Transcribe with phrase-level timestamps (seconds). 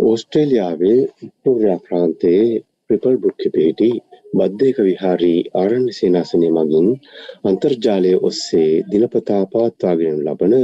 [0.00, 2.44] ඕස්ට්‍රේලියාවේ Victoria ප්‍රාන්තයේ
[2.84, 3.90] ප්‍රිපල් බුක්්‍ය පිහිටි
[4.32, 6.88] බද්ධයක විහාරී ආරණ්‍ය සේනාසනය මගින්
[7.44, 10.54] අන්තර්ජාලය ඔස්සේ දිනපතා පවත්වාගෙන ලබන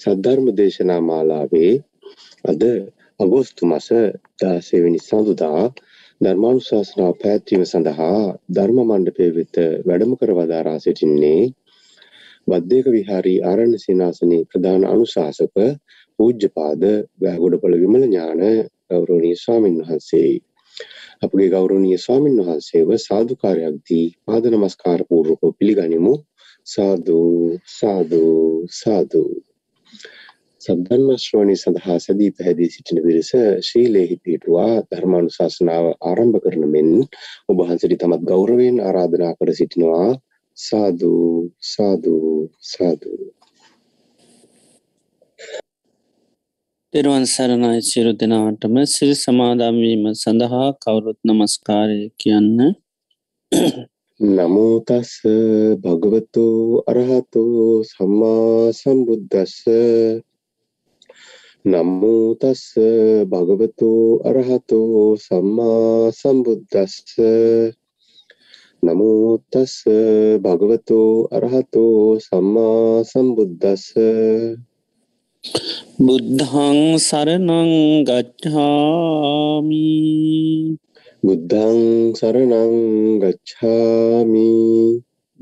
[0.00, 1.72] සද්ධර්ම දේශනා මාලාවේ
[2.44, 2.62] අද
[3.20, 3.88] අගෝස්තු මස
[4.40, 5.62] දාසේවනි සඳුදා
[6.20, 9.56] ධර්මානුශාසනාව පැත්වීම සඳහා ධර්ම මණ්ඩපය වෙත
[9.86, 11.42] වැඩම කර වදාරා සිටින්නේ
[12.48, 15.56] බද්ධයක විහාරී ආරණ්‍ය සේනාසනයේ ප්‍රධාන අනුශාසක
[16.16, 16.82] පූජ්‍යපාද
[17.20, 18.42] වැෑගොඩපොළ විමල ඥාන
[18.90, 20.32] ගෞරවනීය ස්වාමින් වහන්සේ.
[21.24, 26.14] අපගේ ගෞරවනීය ස්වාමින් වහන්සේව සාදුකාරයක් දී පාද නමස්කාර පූර්වකව පිළිගනිමු.
[26.66, 27.20] සාදු
[27.68, 28.22] සාදු
[28.72, 29.22] සාදු.
[30.60, 33.30] සද්ධර්ම ශ්‍රවණී සඳහා සැදී පැහැදී සිටින පිරිස
[33.68, 36.90] ශීලයෙහි පිහිටුවා ධර්මානුශාසනාව ආරම්භ කරන මෙන්
[37.48, 40.10] ඔබ වහන්සේට තමත් ගෞරවයෙන් ආරාධනා කර සිටිනවා.
[40.56, 41.12] සාදු
[41.72, 42.16] සාදු
[42.72, 43.12] සාදු.
[46.92, 48.74] තෙරුවන් සරණයි සිරු දෙනාටම.
[48.86, 52.58] සිරි සමාදම්වීම සඳහා කවුරුත් නමස්කාරය කියන්න.
[54.20, 55.12] නමෝතස්
[55.84, 56.44] භගවතු
[56.92, 57.44] අරහතු
[57.90, 59.54] සම්මා සම්බුද්ධස්ස
[61.64, 62.64] නමෝතස්
[63.32, 63.88] භගවතු
[64.30, 64.80] අරහතු
[65.18, 66.98] සම්මා සම්බුද්ධස්ස
[68.82, 69.78] නමෝතස්
[70.44, 71.00] භගවතු
[71.32, 71.86] අරහතු
[72.20, 73.88] සම්මා සම්බුද්ධස්ස
[75.98, 79.90] බුද්ධං සරණං ගච්ඡාමි.
[81.22, 81.78] බුද්ධං
[82.18, 82.72] සරණං
[83.22, 84.54] ගච්ඡාමි.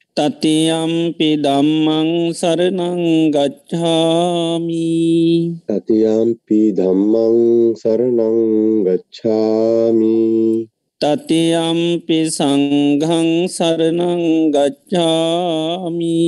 [0.11, 4.89] තතියම්පි දම්මං සරණං ගච්ඡාමි
[5.63, 7.37] තතියම්පි දම්මං
[7.73, 8.39] සරණං
[8.83, 10.67] ගච්ඡාමි
[11.01, 16.19] තතියම්පි සංඝං සරණං ගච්ඡාමි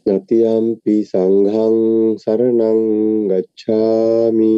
[0.00, 1.76] තතියම්පි සංඝං
[2.16, 2.80] සරණං
[3.28, 4.56] ගච්ඡාමි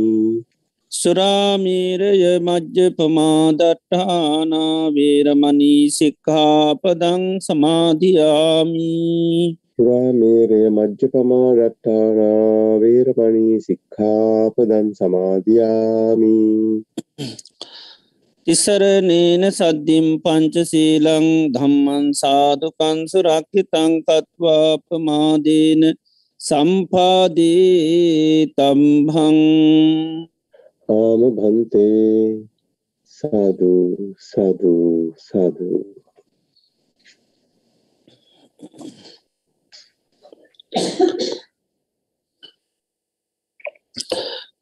[0.90, 8.88] සුරාමීරය මජ්්‍ය පමාදට්ටානා වේරමණී සික්ඛාපදං සමාධයාමි
[9.72, 16.34] සුරාමේරය මජ්්‍යපමා රට්ටානා වේරමණී සික්ඛාපදන් සමාධයාමි
[18.46, 25.86] තිසරනේන සද්ධිම් පංචසීලං ධම්මන් සාධකන් සුරක්කිතං කත්වා පමාදේන
[26.40, 27.54] සම්පාදී
[28.58, 29.40] තම්හං
[30.90, 32.46] ආම භන්තේ
[33.14, 33.72] සාදු
[34.20, 34.72] සාදු
[35.18, 35.68] සාදු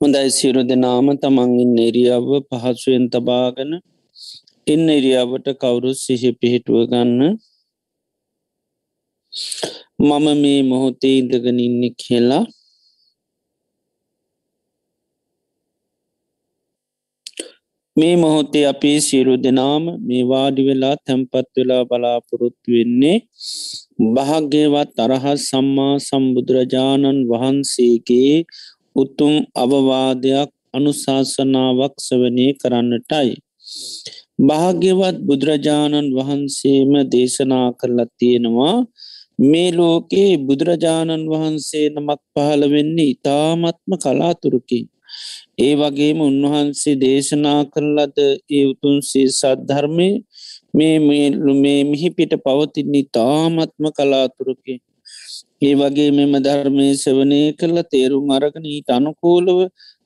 [0.00, 3.72] හොඳයි සිරු දෙනාම තමන්ගින් එරියාව පහසුවෙන් තබාගෙන
[4.66, 7.20] ඉන්න එරියාවට කවුරුත් සිහි පිහිටුව ගන්න.
[10.00, 12.44] මම මේ මොහොතේ ඉඳගෙන ඉන්න කියලා
[17.98, 23.16] මේ මොහොතේ අපේ සියලු දෙනාම මේ වාඩි වෙලා තැන්පත් වෙලා බලාපොරොත්තු වෙන්නේ
[24.14, 28.34] භාග්‍යවත් අරහත් සම්මා සම්බුදුරජාණන් වහන්සේගේ
[28.96, 33.30] උතුම් අවවාදයක් අනුශාසනාවක් සවනය කරන්නටයි.
[34.40, 38.76] භාග්‍යවත් බුදුරජාණන් වහන්සේම දේශනා කරලා තියෙනවා
[39.44, 44.86] මේ ලෝකේ බුදුරජාණන් වහන්සේ නමක් පහළ වෙන්නේ ඉතාමත්ම කලාතුරකින්.
[45.58, 48.18] ඒ වගේම උන්වහන්සේ දේශනා කරලද
[48.50, 50.10] ඒ උතුන්සේ සද්ධර්මය
[50.74, 50.96] මේ
[51.56, 54.80] මේ මිහි පිට පවතින්නේ තාමත්ම කලාතුරකින්.
[55.60, 59.58] ඒ වගේ මෙම ධර්මය සවනය කරලා තේරුම් අරගන ඊට අනුකූලව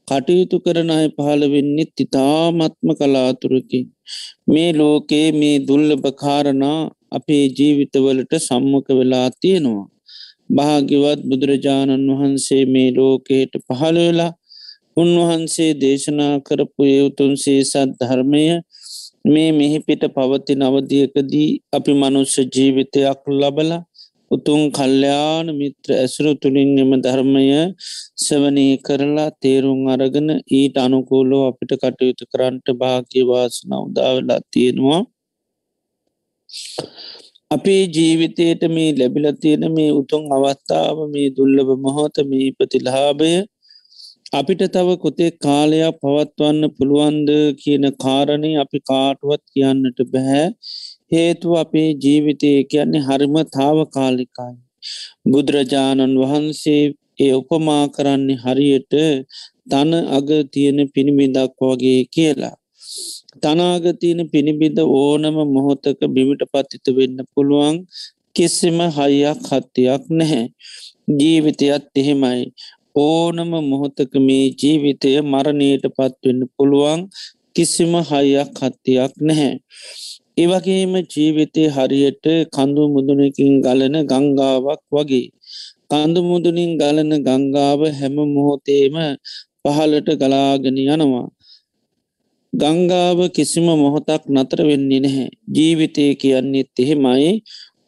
[0.08, 3.84] කටයුතු කරන අය පහළ වෙන්නෙත් ඉතාමත්ම කලාතුරකින්.
[4.48, 6.78] මේ ලෝකයේ මේ දුල්ලභ කාරණා
[7.12, 9.88] අපේ ජීවිතවලට සම්මක වෙලා තියෙනවා.
[10.50, 14.32] භාගිවත් බුදුරජාණන් වහන්සේ මේ ලෝකයට පහළ වෙලා
[14.96, 18.44] උන්වහන්සේ දේශනා කරපු යවුතුන්සේ සත් ධර්මය
[19.24, 23.70] මේ මෙහිපිට පවති නවදියකදී අපි මනුස්්‍ය ජීවිතයක් ලබල
[24.30, 27.46] උතුන් කල්්‍යයාන මිත්‍ර ඇසුරු තුළින් එම ධර්මය
[28.18, 35.00] සවනී කරලා තේරුම් අරගෙන ඊට අනුකූලෝ අපිට කටයුතු කරන්නට භාග්‍යවාසන උදාවෙලා තියෙනවා.
[37.50, 43.32] අපේ ජීවිතයට මේ ලැබිල තියෙන මේ උතුන් අවස්ථාව මේ දුල්ලබ මොහොත මේ ප්‍රතිලාභය
[44.32, 47.30] අපිට තව කොතේ කාලයක් පවත්වන්න පුළුවන්ද
[47.60, 50.46] කියන කාරණය අපි කාටුවත් කියන්නට බැහැ
[51.12, 54.58] හේතුව අපේ ජීවිතය කියන්නේ හරිම තාව කාලිකායි.
[55.30, 56.82] බුදුරජාණන් වහන්සේ
[57.18, 58.94] ඒ උපමා කරන්නේ හරියට
[59.70, 62.56] තන අග තියෙන පිණිබිදක් වගේ කියලා.
[63.42, 67.76] තනාගතියන පිණිබිඳ ඕනම මොහොතක බිමිට පත්තිත වෙන්න පුළුවන්
[68.36, 70.44] කිසිම හයියක් හත්තියක් නැහැ.
[71.10, 72.52] ජීවිතයත් එහෙමයි.
[72.94, 77.00] ඕනම මොහොතක මේ ජීවිතය මරණයට පත්වෙන්න පුළුවන්
[77.54, 79.52] කිසිම හයියක් හත්තියක් නැහැ.
[80.34, 82.24] ඒවගේම ජීවිතය හරියට
[82.54, 85.28] කඳු මුදුනකින් ගලන ගංගාවක් වගේ.
[85.90, 88.96] කඳු මුදුනින් ගලන ගංගාව හැම මොහොතේම
[89.62, 91.26] පහලට ගලාගෙන යනවා.
[92.52, 95.28] ගංගාව කිසිම මොහොතක් නතර වෙන්නේ නැහැ.
[95.54, 97.30] ජීවිතය කියන්නේ එහෙමයි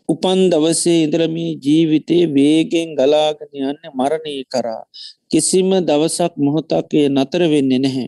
[0.09, 4.83] උපන් දවසේ ඉදරමී ජීවිතය වේගෙන් ගලාගෙන යන්න මරණය කරා.
[5.31, 8.07] කිසිම දවසක් මොහොතක්ේ නතර වෙන්නේ නැහැ.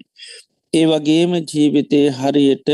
[0.73, 2.69] ඒ වගේම ජීවිතය හරියට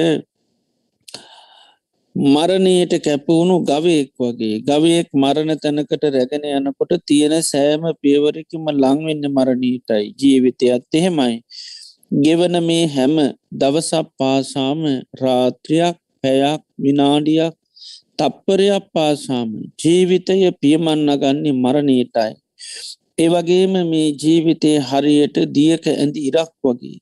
[2.16, 10.92] මරණයට කැපවුණු ගවයෙක් වගේ ගවයෙක් මරණ තැනකට රැගෙන යනකොට තියෙන සෑම පියවරකිම ලංවෙන්න මරණීටයි ජීවිතයත්
[10.92, 11.34] එහෙමයි.
[12.18, 13.16] ගෙවන මේ හැම
[13.54, 14.80] දවසක් පාසාම
[15.20, 17.54] රාත්‍රයක් පැයක් විනාඩියක්
[18.22, 22.32] තප්පරයක් පාසාම ජීවිතය පියමන්නගන්නේ මරණීටයි.
[23.18, 26.98] ඒවගේම මේ ජීවිතය හරියට දියක ඇඳ ඉරක් වගේ.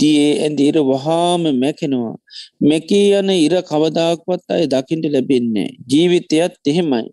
[0.00, 2.16] දියේ ඇඳ ඉර වහාම මැකෙනවා.
[2.62, 5.70] මෙකී යන ඉර කවදාක්වත් අය දකිින්ට ලැබෙන්නේ.
[5.90, 7.08] ජීවිතයත් එහෙමයි.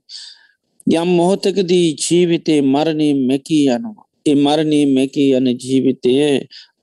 [0.93, 4.06] යම් මොහොතකදී ජීවිතේ මරණී මැකී යනවා.
[4.27, 6.13] ඒ මරණී මැකී යන ජීවිතය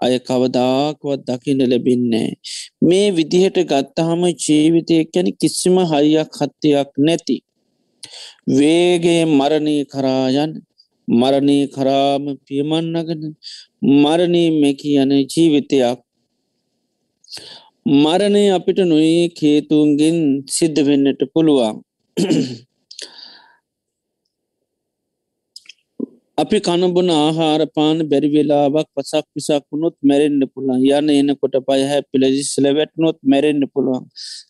[0.01, 2.31] අය කවදාකුවත් දකින්න ලැබින්නේ.
[2.83, 7.37] මේ විදිහට ගත්තහම ජීවිතය කැන කිසිම හයියක් හත්තයක් නැති.
[8.49, 10.53] වේගේ මරණී කරායන්
[11.09, 13.23] මරණය කරාම පියමන්නගෙන
[14.03, 15.99] මරණය මෙකි යන ජීවිතයක්
[17.95, 21.77] මරණය අපිට නොයේ කේතුන්ගෙන් සිද්ධ වෙන්නට පුළුවන්
[26.39, 33.19] අපි කණබුන ආහාරපාන බැරි වෙලාවක් පසක් විසක් වුණොත් මැරෙන්න්න පුළන් යන එනකොට පයහැ පිලජිස්ල වැටනොත්
[33.25, 34.03] මැරෙන්න්න පුළුවන්.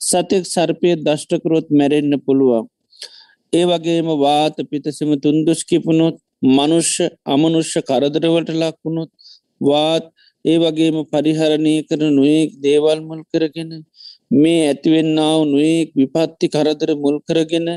[0.03, 2.65] සතෙක් සර්පය දෂ්ටකරොත් මැරෙන්න්න පුළුවන්.
[3.53, 6.17] ඒ වගේම වාත පිතසම තුන්දුස්කිපුණොත්
[6.51, 9.11] මනුෂ්‍ය අමනුෂ්‍ය කරදරවලට ලක්වුණොත්
[9.61, 10.07] වාත්
[10.45, 13.71] ඒ වගේම පරිහරණය කරන නොයෙක් දේවල් මුල් කරගෙන
[14.35, 17.69] මේ ඇතිවෙන්නාව නොයෙක් විපත්ති කරදර මුල් කරගෙන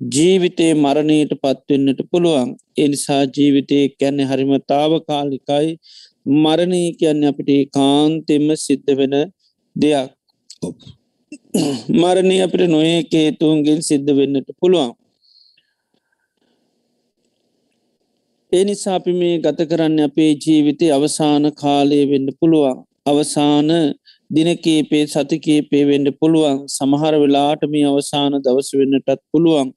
[0.00, 2.50] ජීවිතයේ මරණයට පත්වෙන්නට පුළුවන්.
[2.76, 5.78] එනිසා ජීවිතය කැන්නේ හරිමතාව කාලිකයි
[6.26, 9.14] මරණය කියන්න අපිට කාන්තෙම සිද්ධ වෙන
[9.76, 10.10] දෙයක්.
[11.92, 14.92] මරණය අපිට නොඒ කේතුන්ගෙන් සිද්ධ වෙන්නට පුළුවන්.
[18.52, 22.78] ඒ නිසා අපි මේ ගත කරන්න අපේ ජීවිතය අවසාන කාලය වෙන්න පුළුවන්.
[23.06, 23.68] අවසාන
[24.30, 26.56] දිනකේපේ සතිකේපේ වෙන්ඩ පුළුවන්.
[26.68, 29.68] සමහර වෙලාට මේ අවසාන දවස වෙන්නටත් පුළුවන්.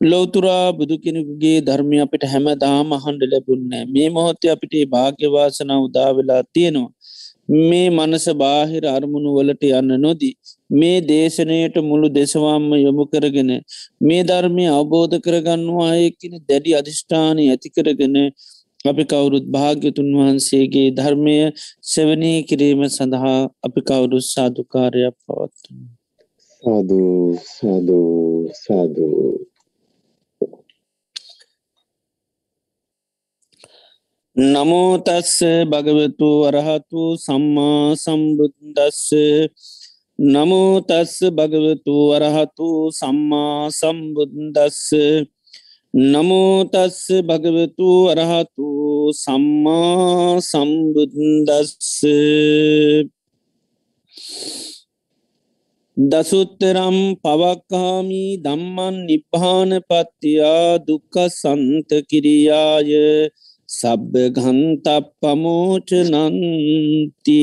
[0.00, 6.42] ලෝතුරා බුදු කෙනෙකුගේ ධර්මය අපිට හැම දාම හන්ඩ ලැබුන්න මේ මොහොත්තේ අපිට භාග්‍යවාසන උදා වෙලා
[6.48, 6.92] තියෙනවා
[7.48, 10.34] මේ මනස බාහිර අරමුණු වලට යන්න නොදී.
[10.70, 13.50] මේ දේශනයට මුළු දෙසවාම්ම යොමු කරගෙන
[14.02, 18.16] මේ ධර්මය අවබෝධ කරගන්නවා අයකින දැඩි අධිෂ්ඨානය ඇති කරගෙන
[18.84, 21.36] අපි කවුරුත් භාග්‍යතුන් වහන්සේගේ ධර්මය
[21.84, 25.78] සෙවනී කිරීම සඳහා අපි කවුරුත් සාධකාරයක් පවත්වන.
[26.62, 29.57] සාධූ සාධූ සාධූ
[34.38, 39.10] නමෝතස්ස භගවතු වරහතු සම්මා සම්බුද්දස්ස.
[40.18, 44.92] නමෝතස්ස භගවතු වරහතු සම්මා සම්බුද්දස්ස.
[45.94, 48.68] නමෝතස්ස භගවතු වරහතු
[49.14, 51.98] සම්මා සම්බුද්දස්ස.
[55.96, 62.94] දසුත්තරම් පවක්කාමි දම්මන් නිපාන පත්තියා දුක්ක සන්ත කිරියාය.
[63.68, 67.42] සබ්බ ගන්තප් පමෝච නන්ති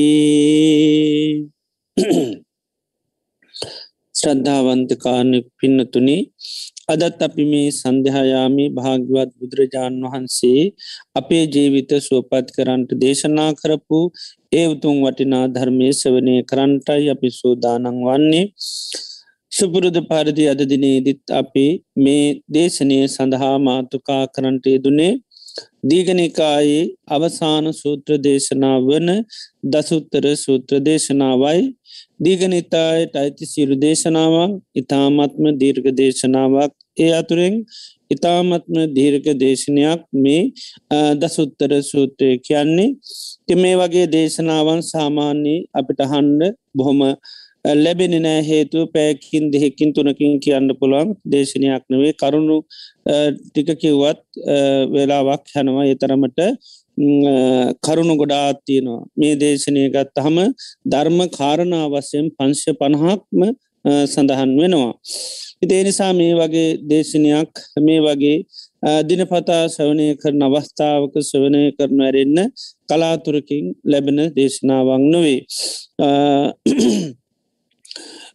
[4.14, 6.16] ශ්‍රද්ධාවන්තකාරණය පින්නතුනි
[6.88, 10.62] අදත් අපි මේ සන්ධහයාමි භාග්‍යවත් බුදුරජාණන් වහන්සේ
[11.14, 14.00] අපේ ජීවිත සුවපත් කරන්ට දේශනා කරපු
[14.52, 18.46] ඒ උතුන් වටිනා ධර්මය සවනය කරන්ටයි අපි සූදානන් වන්නේ.
[19.52, 21.66] සුපුරුදු පරිදි අද දිනේදිත් අපි
[21.96, 25.12] මේ දේශනය සඳහා මාතුකා කරන්ට යෙදුනේ
[25.90, 29.08] දීගනිකායේ අවසාන සූත්‍ර දේශනා වන
[29.64, 31.62] දසුත්තර සූත්‍ර දේශනාවයි.
[32.20, 36.72] දීගනිතායට අයිති සිරු දේශනාවක් ඉතාමත්ම දීර්ඝ දේශනාවක්.
[36.96, 37.56] ඒ අතුරෙන්
[38.10, 40.42] ඉතාමත්ම දීර්ඝ දේශනයක් මේ
[41.16, 42.90] දසුත්තර සූත්‍රය කියන්නේ.
[43.46, 47.00] ති මේ වගේ දේශනාවන් සාමාන්‍යී අපිට හන්ඩ බොහොම
[47.74, 52.58] ලැබෙන නෑ හේතුව පෑකින් දෙහෙකින් තුනකින් කියන්න පුළුවන් දේශනයක් නවේ කරුණු
[53.42, 54.20] ටික කිව්වත්
[54.92, 56.40] වෙලාවක් හැනවා එතරමට
[57.82, 60.38] කරුණු ගොඩාත් තියෙනවා මේ දේශනය ගත්තහම
[60.86, 63.42] ධර්ම කාරණා වසයෙන් පංශ පණහක්ම
[64.06, 64.94] සඳහන් වෙනවා.
[65.62, 68.38] ඉතිේ නිසා මේ වගේ දේශනයක් මේ වගේ
[69.08, 72.38] දිනපතා සවනය කරන අවස්ථාවක සවනය කරන ඇරෙන්න
[72.88, 75.40] කලාතුරකින් ලැබෙන දේශනාවක් නොවේ.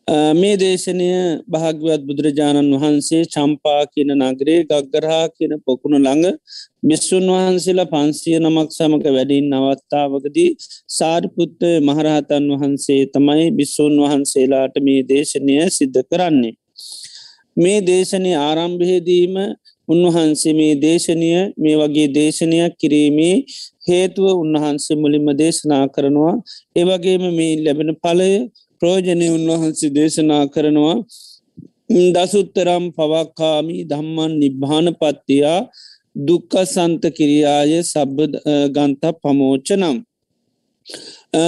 [0.07, 1.07] මේ දේශනය
[1.47, 6.37] භාග්‍යවත් බුදුරජාණන් වහන්සේ චම්පා කියන නගරේ ගග්ගරහා කියන පොකුණු ළඟ
[6.83, 10.49] බිස්සුන් වහන්සේලා පන්සිය නමක් සමක වැඩින් අවස්ථාවකදී
[10.89, 16.53] සාරිපුත්ත මහරහතන් වහන්සේ තමයි බිස්සුන් වහන්සේලාට මේ දේශනය සිද්ධ කරන්නේ.
[17.57, 19.35] මේ දේශනය ආරම්භයේදීම
[19.87, 23.35] උන්වහන්සේ මේ දේශනය මේ වගේ දේශනයක් කිරීමේ
[23.87, 26.35] හේතුව උන්වහන්සේ මුලින්ම දේශනා කරනවා
[26.75, 28.31] ඒවගේම මේ ලැබෙන පලය
[28.81, 30.95] ප්‍රෝජනය උන්වහන්සේ දේශනා කරනවා
[32.15, 35.59] දසුත්තරම් පවක්කාමි දම්මන් නිබ්භාන පත්තියා
[36.19, 38.17] දුක්ක සන්ත කිරියාය සබ්බ
[38.69, 39.97] ගන්ත පමෝචනම්.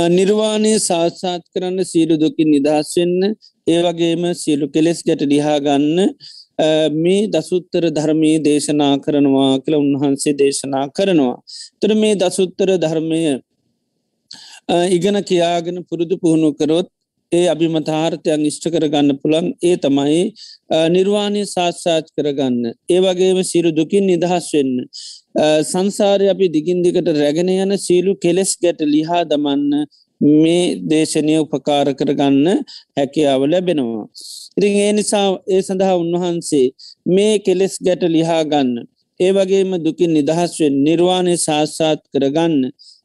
[0.10, 3.36] නිර්වාණය සාත්සාත් කරන්න සීලු දුකින් නිදහස්වෙන්න
[3.68, 6.00] ඒවගේම සියලු කෙලෙස් ගැට ලිහා ගන්න
[6.96, 11.38] මේ දසුත්තර ධර්මී දේශනා කරනවා කියල උන්වහන්සේ දේශනා කරනවා.
[11.82, 13.22] තර මේ දසුත්තර ධර්මය
[14.90, 16.90] ඉගෙන කියාගෙන පුරුදු පුහුණු කරොත්
[17.34, 20.22] ඒ අභිමතාර්ථයන් ඉෂ්ට කරගන්න පුළන් ඒ තමයි
[20.96, 22.58] නිර්වාණය සාත්සාච් කරගන්න.
[22.90, 24.74] ඒ වගේම සිරු දුකින් නිදහස් වෙන්න.
[25.64, 29.86] සංසාරය අපි දිගින් දිකට රැගෙන යන සීලු කෙලෙස් ගැට ලිහා දමන්න
[30.22, 32.48] මේ දේශනය උපකාර කරගන්න
[32.98, 34.06] හැකියාව ලැබෙනවා.
[34.58, 36.68] ඉතින් ඒ නිසා ඒ සඳහා උන්වහන්සේ
[37.16, 38.74] මේ කෙලෙස් ගැට ලිහා ගන්න.
[39.20, 42.56] ඒ වගේම දුකින් නිදහස්වෙන් නිර්වාණය සාස්සාත් කරගන්න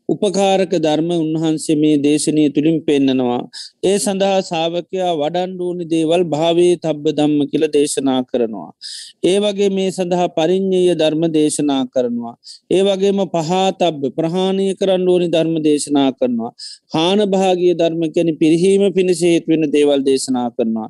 [0.08, 3.40] උපකාරක ධර්ම උන්වහන්සේ මේ දේශනය තුළින් පෙන්නනවා.
[3.84, 8.70] ඒ සඳහා සාාවකයා වඩන්ඩූනි දේවල් භාවේ තබ්බ දම්ම කියල දේශනා කරනවා.
[9.24, 12.34] ඒ වගේ මේ සඳහා පරිින්්ඥය ධර්ම දේශනා කරනවා.
[12.70, 16.52] ඒ වගේම පහතබ්බ ප්‍රහාණය කරන්න ඕනි ධර්ම දේශනා කරනවා.
[16.94, 20.88] හාන භාගිය ධර්ම කැන පිරිහීම පිණිසේත් වෙන දේවල් දේශනා කරනවා.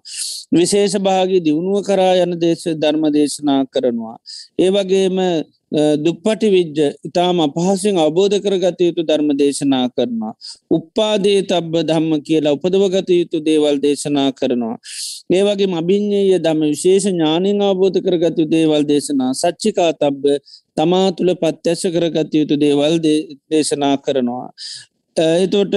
[0.52, 4.16] විශේෂ භාගී දියුණුව කරා යන දේශ ධර්ම දේශනා කරනවා.
[4.58, 5.18] ඒ වගේම
[5.72, 10.32] දුප්පටි විජ්ජ ඉතාම අපහසින් අවබෝධ කරගත යුතු ධර්ම දේශනා කරනවා.
[10.70, 14.76] උප්පාදේ තබ්බ ධම්ම කියලා උපදවගත යුතු දේවල් දේශනා කරනවා.
[15.30, 20.24] ඒවගේ අභිං්ඥය දම විශේෂ ඥානින් අවබෝධ කරගතු දේවල් දේශනා සච්චිකා තබ්බ
[20.76, 22.94] තමා තුළ පත්්‍යශ කරගත යුතු දේවල්
[23.50, 24.48] දේශනා කරනවා.
[25.16, 25.74] එතෝට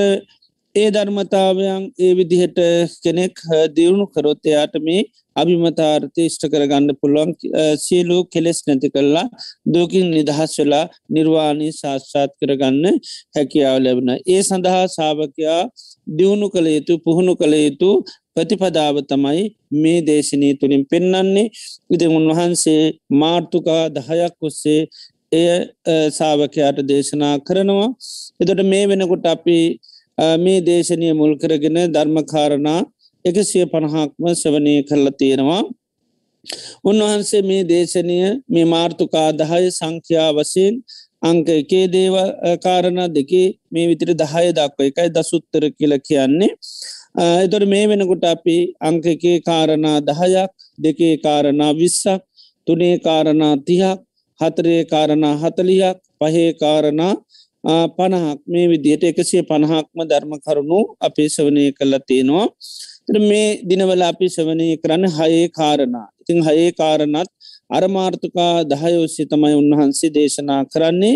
[0.75, 2.59] ඒ ධර්මතාවයන් ඒ විදිහට
[3.03, 3.35] කෙනෙක්
[3.75, 5.01] දියුණු කරොත් එයාට මේ
[5.35, 7.31] අභිමතාර්ථය ෂ්ට කරගන්න පුළුවන්.
[7.77, 9.25] සියලු කෙලෙස් නැති කරලා
[9.73, 12.85] දෝකින් නිදහස් වෙලා නිර්වාණී ශාස්ත්‍රාත් කරගන්න
[13.35, 14.09] හැකියාව ලැබෙන.
[14.25, 15.61] ඒ සඳහා සාාවකයා
[16.17, 17.91] දියුණු කළ යුතු පුහුණු කළ යුතු
[18.35, 19.45] ප්‍රතිපදාව තමයි
[19.81, 21.47] මේ දේශනය තුළින් පෙන්නන්නේ
[21.93, 22.83] ඉති උන්වහන්සේ
[23.21, 24.81] මාර්ථකා දහයක් ඔස්සේ
[25.31, 25.47] එය
[26.17, 27.89] සාාවකයාට දේශනා කරනවා.
[28.41, 29.57] එතට මේ වෙනකොට අපි
[30.17, 32.79] මේ දේශනය මුල් කරගෙන ධර්මකාරණා
[33.25, 35.63] එකසිය පණහක්ම සවනය කරලා තියෙනවා.
[36.83, 38.17] උන්වහන්සේ මේ දේශනය
[38.49, 40.73] මේ මාර්ථකා දහය සංඛ්‍යා වසයෙන්
[41.21, 42.15] අංක එකේ දේව
[42.59, 46.51] කාරණ දෙකේ මේ විතිර දහය දක්ව එකයි දසුත්තර කියල කියන්නේ.
[47.43, 52.21] එතොට මේ වෙනකොට අපි අංක එකේ කාරණා දහයක් දෙකේ කාරණා විස්සක්
[52.67, 53.99] තුනේ කාරණා තිහක්
[54.39, 57.13] හතරේ කාරණා හතලියක් පහේ කාරණා
[57.63, 62.47] පණහක් මේ විදියට එකසිය පණහක්ම ධර්ම කරුණු අපේ සවනය කල්ල තියෙනවා.
[63.21, 66.07] මේ දිනවල අපි සවනය කරන්න හයේ කාරණා.
[66.21, 67.29] ඉතිං හයේ කාරණත්
[67.69, 71.15] අරමාර්ථකා දහයෝස්සේ තමයි උන්වහන්සේ දේශනා කරන්නේ.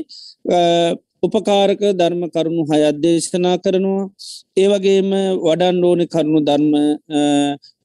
[1.24, 4.10] උපකාරක ධර්ම කරුණු හයත් දේශනා කරනවා.
[4.58, 5.12] ඒවගේම
[5.46, 6.72] වඩන් ඕනි කරුණු ධර්ම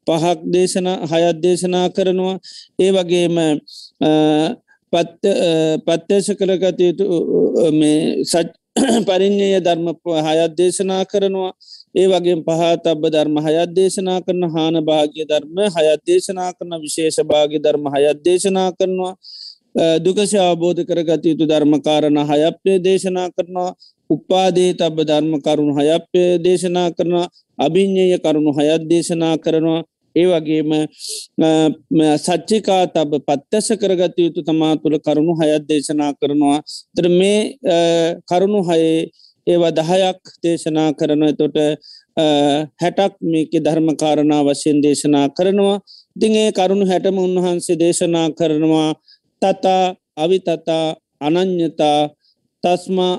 [0.07, 2.37] පහක් දේශනා හයත් දේශනා කරනවා.
[2.79, 3.37] ඒ වගේම
[4.93, 7.05] පත්්‍යශ කරගත යුතු
[8.25, 8.49] සච්
[9.07, 9.87] පරිින්්ඥය ධර්ම
[10.27, 11.53] හයත් දේශනා කරනවා.
[11.95, 17.19] ඒ වගේ පහත් අබ ධර්ම හයත් දේශනා කරන හාන භාග්‍ය ධර්ම හයත් දේශනා කරන විශේෂ
[17.25, 19.15] භාග්‍ය ධර්ම හයත් දේශනා කරනවා.
[19.99, 23.75] දුකශ අවබෝධ කරගත යුතු ධර්මකාරණ හයප්පය දේශනා කරනවා.
[24.11, 27.15] උපාදේ තබ ධර්ම කරුණු හයප්පය දේශනා කරන
[27.59, 29.83] අභිඤ්ඥය කරුණු හයත් දේශනා කරනවා.
[30.17, 30.71] ඒ වගේම
[32.19, 36.59] සච්චිකා තබ පත්්‍යස කරගත යුතු තමා තුළ කරුණු හයත් දේශනා කරනවා.
[36.97, 37.41] තර මේ
[38.31, 39.11] කරුණු හයේ
[39.47, 41.57] ඒවා දහයක් දේශනා කරන තොට
[42.83, 45.79] හැටක් මේක ධර්මකාරණා වශයෙන් දේශනා කරනවා.
[46.17, 48.91] දිගේ කරුණු හැටම උන්වහන්සේ දේශනා කරනවා.
[49.43, 49.85] තතා
[50.17, 50.87] අවිතතා
[51.21, 52.01] අනං්‍යතා
[52.65, 53.15] තස්මා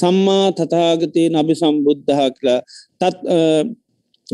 [0.00, 2.60] සම්මා තතාගතය නබි සම්බුද්ධහා කියලා.
[3.00, 3.20] තත්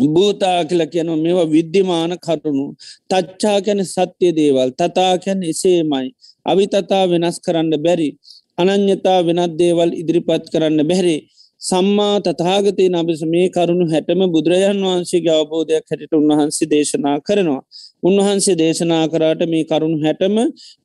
[0.07, 2.67] භූතා කියල කියන මේවා විද්‍යමාන කරුණු.
[3.11, 4.71] තච්චා කැන සත්‍යය දේවල්.
[4.73, 6.07] තතා කැන් එසේමයි.
[6.47, 8.11] අවිතතා වෙනස් කරන්න බැරි.
[8.59, 11.17] අනං්‍යතා වෙනත් දේවල් ඉදිරිපත් කරන්න බැරි.
[11.61, 17.63] සම්මා තතාගතය නබිස මේ කරුණු හැටම බුදුරජාන් වහන්සේගේ අවබෝධයක් හැට උන්වහන්සේ දේශනා කරනවා.
[18.03, 20.37] උන්වහන්සේ දේශනා කරාට මේ කරුණු හැටම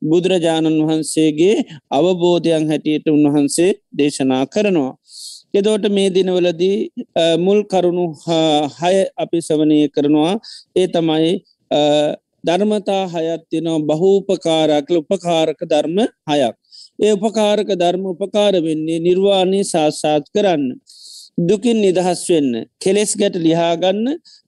[0.04, 1.56] බුදුරජාණන් වහන්සේගේ
[1.92, 4.94] අවබෝධයන් හැටියට උන්වහන්සේ දේශනා කරනවා.
[5.54, 6.78] එදෝට මේ දිනවලදී
[7.38, 8.06] මුල් කරුණු
[8.78, 10.34] හය අපි සවනය කරනවා
[10.76, 11.32] ඒ තමයි
[12.48, 15.98] ධර්මතා හයත්තිනවා බහූපකාරකල උපකාරක ධර්ම
[16.30, 16.56] හයක්.
[17.00, 20.66] ඒ උපකාරක ධර්ම උපකාර වෙන්නේ නිර්වාණය සාස්සාත් කරන්න.
[21.42, 24.04] දුකින් නිදහස් වෙන්න කෙලෙස් ගැට ලිහාගන්න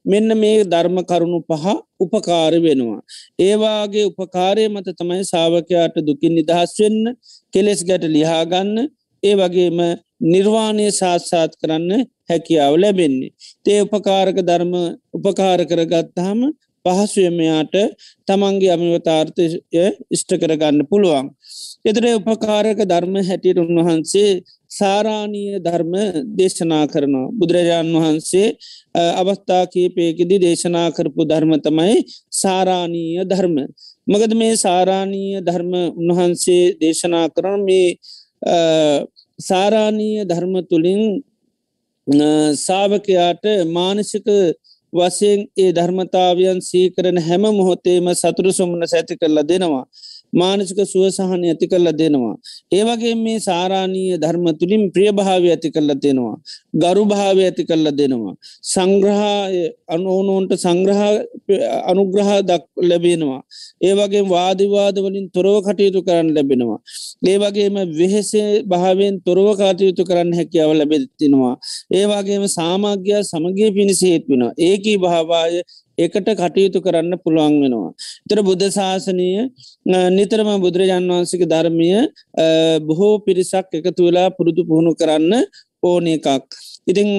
[0.06, 1.65] මෙන්න මේ ධර්ම කරුණු පහ
[2.00, 3.00] උපකාර වෙනවා.
[3.39, 7.15] ඒවාගේ උපකාරය මත තමයි සාාවකයාට දුකින් නිදහස් වෙන්න
[7.54, 8.76] කෙලෙස් ගැට ලිහාගන්න
[9.24, 9.80] ඒ වගේම
[10.21, 13.34] නිර්වාණය සාත්සාත් කරන්න හැකියාව ලැබෙන්නේ.
[13.65, 14.73] තේ උපකාරක ධර්ම
[15.13, 16.39] උපකාර කරගත්තාම
[16.86, 17.75] පහසුවමයාට
[18.28, 19.45] තමන්ගේ අමිවතාර්ථය
[20.12, 21.28] ඉෂ්ට කරගන්න පුළුවන්.
[21.86, 24.30] එතර උපකාරක ධර්ම හැටියට උන්වහන්සේ
[24.71, 25.93] සාරාණීය ධර්ම
[26.38, 27.32] දේශනා කරනවා.
[27.32, 28.47] බුදුරජාණන් වහන්සේ
[29.15, 31.97] අවස්ථා කීපයකෙදි දේශනා කරපු ධර්මතමයි
[32.34, 33.58] සාරාණීය ධර්ම.
[34.08, 37.88] මගද මේ සාරාණීය ධර්ම උන්වහන්සේ දේශනා කරන මේ
[39.39, 41.04] සාරාණීය ධර්ම තුළින්
[42.58, 44.28] සාාවකයාට මානසික
[44.93, 49.86] වසයෙන් ඒ ධර්මතාවයන් සීකරන හැම මොහොතේම සතුරු සුමන සැති කරලා දෙනවා.
[50.36, 52.36] මානසික සුවසහන ඇති කරල දෙනවා.
[52.71, 56.36] ඒවගේ මේ සාරාණීය ධර්ම තුළින් ප්‍රියභාව ඇති කරල දෙනවා.
[56.76, 58.36] ගරු භාව ඇති කරල දෙනවා.
[58.65, 61.02] සංග්‍රහය අනෝනෝන්ට සංග්‍රහ
[61.91, 63.41] අනුග්‍රහ දක් ලැබෙනවා.
[63.82, 66.80] ඒවගේ වාදිවාදවලින් තොරව කටයුතු කරන්න ලැබෙනවා.
[67.26, 71.56] ඒවගේම වෙහෙසේ භාවෙන් තොරව කටයුතු කරන්න හැකියාව ලැබෙත්තිනවා.
[71.91, 74.54] ඒවාගේම සාමාග්‍යයා සමගේ පිණිස හේත් වෙනවා.
[74.60, 75.62] ඒකී භාවාය
[75.97, 77.91] එකට කටයුතු කරන්න පුළුවන් වෙනවා.
[78.27, 79.27] තර බුද්ධ ශාසනය
[80.12, 81.89] නිතරම බුදුරජාන් වහන්සික ධර්මය
[82.81, 85.34] බොහෝ පිරිසක් එකතු වෙලා පුරුදු පුහුණු කරන්න
[85.84, 86.27] ඕන එකක්.
[86.88, 87.10] ඉතිං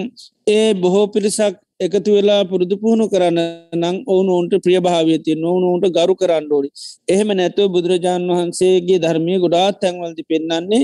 [0.48, 3.38] ඒ බොහෝ පිරිසක් එකතු වෙලා පුරුදු පුහුණු කරන්න
[3.74, 6.68] නං ඕනුන්ට ප්‍රියභාවයති නොවනුන්ට ගරු කරන්න ඕඩි.
[7.08, 10.82] එහෙම නැතුව බුදුරජාණන් වහන්සේගේ ධර්මය ගොඩාත් තැන්වලදි පෙන්න්නන්නේ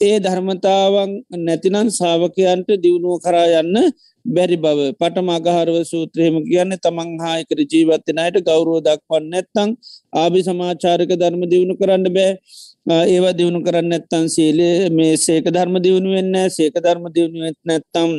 [0.00, 3.76] ඒ ධර්මතාවන් නැතිනන් සාාවකයන්ට දියුණුව කරා යන්න
[4.24, 4.78] බැරි බව.
[4.94, 9.70] පටම අගහරව සූත්‍රයම කියන්න තමන් හායකර ජීවත්තනයට ගෞරුව දක්වන්න නැත්තං
[10.14, 12.32] ආභි සමාචාරක ධර්ම දියුණු කරන්න බෑ.
[13.06, 18.10] ඒවා දියුණු කරන්න ඇත්තන් සීලේ මේ සේක ධර්ම දියුණු වෙන්න සේක ධර්ම දියුණු නැත්තම්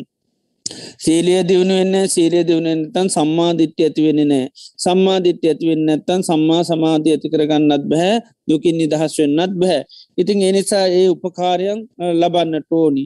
[0.97, 4.45] සීලිය දියුණු වෙන්න සීලිය දියුණුවෙන්තන් සම්මාධිට්්‍ය ඇතිවෙන නෑ.
[4.77, 8.15] සම්මාධිට්්‍ය ඇතිවෙන්න ඇත්තන් සම්මා සමාධී ඇති කරගන්නත් බැහැ
[8.47, 9.83] දුකින් නිදහස් වෙන්නත් බැහැ
[10.17, 11.79] ඉතින් එනිසා ඒ උපකාරයන්
[12.11, 13.03] ලබන්න ටෝනි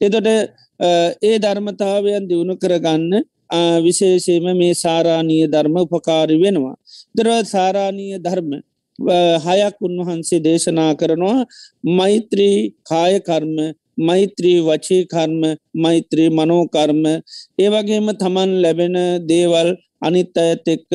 [0.00, 0.28] එතොට
[0.80, 3.12] ඒ ධර්මතාවයන් දියුණු කරගන්න
[3.80, 6.76] විශේෂයම මේ සාරාණීය ධර්ම උපකාරි වෙනවා.
[7.14, 8.50] දරවත් සාරාණීය ධර්ම
[8.98, 11.46] හයක් උන්වහන්සේ දේශනා කරනවා
[11.90, 13.54] මෛත්‍රී කායකර්ම
[13.98, 15.42] මෛත්‍රී වචී කර්ම
[15.74, 17.04] මෛත්‍රී මනෝකර්ම
[17.58, 18.96] ඒවගේම තමන් ලැබෙන
[19.28, 19.68] දේවල්
[20.00, 20.92] අනිත් අයත් එක්ක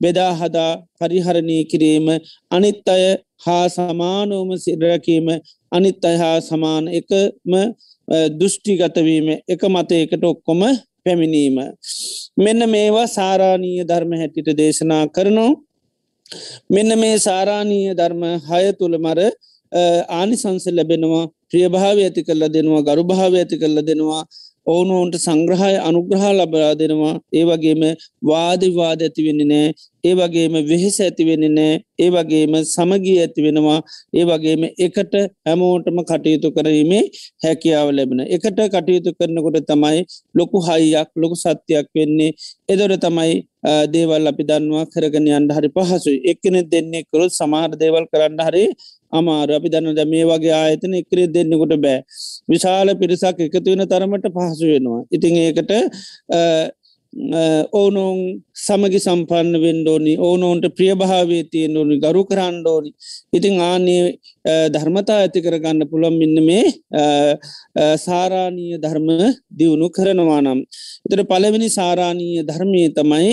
[0.00, 2.06] බෙදා හදා පරිහරණය කිරීම
[2.50, 3.04] අනිත් අය
[3.38, 5.26] හා සමානෝම සිරැකීම
[5.72, 7.52] අනිත් අය හා සමාන එකම
[8.08, 10.62] දෘෂ්ටිගතවීම එක මතයකට ඔක්කොම
[11.04, 11.56] පැමිණීම.
[12.36, 15.52] මෙන්න මේවා සාරාණීය ධර්ම හැටිට දේශනා කරනවා.
[16.70, 19.20] මෙන්න මේ සාරාණීය ධර්ම හය තුළ මර
[20.10, 24.22] ආනිසංස ලැබෙනවා ප්‍රියභාව ඇති කරල දෙනවා ගරු භාව ඇති කරල දෙනවා
[24.66, 27.14] ඕනෝන්ට සංග්‍රහය අනුග්‍රහ ලබලා දෙනවා.
[27.32, 27.82] ඒ වගේම
[28.22, 29.72] වාදිවාද ඇතිවෙන්නේ නෑ.
[30.04, 31.74] ඒ වගේම වෙහෙස ඇතිවෙන්නේ නෑ.
[31.98, 33.78] ඒ වගේම සමගී ඇති වෙනවා.
[34.12, 35.14] ඒ වගේම එකට
[35.46, 37.04] හැමෝටම කටයුතු කරීමේ
[37.44, 38.20] හැකියාව ලැබෙන.
[38.28, 42.30] එකට කටයුතු කරනකොට තමයි ලොකු හයියක් ලොකු සත්‍යයක් වෙන්නේ.
[42.68, 48.40] එදොර තමයි දේවල් අපි දන්නවා කරගෙන අන්ඩ හරි පහසු එක්කන දෙන්නේ කරුත් සමාර දේවල් කරන්න
[48.46, 48.64] හරි
[49.20, 49.48] අමාර.
[49.58, 51.98] අපි දන්න ද මේ වගේ ආයතන එකරේ දෙන්නෙකුට බෑ.
[52.52, 55.02] විශාල පිරිසක් එකතු වෙන තරමට පහසු වෙනවා.
[55.16, 55.72] ඉතිං ඒකට
[57.72, 58.16] ඕනොන්
[58.56, 61.98] සමගි සම්පන්න වෙන්ඩෝනි ඕනෝන්ට ප්‍රියභාවේ තියෙන් ඕනි.
[62.04, 62.90] ගරු කරන්න ඕනි.
[63.36, 64.18] ඉතිං ආනේ
[64.74, 66.64] ධර්මතා ඇති කරගන්න පුළොම් මෙන්න මේ
[68.06, 69.08] සාරාණීය ධර්ම
[69.58, 70.60] දියුණු කරනවා නම්.
[71.06, 73.32] එතට පළවෙනි සාරාණීය ධර්මය තමයි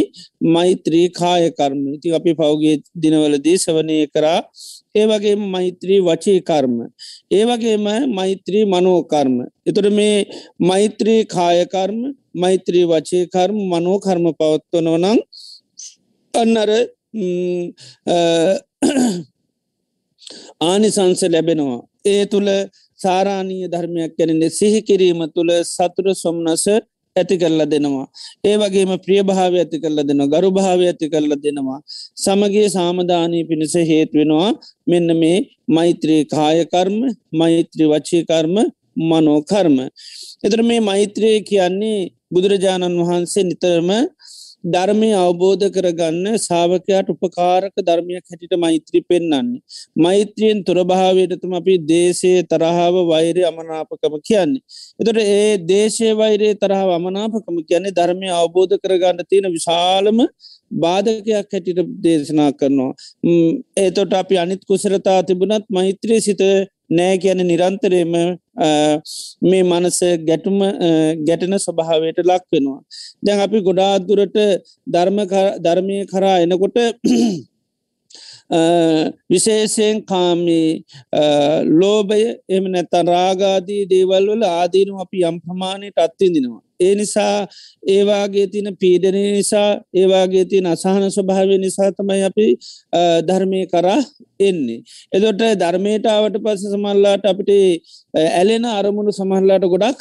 [0.56, 1.82] මෛත්‍රී කාය කර්ම.
[2.02, 4.40] ති අපි පෞගේ දිනවලදී සවනය කරා.
[4.96, 6.76] ඒ වගේම මෛත්‍රී වචී කර්ම.
[7.32, 9.36] ඒ වගේම මෛත්‍රී මනෝකර්ම.
[9.66, 10.18] එතුට මේ
[10.62, 12.00] මෛත්‍රී කායකර්ම
[12.36, 15.20] මෛත්‍රී වචේ කර්ම මනෝකර්ම පවත්වනවනං
[16.34, 16.70] අන්නර
[20.62, 21.82] ආනිසංස ලැබෙනවා.
[22.06, 22.50] ඒ තුළ
[23.00, 26.66] සාරාණීය ධර්මයක් ගැනන්නේ සිහිකිරීම තුළ සතුර සොම්නස
[27.16, 28.08] ඇති කරලා දෙනවා.
[28.44, 31.80] ඒ වගේම ප්‍රිය භාව ඇති කරලා දෙනවා ගරු භාව ඇති කරලා දෙනවා.
[32.18, 34.50] සමගේ සාමධානී පිණිස හේත් වෙනවා
[34.88, 35.38] මෙන්න මේ
[35.70, 36.98] මෛත්‍රී කායකර්ම
[37.34, 38.56] මෛත්‍රී වචීකර්ම
[39.02, 39.78] මනෝකර්ම.
[40.46, 42.00] එතර මේ මෛත්‍රය කියන්නේ
[42.34, 43.90] බුදුරජාණන් වහන්සේ නිතරම
[44.64, 49.62] ධර්මය අවබෝධ කරගන්න සාාවකයාට උපකාරක ධර්මයක් හැටිට මෛත්‍රී පෙන්න්නන්නේ.
[49.98, 54.62] මෛත්‍රියෙන් තුරභාවයටතුම අපි දේශය තරහාව වෛරය අමනාපකම කියන්නේ.
[55.00, 60.20] එතට ඒ දේශය වෛරයේ තරහාව අමනාපකම කියන්නේ ධර්මය අවබෝධ කරගන්න තියෙන විශාලම
[60.76, 62.94] බාධකයක් හැටිට දේශනා කරනවා.
[63.78, 66.42] ඒතොට අපි අනිත් කුසරතා තිබුණත් මෛත්‍රී සිත
[66.92, 68.14] නෑ කියන නිරන්තරයම
[69.50, 70.58] මේ මනස ගැටුම
[71.28, 72.82] ගැටන ස්වභාවයට ලක් වෙනවා.
[73.24, 74.38] දැන් අපි ගොඩාදුරට
[74.88, 76.78] ධර්මය කරා එනකොට
[79.30, 80.84] විශේෂයෙන් කාමී
[81.74, 86.64] ලෝභය එම නැතන් රාගාදී දේවල් වල ආදීනු අපි යම් ප්‍රමාණයට අත්තිදිනවා.
[86.82, 87.36] ඒ නිසා
[87.88, 92.48] ඒවාගේ තින පීඩනය නිසා ඒවාගේ තියන අසාහන ස්වභාවය නිසා තමයි අපි
[93.28, 94.00] ධර්මය කරා
[94.40, 94.80] එන්නේ.
[95.12, 97.52] එදොට ධර්මයටාවට පස්ස සමල්ලාට අපිට
[98.32, 100.00] ඇලෙන අරමුණු සමහල්ලාට ගොඩක්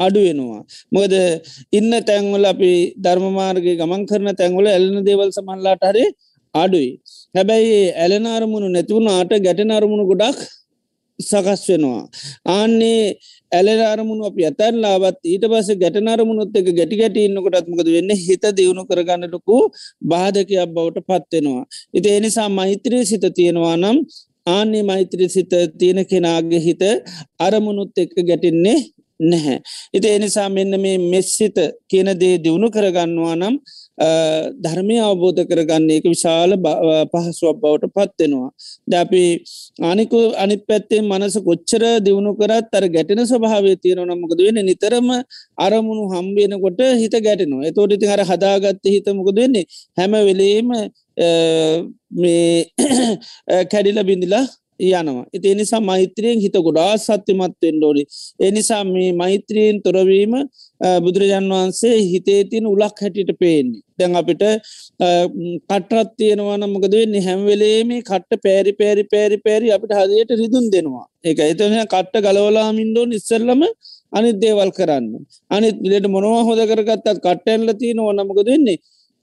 [0.00, 0.62] අඩු වෙනවා.
[0.94, 1.14] මොකද
[1.72, 2.72] ඉන්න තැන්වල අපි
[3.04, 6.04] ධර්මමාර්ගගේ ගමන් කරන තැන්වල ඇලන දේවල් සමල්ලාට හරි
[6.54, 6.90] අඩුයි.
[7.34, 10.38] හැබැයි ඇලෙන අරමුණු නැතිවුණාට ගැටෙන අරමුණු ගොඩක්
[11.18, 12.02] සකස් වෙනවා.
[12.46, 13.18] ආන්නේ
[13.52, 18.44] ඇලෙන අරමුණු අප ඇතැන් ලාවත් ඊට පස ගැටන අරමුණුත් එක ගැටි ගැට ඉන්නකොටත්මකද වෙන්න හිත
[18.58, 19.58] දියුණු කරගන්නටකු
[20.04, 21.64] බාධකයක් බවට පත්වෙනවා.
[21.94, 23.98] ඉති එනිසා මෛත්‍රී සිත තියෙනවා නම්
[24.46, 26.82] ආන්නේ මෛත්‍රී සිත තියෙන කෙනාගේ හිත
[27.40, 28.78] අරමුණුත් එක්ක ගැටින්නේ
[29.20, 29.58] නැහැ.
[29.94, 31.58] ඉති එනිසා මෙන්න මේ මෙස්සිත
[31.90, 33.54] කියන දේ දියුණු කරගන්නවා නම්
[33.98, 36.54] ධර්මය අවබෝධ කරගන්නේ එක විශාල
[37.12, 38.50] පහසුවක් බවට පත්වෙනවා.
[38.86, 39.22] ද අපි
[39.82, 44.62] අනිකු අනි පැත්තේ මනස කොච්චර දියුණු කරත් අර ගැටෙන ස්වභාවය තියෙන නමකද වෙන්න?
[44.62, 45.08] නිතරම
[45.58, 47.66] අරමුණු හම්බේනකොට හිත ගැටෙනවා.
[47.70, 49.66] එතෝට ඉති හර හදාගත්ත හිත මොකද වෙන්නේ?
[49.98, 50.68] හැම වෙලේම
[52.12, 52.66] මේ
[53.70, 54.46] කැඩිල බිඳිලා
[54.80, 55.26] යනවා.
[55.36, 58.02] ඉති නිසා මෛත්‍රියෙන් හිත ගොඩා සත්‍යමත්වෙන් ඩෝඩි.
[58.48, 60.34] එනිසා මේ මෛත්‍රීයෙන් තොරවීම
[61.04, 63.82] බුදුරජාන් වහන්සේ හිතේ තියන උලක් හැටිට පේන්නේ.
[63.98, 64.42] දැන් අපිට
[65.70, 71.06] කටරත් තියෙනවා නමකද වෙන්නේ හැම්වෙලේම කට්ට පෑරි පෑරි පෑරි පෑරි අපිට හදයට රිදුන් දෙනවා.
[71.30, 73.62] එක එතන කට්ට ගලවලාමින්ඩෝ නිස්සල්ලම
[74.18, 75.06] අනිත් දේවල් කරන්න.
[75.56, 78.78] අනිත් විලට මොනවා හොද කරගත්තත් කට්ටඇල්ල තියෙන ඕනමකද වෙන්නේ.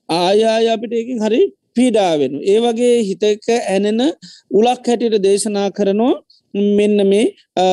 [0.10, 1.42] ආයාය අපිට එකින් හරි
[1.76, 2.34] පීඩාවෙන.
[2.44, 4.02] ඒ වගේ හිතක ඇනෙන
[4.52, 6.14] උලක් හැටියට දේශනා කරනවා
[6.54, 7.26] මෙන්න මේ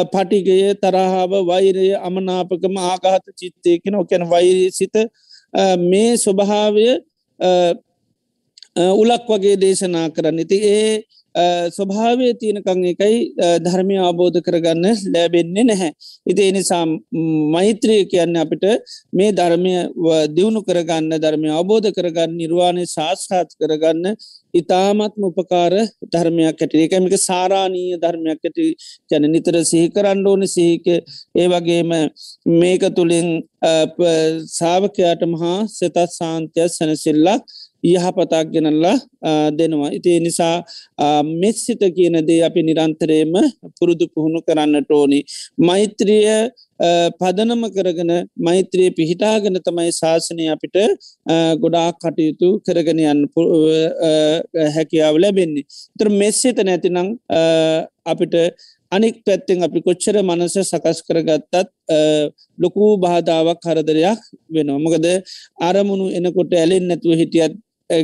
[0.07, 4.97] පටිගය තරහාාව වෛරය අමනාපකම ආගාත චිත්තයකෙන ඔකැන වෛරී සිත
[5.83, 6.87] මේ ස්වභාවය
[8.95, 11.03] උලක් වගේ දේශනා කරන්න ඉති ඒ
[11.35, 13.17] ස්වභාවය තියෙනකං එකයි
[13.65, 15.91] ධර්මය අවබෝධ කරගන්න ලැබෙන්නේ නැහැ.
[16.27, 16.85] ඉති එනිසා
[17.55, 18.65] මෛත්‍රය කියන්න අපිට
[19.13, 19.73] මේ ධර්මය
[20.37, 24.17] දියුණු කරගන්න ධර්මය අවබෝධ කරගන්න නිර්වාණය ශාස්හාත් කරගන්න
[24.55, 25.73] ඉතාමත්ම උපකාර
[26.13, 28.67] ධර්මයක් ඇට එකමික සාරාණීය ධර්මයක් ඇති.
[29.11, 30.87] කැන නිතර සිහිකරන්න ඕන සිහික.
[31.35, 31.91] ඒ වගේම
[32.61, 33.29] මේක තුළින්
[34.51, 37.43] සාාවකයාට මහා සෙතත් සාන්තයක් සැනසිල්ලක්
[37.91, 38.97] යහපතක් ගෙනල්ලා
[39.59, 39.91] දෙනවා.
[39.99, 40.57] ඉතිේ නිසා
[41.43, 43.33] මෙස්සිත කියන දේ අපි නිරන්තරයම
[43.79, 45.21] පුරුදු පුහුණු කරන්නට ඕනි.
[45.69, 46.27] මෛත්‍රිය
[47.21, 48.13] පදනම කරගෙන
[48.47, 50.77] මෛත්‍රයේ පිහිටාගෙන තමයි ශාසනය අපිට
[51.63, 53.23] ගොඩා කටයුතු කරගෙන යන්න
[54.77, 55.67] හැකියාව ලැබෙන්නේ.
[55.99, 57.01] තර මෙස්සිත නැතිනං
[58.13, 58.35] අපිට
[58.93, 61.55] අනික් පැත්තෙන් අපි කොච්චර මනස සකස් කරගත්තත්
[62.63, 64.21] ලොකූ බාධාවක් කරදරයක්
[64.55, 64.83] වෙනවා.
[64.87, 65.07] මොකද
[65.69, 67.55] අරමුණු එනකොට ඇලෙන් නැතුව හිටියත්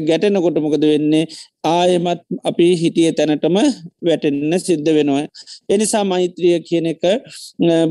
[0.08, 1.24] ගැටෙනකොට මොකද වෙන්නේ?
[1.66, 3.56] ආයමත් අපි හිටිය තැනටම
[4.02, 5.24] වැටෙන්න සිද්ධ වෙනවා.
[5.68, 7.02] එනිසා මෛත්‍රිය කියන එක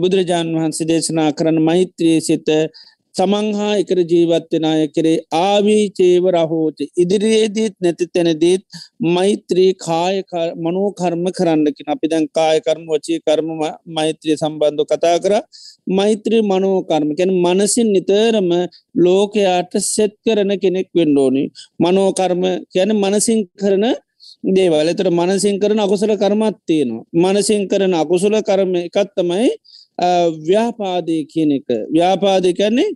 [0.02, 2.48] බුදුරජාණන් වහන්සේ දේශනා කරන මෛත්‍රයේ සිත
[3.16, 8.64] සමංහා එකර ජීවත්වෙනය කරේ ආවී චේව රහෝච ඉදිරියේදීත් නැති තැනදීත්
[9.16, 10.18] මෛත්‍රී කාය
[10.58, 13.50] මනෝ කර්ම කරන්නකින අපි දැන් කායකර්ම වචී කර්ම
[13.98, 15.34] මෛත්‍රය සම්බන්ධ කතා කර.
[15.88, 18.50] මෛත්‍රී මනෝකර්ම කැන මනසින් නිතරම
[18.98, 21.44] ලෝකයාට සෙත් කරන කෙනෙක් වෙන්ඩෝනි
[21.80, 23.86] මනෝකර්ම කියන මනසින් කරන
[24.48, 24.88] දේවල්.
[24.88, 27.06] එතර මනසින් කරන අකුසල කර්මත් තියෙනවා.
[27.16, 29.50] මනසින් කරන අකුසල කරම එකත්තමයි
[30.42, 31.68] ව්‍යාපාදය කියන එක.
[31.90, 32.90] ව්‍යාපාදය කන්නේ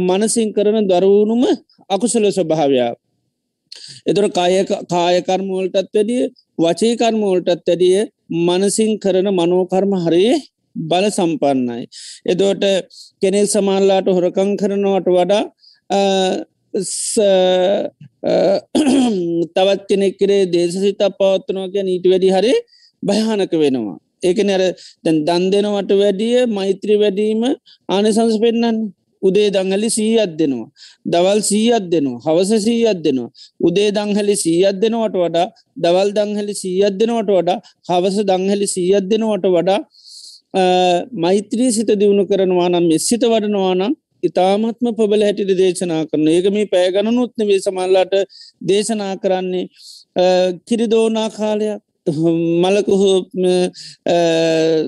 [0.00, 1.42] මනසින් කරන දරුවුණුම
[1.90, 2.92] අකුසල ස්වභාවයා
[4.06, 4.26] එතුර
[4.88, 6.22] කායකර්මෝල්ටත් වැඩිය
[6.58, 7.98] වචීකර්මෝල්ටත් වැඩිය
[8.46, 10.38] මනසින් කරන මනෝකර්ම හරයේ
[10.76, 11.84] බල සම්පන්නයි.
[12.26, 12.64] එදෝට
[13.22, 15.44] කෙනෙක් සමාල්ලාට හොරකං කරනවට වඩා
[19.54, 22.54] තවත් කෙනෙක් කරේ දේශසිත පවත්වනවා ගැන ඊට වැඩි හරි
[23.02, 23.98] භයානක වෙනවා.
[24.22, 24.62] ඒකන අර
[25.04, 27.42] දැන් දන් දෙනවට වැඩිය මෛත්‍රී වැඩීම
[27.88, 28.80] ආනසංස පෙන්න්න
[29.22, 30.68] උදේ දංහලි සීයත් දෙනවා.
[31.06, 33.30] දවල් සීයත් දෙනවා හවස සීයත් දෙනවා.
[33.60, 35.46] උදේ දංහලි සීයත් දෙනවට වඩා
[35.84, 37.58] දවල් දංහලි සීයත් දෙනවට වඩා
[37.90, 39.80] හවස දංහලි සීයත් දෙනවට වඩා
[41.16, 46.66] මෛත්‍රී සිත දියුණු කරනවා නම් මෙස්සිත වඩනවා නම් ඉතාමත්ම පබල හැටිට දේශනා කරන ඒක මේ
[46.66, 48.14] පෑගණනුත්න වේ සමල්ලාට
[48.62, 49.68] දේශනා කරන්නේ.
[50.66, 51.82] කිරිදෝනා කාලයක්
[52.62, 53.10] මලකුහු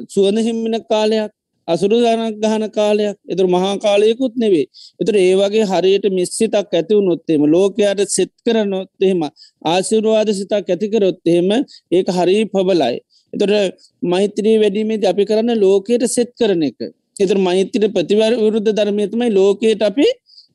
[0.09, 1.33] සුවන හිම්මින කාලයක්
[1.69, 3.17] අසුරු දනක් ගහන කාලයක්.
[3.25, 4.67] එතුර මහා කාලයකුත් නෙවේ
[5.01, 9.23] එතුර ඒවගේ හරියට මිස්සිතක් ඇතිව නොත්තේම ලෝකයාට සෙත් කර නොත්තෙම
[9.65, 11.51] ආසිරවාද සිතක් ඇතිකරොත් එහෙම
[11.93, 12.97] ඒක හරි පබලයි
[13.33, 13.79] එතොට
[14.13, 16.79] මෛත්‍රී වැඩීමේ අපි කරන්න ලෝකයට සෙත් කරන එක.
[17.17, 20.07] එතුර මෛත්‍ර ප්‍රතිවර විරුද්ධ ධර්මයතමයි ලෝකයට අපි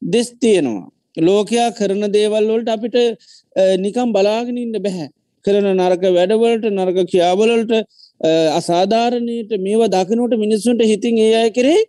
[0.01, 0.87] දෙස් තියෙනවා.
[1.19, 2.97] ලෝකයා කරන දේවල්වලට අපිට
[3.85, 5.07] නිකම් බලාගෙනඉන්න බැහැ
[5.45, 7.71] කරන නරක වැඩවලට නරක කියාවලට
[8.59, 11.79] අසාධාරණයට මේවා දකිනට මිනිස්සුන්ට හිතින් ඒ අය කරේ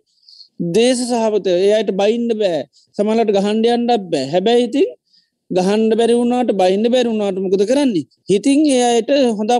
[0.75, 2.63] දේශ සහපත එයට බයින්ඩ බෑ.
[2.97, 4.25] සමලට ගහන්ඩයන්ඩක් බෑ.
[4.33, 4.89] හැබැයි ඉතින්
[5.51, 8.05] ගහන්ඩ බැරි වුණට බයින්ඩ බැරි වුණට මොකද කරන්නේ?
[8.31, 9.53] හිතින් ඒ අයට හොඳ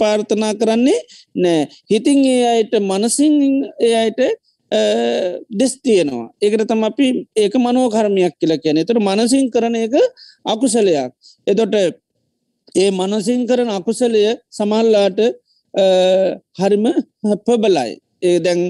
[0.00, 1.00] පාර්ථනා කරන්නේ
[1.34, 1.68] නෑ.
[1.90, 3.36] හිතින් ඒ අයට මනසින්
[3.80, 4.20] ඒ අයට
[5.50, 6.26] දෙස් තියෙනවා.
[6.42, 9.94] ඒකට තම අපි ඒක මනෝ කර්මයක් කියලා කියන එතට මනසින් කරන එක
[10.44, 11.12] අකුසලයක්.
[11.46, 11.74] එතොට
[12.76, 14.22] ඒ මනසින් කරන අකුසලය
[14.58, 15.18] සමල්ලාට
[16.60, 16.86] හරිම
[17.46, 18.60] පබලයි ඒ දැන්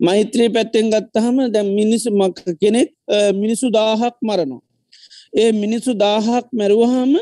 [0.00, 2.90] මෛත්‍රී පැත්තෙන් ගත්තහම දැන් මිනිස්සු මක් කෙනෙක්
[3.34, 4.62] මිනිසු දාහක් මරනවා.
[5.32, 7.12] ඒ මිනිස්සු දාහක් මැරුවහම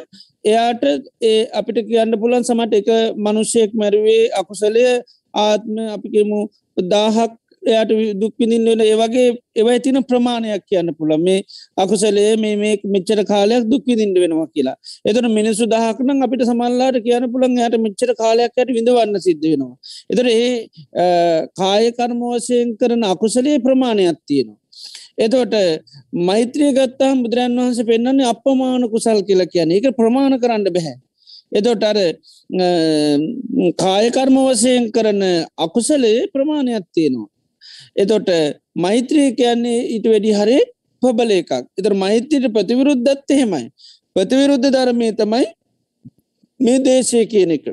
[0.45, 0.83] එයාට
[1.23, 4.87] ඒ අපිට කියන්න පුලන් සමට එක මනුෂ්‍යයෙක් මැරුවේ අකුසලය
[5.35, 6.41] ආත්ම අපිකමු
[6.77, 11.43] දාහක් එයට දුක්පිඳින් වෙන ඒවගේ ඒවයි තින ප්‍රමාණයක් කියන්න පුළ මේ
[11.77, 17.59] අකුසලේ මේ මේ මෙච්චර කාලයක් දුක්විදිින්ට වෙනවා කියලා එතන මිනිසු දහක්න අපිට සමල්ලාට කියන පුළන්
[17.59, 19.77] යට මෙච්චර කාලයක් යට විඳවන්න සිද්ධ වෙනවා.
[20.11, 20.55] එතර ඒ
[21.61, 24.59] කායකර්මෝසයෙන් කරන අකුසලේ ප්‍රමාණයක් තියෙනවා.
[25.19, 25.57] එතවට
[26.29, 30.97] මෛත්‍රය ගත්තාම් බුදුරන් වහන්ස පෙන්න්නේ අපමාන කුසල් කියලා කියන එක ප්‍රමාණ කරන්න බැහැ.
[31.53, 31.99] එතොට අර
[33.77, 35.23] කායකර්ම වසයෙන් කරන
[35.59, 37.31] අකුසලේ ප්‍රමාණයක් තියෙනවා.
[37.97, 38.29] එතොට
[38.77, 40.59] මෛත්‍රී කියන්නේ ඊට වැඩි හරි
[41.03, 43.67] පබල එකක් එතර මෛත්‍රයට ප්‍රතිවිරුද්ධත් එහෙමයි
[44.17, 45.47] ප්‍රතිවිරුද්ධ ධර්මය තමයි
[46.61, 47.67] මේ දේශය කියන එක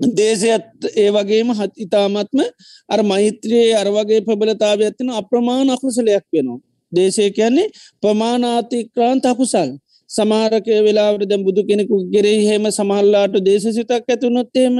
[0.00, 2.40] දේශයත් ඒ වගේම හත් ඉතාමත්ම
[2.88, 6.60] අර මෛත්‍රයේ අරවගේ ප්‍රබලතාව ඇතින අප්‍රමාණ අකුසලයක් වෙනවා.
[6.92, 9.70] දේශය කියන්නේ ප්‍රමාණාතික්‍රාන්ත අකුසල්.
[10.10, 14.74] සමාරකය වෙලාවට දැ බුදු කෙනෙකු ගෙරෙහි හෙම සමහල්ලාට දේශ සිතක් ඇතුනොත්තේම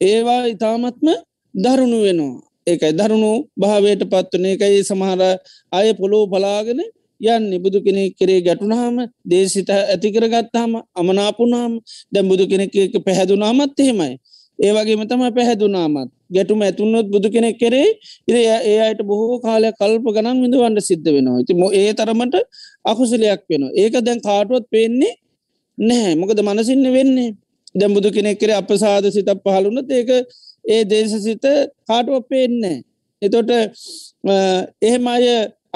[0.00, 1.08] ඒවා ඉතාමත්ම
[1.54, 2.42] දරුණු වෙනවා.
[2.66, 5.20] ඒකයි දරුණු භාවයට පත්වන එකයි සමහර
[5.72, 6.80] අය පොලෝ පලාගෙන
[7.20, 7.62] යන්න.
[7.62, 11.80] බුදු කෙනෙ කරේ ගැටුනාම දේශිත ඇතිකර ගත්තාම අමනාපුනාම්
[12.12, 12.72] දැම් බුදු කෙනෙක්
[13.06, 14.18] පැහැදුනාමත් එහෙමයි.
[14.58, 16.10] ඒවගේම තම පැහැදුනාමත්.
[16.30, 17.88] ගැටුම ඇතුන්නොත් බුදු කෙනෙක් කරේ
[18.28, 21.38] ඉර ඒ අයට බොහෝ කාලය කල්ප ගනන් විඳවන්න සිද්ධ වෙනවා.
[21.38, 22.34] ඇති ඒ තරමට
[22.84, 25.14] අකුසලයක් වෙන ඒක දැන් කාටුවත් පේන්නේ
[25.78, 26.14] නැහැ.
[26.14, 27.30] මොකද මනසින්න වෙන්නේ
[27.74, 30.10] දැම් බුදු කෙනෙක් කරේ අප සාද සිතක් පහළුනත් ඒක
[30.64, 31.44] ඒ දේශසිත
[31.86, 32.78] කාටුව පේන්නේ
[33.22, 33.50] එතොට
[34.82, 35.26] එහෙම අය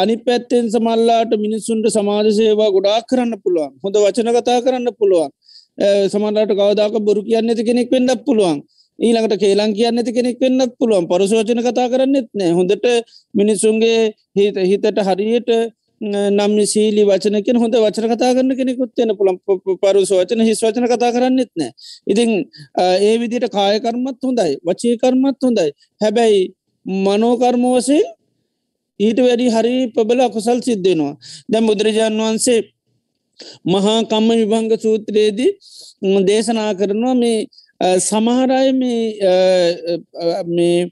[0.01, 3.73] අනි පැත්තෙන් සමල්ලාට මිනිස්සුන්ට සමාජ සේවා ගොඩා කරන්න පුළුවන්.
[3.85, 5.31] හොඳ වචන කතා කරන්න පුළුවන්.
[6.13, 8.61] සමන්ලට කවදාක බොරු කියන්න ඇති කෙනෙක් වෙන්නක් පුළුවන්.
[8.99, 11.05] ඊළඟට කේලං කියන්න ඇති කෙනෙක් වෙන්නක් පුළුවන්.
[11.11, 12.53] පරසෝචන කතා කරන්නෙත් නෑ.
[12.59, 12.87] හොඳට
[13.35, 14.01] මිනිස්සුන්ගේ
[14.39, 15.51] හිත හිතට හරියට
[16.01, 19.39] නම් සීලි වචනකෙන් හොඳ වචන කතා කරන්න කෙනෙකුත්වයන පුළන්
[19.83, 21.73] පරුස වචන හිස් වචන කතා කරන්නෙත් නෑ.
[22.07, 22.31] ඉතිං
[22.79, 24.57] ඒ විදිට කායකර්මත් හොඳයි.
[24.69, 25.69] වචීකර්මත් හොඳයි.
[26.01, 26.41] හැබැයි
[26.87, 28.07] මනෝකර්ම වසයෙන්
[29.01, 31.15] ඊට වැඩි හරි ප්‍රබල අකුසල් සිද්ධෙනවා
[31.49, 32.61] දැම් බුදුරජාණන් වහන්සේ
[33.67, 35.51] මහා කම්ම විභංග සූත්‍රයේදී
[36.25, 37.39] දේශනා කරනවා මේ
[38.01, 38.73] සමහරය
[40.49, 40.91] මේ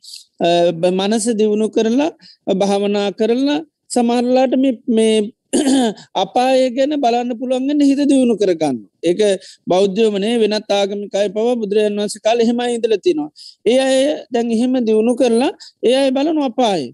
[0.90, 2.12] මනස දියුණු කරලා
[2.55, 4.53] භාවනා කරලා සමරලාට
[4.88, 5.16] මේ
[6.14, 9.21] අපාය ගැන බලන්න පුළුවන්ගෙන හිත දියුණු කරගන්න ඒක
[9.66, 13.31] බෞද්ධයමනේ වෙනත් ආගමිකයි පව බුදුරජන් වන්ස කාල එහෙම ඉදල තිනවා
[13.64, 13.99] ඒ අය
[14.31, 16.87] දැන් එහෙම දියුණු කරලා ඒ අය බලනු අපායි.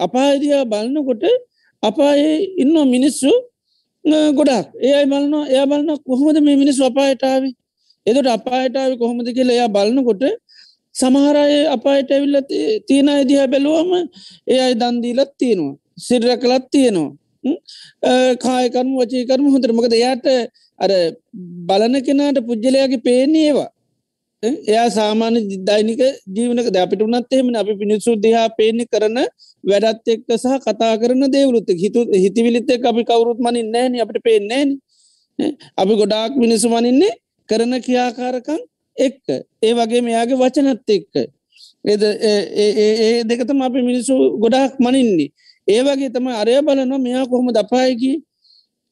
[0.00, 1.24] අපායදයා බලන්නකොට
[1.82, 3.30] අපායේ ඉන්න මිනිස්සු
[4.38, 4.66] ගොඩක්.
[4.86, 7.42] ඒ අයි බලන්න එය බලන්න කොහොමද මේ මිනිස් අපායටාව
[8.06, 10.24] එදට අපායටාව කොහොමද කියල එයා බලන්නකොට
[10.94, 12.36] සමහරය අපායට ඇවිල්ල
[12.88, 13.92] තියෙන අදිහ බැලුවම
[14.46, 15.76] ඒ අයි දන්දීලත් තියෙනවා.
[15.98, 17.10] සිර්ර කලත් තියෙනවා.
[18.44, 20.26] කායකරම වචීකරම හොඳර මොකද එයාට
[20.78, 20.90] අර
[21.68, 23.70] බලන කෙනාට පුද්ගලයාගේ පේන්නේ ඒවා.
[24.42, 29.18] එයා සාමාන්‍ය දෛනික ජීවනක දැපිට වනත් එහෙම අපි පිනිස්සු දිහා පේන කරන
[29.64, 34.64] වැඩත් එක්ක සහ කතා කරන දේවලුත් හිතු හිතිවිලිත්තෙක් අපි කවරුත් මනින් නෑන අපට පේන්නේ
[35.76, 37.12] අපි ගොඩාක් මිනිසු මනින්නේ
[37.48, 38.60] කරන කියාකාරකම්
[38.96, 39.26] එක්ක.
[39.62, 41.14] ඒ වගේ මෙයාගේ වචනත් එක්ක.
[41.84, 45.32] එද ඒ දෙකතම අපි මිනිස්සු ගොඩාක් මනින්නේ.
[45.68, 48.12] ඒ වගේ තම අරය බලනවා මෙයා කොහොම දපායකි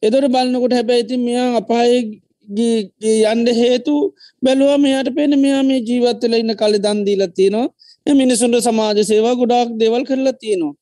[0.03, 1.93] එදොට බලන්නකොට හැබැයිති මෙයා අපාය
[2.47, 3.95] යන්ඩ හේතු
[4.43, 7.67] බැලුව මෙයාට පෙන මෙයා මේ ජීවත්තල ඉන්න කලි දන්දීල තියනවා.
[8.05, 10.73] මිනිසුන්ට සමාජ සේවා ගොඩාක් දෙවල් කරලා තියනවා.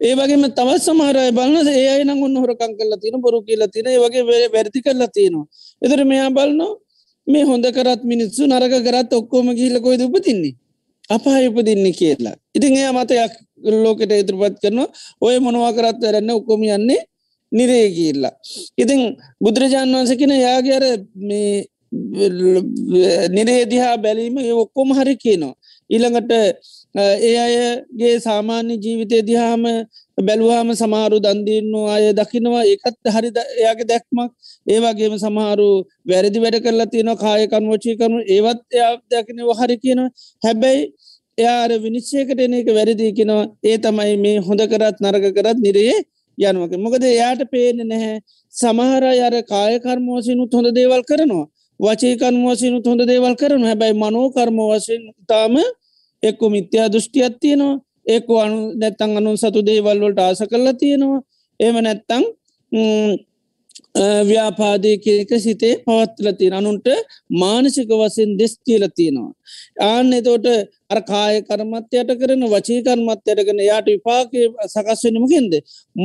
[0.00, 4.24] ඒ වගේම තවත් සමහරය බලන්න ඒ අයි නගුන්න හොරකං කරලා තින බොරු කියලා තින වගේ
[4.54, 5.46] වැරදි කරලා තියෙනවා.
[5.82, 6.72] එතර මෙයා බලනවා
[7.26, 10.54] මේ හොඳ කරත් මිනිස්සු නරක කරත් ඔක්කෝම ගිල්ලකොයිද උපතින්නේ
[11.10, 12.36] අපා උපදින්න කියලා.
[12.56, 13.32] ඉතින් එය මතයක්
[13.84, 14.88] ලෝකට ඉතුරපත් කරනවා
[15.20, 17.00] ඔය මොනවා කරත් ඇරන්න ඔක්කොම යන්නේ
[17.52, 18.34] නිරේ කියල්ලා.
[18.78, 19.00] ඉතින්
[19.40, 20.84] බුදුරජාණන් වන්සකෙන යාගේ අර
[21.28, 21.64] මේ
[23.30, 25.54] නිරේදිහා බැලීම ඔක්කොම හරි කියනවා.
[25.90, 26.32] ඊළඟට
[26.94, 29.62] ඒ අයගේ සාමාන්‍ය ජීවිතය දිහාම
[30.18, 34.30] බැලුවාම සමාරු දන්දීන්නු අය දකිනවා ඒකත් හරි එයාගේ දැක්මක්.
[34.66, 35.68] ඒවාගේම සමහරු
[36.06, 40.10] වැරදි වැඩ කරලා තියෙන කායකන් වචී කරනු ඒවත් එයා දැකින හරි කියනවා.
[40.42, 40.82] හැබැයි
[41.38, 45.98] එයාර විනිශ්චයකට එන එක වැරදිී කෙනවා ඒ තමයි මේ හොඳ කරත් නරග කරත් නිරයේ
[46.42, 48.16] යනුවක මොකද එයාට පේන නැහැ.
[48.54, 51.46] සමහර අර කායකර්ම වසිනුත් හොඳ දේවල් කරනවා.
[51.80, 55.54] වචේකර්ම වසිනුත් හොඳ දේවල් කරන හැබැයි මනෝකර්ම වශයෙන් තාම
[56.22, 57.80] එක්කු මිත්‍යා දෘෂ්ටියත් තියෙනවා.
[58.06, 61.20] ඒකු අනු නැත්තං අනුන් සතු දේවල්වලට ආස කරලා තියෙනවා.
[61.60, 62.22] එම නැත්තං
[64.24, 66.86] ව්‍යාපාදය කියක සිතේ පවත්ල තියෙන අනුන්ට
[67.32, 69.32] මානසික වසෙන් දෙස් කියල තියෙනවා.
[69.80, 70.46] ආන්න එතෝට
[70.90, 75.52] අර කාය කරමත්යයට කරන වචී කරමත්යටගෙන යාට විපාකය සකස් වෙනමකින්ද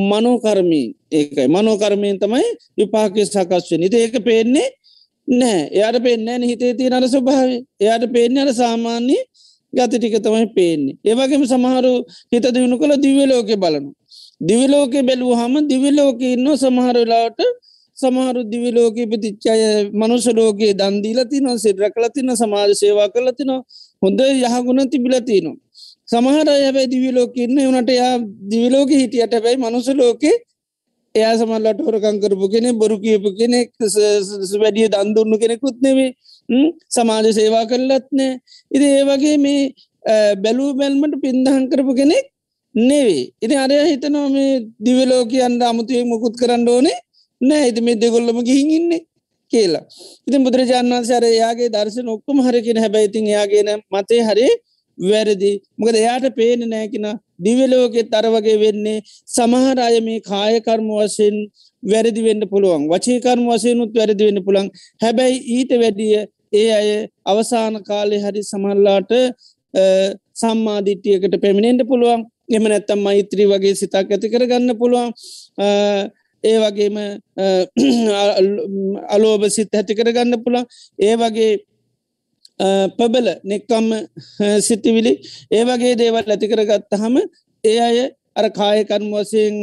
[0.10, 1.48] මනෝකර්මී ඒකයි.
[1.48, 4.68] මනෝකර්මයෙන් තමයි විපාකය සකස්වෙන ඉති ඒක පේන්නේ
[5.28, 7.50] නෑ එයාට පෙන්න්නෑ හිතේ තිය අර ස්වභාව
[7.80, 9.18] එයාට පේන්නේ අර සාමාන්‍ය
[9.74, 10.96] ගත ටික තමයි පේන්නේ.
[11.04, 11.94] ඒවගේම සමහරු
[12.32, 13.92] හිත දියුණු කළ දිවලෝක බලනු
[14.42, 17.40] දිවිලෝක බැලූ හම දිවිලෝක ඉන්න සමහරලාට
[17.98, 23.52] සමහරු දිවිලෝක ඉපතිච්චාය මනුෂලෝකයේ දන්දීලතින සිද්‍ර කලතින සමාජ සේවා කලතින
[24.02, 25.58] හොඳ යහගුණ තිබිලතිනවා.
[26.06, 28.14] සමහර ඇබැයි දිවිලෝකන්න වනට යා
[28.52, 30.36] දිවිලෝක හිටියට හැබැයි මනුසලෝකේ
[31.16, 33.70] එයා සමල්ලට හොරකං කරපු කෙනෙ බොරු කියපු කෙනෙක්
[34.62, 36.10] වැඩිය දන්දුන්නු කෙනෙකුත් නෙවේ
[36.90, 38.32] සමාජ සේවා කරලත් නෑ
[38.72, 39.62] ඉති ඒ වගේ මේ
[40.38, 42.26] බැලූ බැල්මට පින්දහන් කරපු කෙනෙක්
[42.78, 44.54] නෙවේ ඉති අරය හිතනවා මේ
[44.86, 46.98] දිවලෝකයන්ට අමුතුවේ මුකුත් කරන්න ඕනේ
[47.42, 49.02] නෑ ඉති මේ දෙගොල්ලම ගිහින් ඉන්නේ
[49.52, 49.84] කියලා.
[50.28, 54.48] ඉතින් බුදුරජාණන් වන්සර එයාගේ දර්ශන ඔක්කොම හරකින හැබැයිතින් එයාගෙන මතේ හරි
[54.98, 55.52] වැරදි.
[55.78, 57.08] මොකද එයාට පේන නෑකින
[57.40, 59.02] දිවලෝකෙ තරවගේ වෙන්නේ.
[59.28, 61.36] සමහර අය මේ කායකර්ම වශයෙන්
[61.84, 62.88] වැරදි වෙන්න පුළුවන්.
[62.90, 66.16] වචේකර්ම වසයනුත් වැරදි වෙන්න පුළන් හැබැයි ඊට වැඩිය
[66.54, 66.90] ඒ අය
[67.26, 69.12] අවසාන කාලෙ හරි සමල්ලාට
[70.36, 72.22] සම්මාධිට්ටියකට පැමිණෙන්ට පුළුවන්.
[72.50, 75.10] එම නැත්තම් මෛත්‍රී වගේ සිතක් ඇති කරගන්න පුළුවන්
[76.44, 76.98] ඒ වගේම
[79.10, 80.66] අලෝභ සිත් ඇති කරගන්න පුළන්
[81.00, 81.52] ඒ වගේ
[82.98, 83.90] පබල නෙක්කම්ම
[84.62, 85.14] සිතිවිලි
[85.52, 87.18] ඒ වගේ දේවල් ඇති කරගත්ත හම
[87.64, 87.98] ඒ අය
[88.36, 89.56] අර කායකර්ම වසයෙන්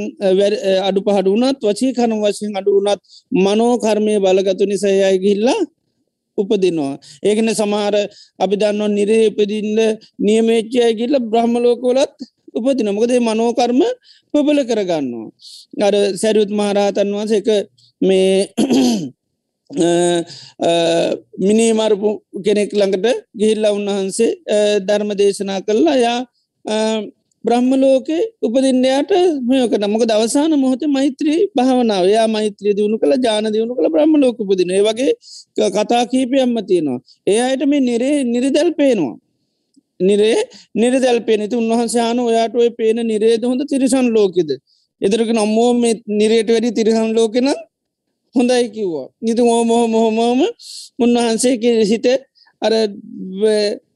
[0.89, 3.01] අඩු පහඩු වනත් වචී කනම් වශයෙන් අඩු වනත්
[3.45, 5.61] මනෝකර්මය බලගතු නිසයයි ගිල්ලා
[6.39, 6.95] උපදිනවා.
[7.23, 7.95] ඒකන සමහර
[8.39, 9.79] අපි දන්නවා නිරේ උපදින්න
[10.21, 12.15] නියමේච්චය ගිල්ල බ්‍රහ්මලෝකෝලත්
[12.55, 13.81] උපදින මොකදේ මනෝකර්ම
[14.35, 15.29] පබල කරගන්නවා.
[15.81, 17.49] අර සැරියුත් මහරහතන් වන්ස එක
[18.01, 18.49] මේ
[21.41, 22.11] මිනිමරපු
[22.45, 24.31] කෙනෙක් ළඟට ගිහිල්ල උන්වහන්සේ
[24.81, 26.19] ධර්ම දේශනා කරලා යා
[27.45, 28.09] බ්‍රහ්මලෝක
[28.41, 29.11] උපදින්නයට
[29.43, 32.05] මේක නමක දවසාන මොහොත මෛත්‍රී භාවනාව.
[32.09, 35.13] යා මෛත්‍රී දියුණු කළ ජාන දියුණු කළ බ්‍රහ්මලෝක උපදින වගේ
[35.75, 37.01] කතා කීපයම්ම තියෙනවා.
[37.27, 39.17] ඒ අයට මේ නිරේ නිරිදැල් පේනවා.
[40.07, 40.39] නිරේ
[40.75, 44.51] නිරදැල් පේනති උන්වහන්සාන ඔයාට ඔය පේන නිරේද හොඳ තිරිසන් ලෝකෙද?
[45.01, 47.49] එදරක නම්මෝ මේ නිරේට වැඩි තිරිසන් ලෝකෙන
[48.35, 49.09] හොඳයි කිව්වා.
[49.21, 50.41] නිතු මෝමොහ මොහොමෝම
[50.99, 52.07] උන්වහන්සේ සිත
[52.63, 52.73] අර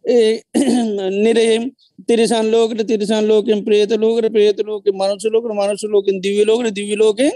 [1.25, 1.63] නිරයම්
[2.09, 7.33] තිරිසන් ලෝකට තිරිසන් ලෝකෙන් ප්‍රේත ලෝකට ප්‍රේත ලෝක මනුසු ලෝක මනුසු ලෝකෙන් දිවිලෝකට දිවිලෝකෙන්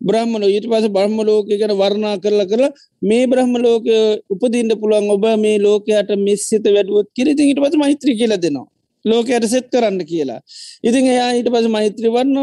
[0.00, 0.42] බ්‍රහ්මල.
[0.46, 2.72] ඊට පස බ්‍රහ්ම ලෝක ගැන වර්ණා කරලා කරලා
[3.02, 3.86] මේ බ්‍රහ්ම ලෝක
[4.32, 8.68] උපදින්ට පුළුවන් ඔබ මේ ලෝකයට මිස්සිත වැඩුවත් කිරිති ඊට පස මෛත්‍රී කියල දෙනවා.
[9.04, 10.40] ලෝකයට සෙත් කරන්න කියලා.
[10.84, 12.38] ඉතින් එයා ඊට පස මෛත්‍රී වන්න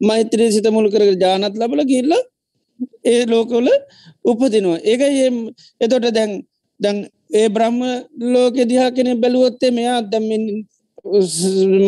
[0.00, 2.12] මෛත්‍රී සිත මුල් කර ජානත් ලබල කියල්ල
[3.04, 3.68] ඒ ලෝකවල
[4.24, 4.78] උපදිනවා.
[4.84, 5.00] ඒක
[5.80, 6.32] එතොට දැන්
[6.80, 6.98] දැන්
[7.32, 7.78] ඒ බ්‍රහ්ම
[8.34, 10.44] ලෝක දිහා කෙනෙ බැලුවොත්තේ මෙයා දම්මින්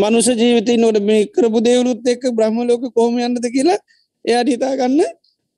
[0.00, 3.78] මනුෂ ජීවිතය නොට මේ කරපු දේවලුත් එක්ක බ්‍රහ්ම ලෝක කෝම යන්නද කියලා
[4.24, 5.00] එයා හිතා ගන්න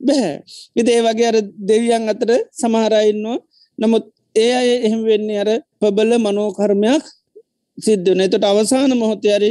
[0.01, 0.37] බැහැ.
[0.77, 3.39] ඉතේ වගේ අර දෙවියන් අතර සමහරයින්නවා
[3.79, 4.05] නමුත්
[4.35, 5.51] ඒ අය එහෙම වෙන්නේ අර
[5.81, 7.05] පබල මනෝකර්මයක්
[7.79, 9.51] සිද්ධන එතට අවසාන මොහොතයාරි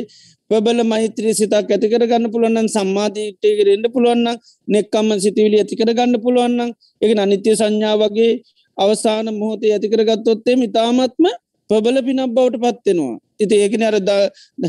[0.51, 4.27] පබල මෛත්‍රී සිතක් ඇතිකර ගන්න පුළුවන්න්න සම්මාධීටයකරෙන්ට පුළුවන්න
[4.67, 8.33] නෙක්කම්ම සිතිවිලි ඇතිකර ගන්න පුළුවන්න එක අනිත්‍ය සංඥා වගේ
[8.77, 11.25] අවසාන මොහොතේ ඇතිකර ගත්තොත්තේ ඉතාමත්ම
[11.69, 13.95] පබල පිනක් බවට පත්වෙනවා ඉති ඒකන අර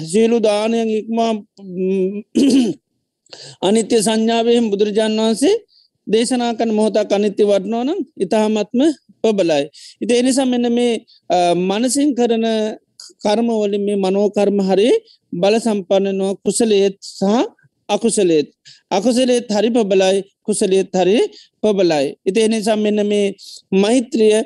[0.04, 1.32] සීලු දානයන් ඉක්මා
[3.60, 5.54] අනිත්‍ය සංඥාවයෙන් බුදුරජාන් වහන්සේ
[6.06, 8.80] දේශනා කන මොහොතක් අනිත්‍ය වටනෝනම් ඉතාමත්ම
[9.22, 9.64] පබලයි.
[10.00, 10.92] ඉති එනිසා මෙන්න මේ
[11.60, 12.46] මනසින් කරන
[13.22, 14.88] කර්මවලින් මේ මනෝකර්ම හරි
[15.32, 17.22] බල සම්පන්නනවා කුසලේත් සහ
[17.88, 18.48] අකුසලේත්.
[18.90, 21.18] අකුසලේත් හරි පබලයි කුසලේත් හරි
[21.62, 22.06] පබලයි.
[22.26, 23.26] ඉති එනිසා මෙන්න මේ
[23.74, 24.36] මෛත්‍රිය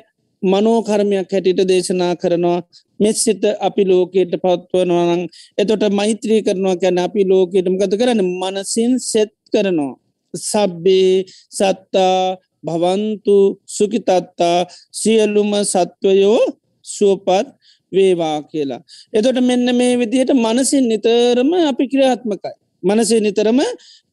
[0.43, 2.59] මනෝකර්මයක් හැටිට දේශනා කරනවා
[2.99, 5.23] මෙස්සිත අපි ලෝකයට පත්වනවනං
[5.57, 9.93] එතොට මෛත්‍රී කරනවා කැන අපි ලෝකයටම ගත කරන්න මනසින් සෙත් කරනවා.
[10.33, 14.59] සබ්බේ සත්තා භවන්තු සුකිතත්තා
[14.93, 16.41] සියල්ලුම සත්වයෝ
[16.85, 17.47] සුවපත්
[17.91, 18.81] වේවා කියලා.
[19.13, 22.55] එතොට මෙන්න මේ විදියට මනසින් නිතරම අපි ක්‍රියාත්මකයි.
[22.83, 23.59] මනසේ නිතරම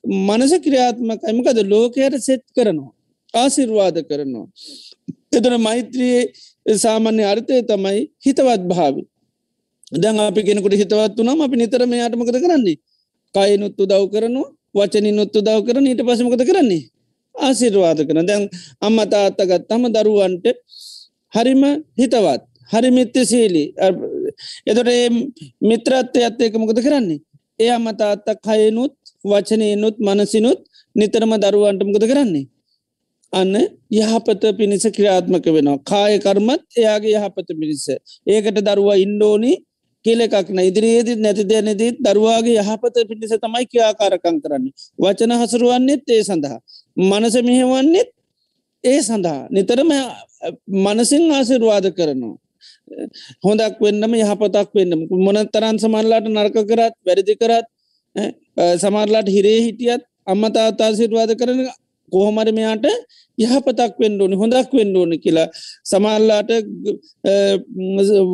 [0.04, 2.93] මනස ක්‍රියාත්මකයිමකද ලෝකයට සෙත් කරනවා.
[3.34, 4.46] ආසිර්වාද කරනවා.
[5.36, 6.22] එතන මෛත්‍රයේ
[6.84, 9.02] සාමාන්‍ය අර්ථය තමයි හිතවත් භාවි.
[9.92, 12.76] දැන් අපි කෙනෙකුට හිතවත් වනම් අපි නිතරම යාටමකද කරන්නේ.
[13.34, 16.82] කයනුත්තු දව් කරනවා වචනිනුත්තු දව් කරන ඊට පසමකද කරන්නේ.
[17.34, 18.42] ආසිර්වාද කරන දැන්
[18.80, 20.46] අම්ම තාත්තගත් තම දරුවන්ට
[21.32, 21.62] හරිම
[22.00, 23.68] හිතවත් හරි මිත්‍ය සීලී
[24.70, 24.90] එතොට
[25.68, 27.20] මිත්‍රත්වය ඇත්තේක මොකද කරන්නේ.
[27.58, 30.60] ඒ අම්ම තාත්තක් කයනුත් වචනයනුත් මනසිනුත්
[30.96, 32.46] නිතරම දරුවන්ටමකද කරන්නේ.
[33.40, 33.54] අන්න
[33.92, 35.78] යහපත පිණිස ක්‍රියාත්මක වෙනවා.
[35.90, 37.86] කාය කර්මත් එයාගේ යහපත පිණිස.
[38.26, 39.52] ඒකට දරුවා ඉන්ඩෝනි
[40.04, 44.64] කෙලෙකක්න ඉදිරියේදත් නැති දැනෙදීත් දරුවාගේ යහපත පිණිස තමයි ක්‍රියාකාරකං කරන්න.
[44.98, 46.58] වචන හසරුවන්නෙත් ඒ සඳහා.
[47.02, 48.10] මනස මෙහෙවන්නෙත්
[48.84, 49.42] ඒ සඳහා.
[49.50, 49.90] නිතරම
[50.84, 52.36] මනසිං ආසිරවාද කරනවා.
[53.46, 54.92] හොඳක් වෙන්නම යහපතක් වෙන්න
[55.26, 57.66] මොන තරන් සමල්ලාට නර්ක කරත් වැරදි කරත්
[58.82, 61.60] සමරලාට හිරේ හිටියත් අම්මතා අතාසිරවාද කරන
[62.12, 62.86] කොහොමර මෙයාට
[63.38, 65.48] යහපතක් වෙන්ඩෝනි හොඳක් වෙන්ඩෝන කියලා
[65.84, 66.50] සමල්ලාට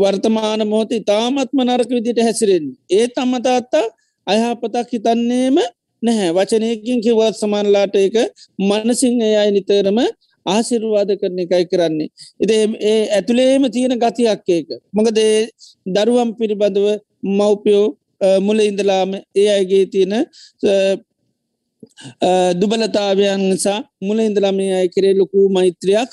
[0.00, 3.86] වර්තමාන මොහොත ඉතාමත්ම නරක විදිට හැසිරෙන් ඒ අම්මතාත්තා
[4.26, 5.56] අයහපතක් හිතන්නේම
[6.02, 8.16] නැහැ වචනයකින් කිවත් සමන්ලාට එක
[8.60, 9.98] මනසිංහ අයයි නිතරම
[10.46, 12.08] ආසිරුවාද කරන එකයි කරන්නේ.
[12.42, 14.68] ඉති ඒ ඇතුළේම තියෙන ගතියක් ඒක.
[14.92, 15.48] මොකදේ
[15.86, 16.86] දරුවම් පිළිබඳව
[17.30, 17.86] මව්පියෝ
[18.40, 20.14] මුල ඉඳලාම ඒ අයගේ තියෙන
[22.54, 26.10] දුබලතාවයන් නිසා මුල ඉඳලාමේ අය කරේ ලොකු මෛත්‍රයක්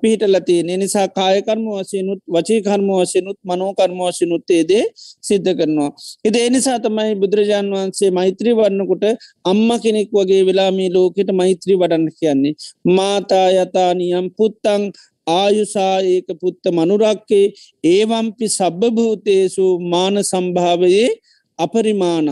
[0.00, 4.84] පිහිටලතිය නිසා කායකර්ම වශයනුත් වචී කර්ම වශයනුත් මනෝ කර්ම වශයනුත්තේදේ
[5.22, 5.90] සිද්ධ කරනවා.
[6.24, 9.04] එද එනිසා තමයි බුදුරජාණන් වහන්සේ මෛත්‍රී වන්නකොට
[9.44, 12.54] අම්ම කෙනෙක් වගේ වෙලාමී ලෝකෙට මෛත්‍රී වඩන්න කියන්නේ.
[12.86, 14.82] මාතා යතානියම් පුත්තං
[15.28, 17.46] ආයුසා ඒක පුත්ත මනුරක්කේ
[17.84, 21.10] ඒවම්පි සබභූතේසු මාන සම්භාවයේ
[21.58, 22.28] අපරිමානං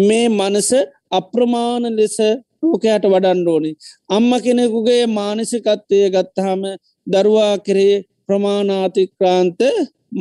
[0.00, 0.70] මේ මනස
[1.12, 2.16] අප්‍රමාණ ලෙස
[2.62, 3.70] ලෝකයට වඩන්න ඕනි.
[4.08, 6.62] අම්ම කෙනෙකුගේ මානසිකත්වය ගත්තහම
[7.06, 7.96] දරුවා කරේ
[8.26, 9.60] ප්‍රමාණාතික්‍රාන්ත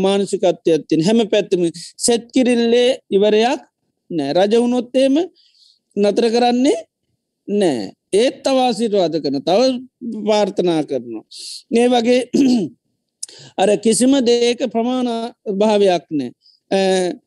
[0.03, 1.63] මානසිකත්වයත්තින් හැම පැත්තම
[2.05, 3.61] සෙත්කිරිල්ලේ ඉවරයක්
[4.11, 4.31] නෑ.
[4.37, 5.15] රජවුණොත්තේම
[5.95, 6.79] නතර කරන්නේ
[7.47, 7.91] නෑ.
[8.13, 9.61] ඒත් අවාසිරවාද කරන තව
[10.27, 11.25] පාර්ථනා කරනවා.
[11.71, 12.21] ඒ වගේ
[13.57, 15.09] අර කිසිම දේක ප්‍රමාණ
[15.59, 16.31] භාවයක් නෑ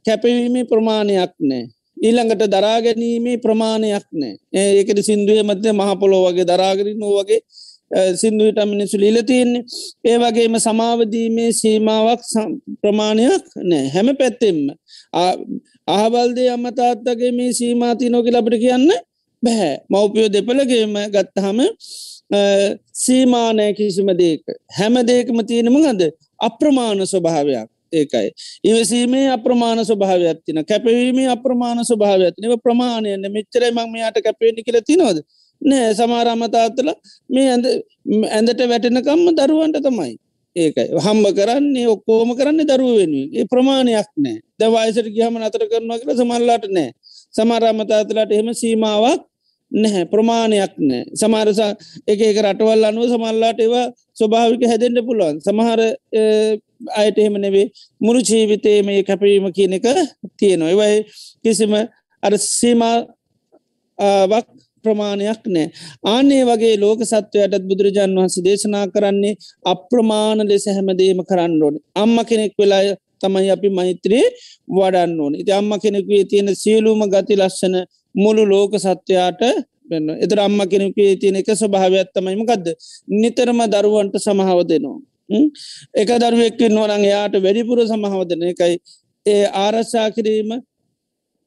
[0.04, 1.64] කැපවීමේ ප්‍රමාණයක් නෑ.
[2.07, 7.40] ඊළඟට දරාගැනීමේ ප්‍රමාණයක් නෑ ඒකට සිින්දුවේ මධ්‍ය මහපොලෝ වගේ දරාගරි නෝ වගේ
[8.20, 9.62] සිින්දුවට මිනිසු ලීල තියෙන්නේ.
[10.05, 12.22] ඒ වගේම සමාවදීමේ සීමාවක්
[12.82, 14.59] ප්‍රමාණයක් නෑ හැම පැත්තෙම
[15.88, 18.88] ආහබල්දේ අම්මතාත්තගේ මේ සීමාති නෝක ලබට කියන්න
[19.42, 21.61] බැහැ මවපියෝ දෙපළගේම ගත්තහම
[22.94, 24.42] සීමානය කිසිම දේක
[24.78, 26.02] හැම දේකම තියෙනම ගද
[26.40, 27.73] අප්‍රමාණ ස්වභාවයක්.
[27.95, 28.28] ඒකයි.
[28.64, 35.18] ඉවසීමේ අප්‍රමාණ ස්වභාවයක් තින කැපවීමේ අප්‍රමාණ ස්වභාවයක් නිව ප්‍රමාණයන්න මෙච්චරයි මං යාට කැපේනි කියල තිනොද
[35.62, 35.95] නෑ.
[35.95, 36.90] සමාරාමතාත්තල
[37.30, 37.66] මේ ඇඳ
[38.36, 40.14] ඇඳට වැටෙනකම්ම දරුවන්ට තමයි.
[40.57, 40.88] ඒකයි.
[41.05, 43.30] හම්බ කරන්නේ ඔක්කෝම කරන්න දරුව වෙනුවෙන්.
[43.34, 44.38] ඒ ප්‍රමාණයක් නෑ.
[44.61, 46.90] දවයිසට ගහම අතර කරනවා කියල සමල්ලාට නෑ.
[47.34, 49.22] සමාරාමතාතලට එහෙම සීමාවක්
[49.72, 50.05] නැහැ.
[50.12, 51.03] ප්‍රමාණයක් නෑ.
[51.22, 51.72] සමාරසා
[52.07, 55.40] එක එක රටවල් අනුව සමල්ලාට ඒවා ස්වභාවික හැදෙන්ට පුළුවන්.
[55.40, 55.80] සමහර
[57.00, 57.66] අයට එහෙම නෙවේ
[58.00, 59.86] මුළු ජීවිතේ මේ කැපීම කියන එක
[60.38, 60.70] තියෙනවා.
[60.70, 60.98] ඒවයි
[61.44, 61.72] කිසිම
[62.22, 64.48] අර සීමාවක්
[64.84, 65.66] ප්‍රමාණයක් නෑ
[66.12, 71.74] ආනේ වගේ ලෝක සත්වයටත් බුදුරජාන් වහන්සේ දේශනා කරන්නේ අප්‍රමාණ ලෙස හැමදේම කරන්න ඕන.
[72.02, 72.86] අම්ම කෙනෙක් වෙලාය
[73.22, 74.26] තමයි අපි මෛත්‍රයේ
[74.68, 75.34] වඩන්න ඕන.
[75.40, 77.74] ඉති අම්ම කෙනෙක්වේ තියෙන සියලුම ගති ලස්සන
[78.14, 79.42] මුළු ලෝක සත්වයාට
[79.90, 82.68] වෙන්න එතර අම්ම කෙනෙකේ තියෙන එක ස්වභාවත්තමයිම ගදද
[83.14, 84.98] නිතරම දරුවන්ට සමහාව දෙනවා.
[85.95, 88.76] එක දරුවෙක්කින් නොනං යාට වැඩිපුර සමහාව දෙන එකයි
[89.26, 90.51] ඒ ආරශ්ා කිරීම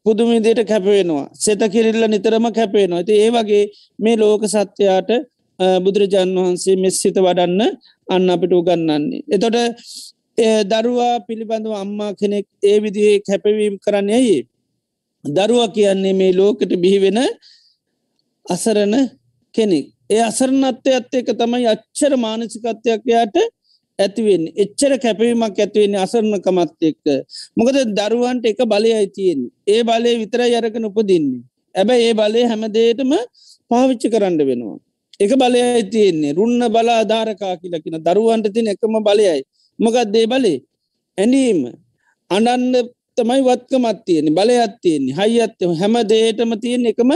[0.06, 3.64] පුදුමිදියට කැපවෙනවා සෙත කිරිල්ල නිතරම කැපේනවා ඇති ඒ වගේ
[4.00, 5.12] මේ ලෝක සත්‍යයාට
[5.80, 7.62] බුදුරජාන් වහන්සේ මෙස්සිත වඩන්න
[8.08, 9.24] අන්න අපිට උගන්නන්නේ.
[9.28, 9.58] එතොට
[10.66, 14.40] දරුවා පිළිබඳව අම්මා කෙනෙක් ඒ විදිහේ කැපවීම් කරන්න ඇයි.
[15.26, 17.20] දරුවා කියන්නේ මේ ලෝකට බිහිවෙන
[18.46, 18.96] අසරණ
[19.56, 19.86] කෙනෙක්.
[20.10, 23.36] ඒ අසරණත්වය ඇත්ත එක තමයි අච්චර මානසිකත්වයක් යාට
[24.00, 27.06] ඇතිවෙන් එච්චර කැපවීමක් ඇතිවෙන්නේ අසරණකමත් එක්ක.
[27.58, 29.39] මොකද දරුවන්ට එක බලය අයිතියෙන්.
[29.68, 31.41] ඒ බලය විතර යරක නොපදින්නේ.
[31.76, 33.12] ඇබැ ඒ බලය හැමදේටම
[33.72, 34.78] පාවිච්චි කරන්න වෙනවා.
[35.20, 39.41] එක බලය ඇතියෙන්නේ රුන්න බලා ආධාරකා කියලකින දරුවන්ට තින එකම බලයයි.
[39.80, 40.60] මොකත් දේ බලේ
[41.18, 41.60] ඇනීම
[42.32, 47.12] අඩන්න තමයි වත්කමත් තියෙන බලයත් තියෙන්නේ හයිඇත්ත හැම දේටම තියෙන එකම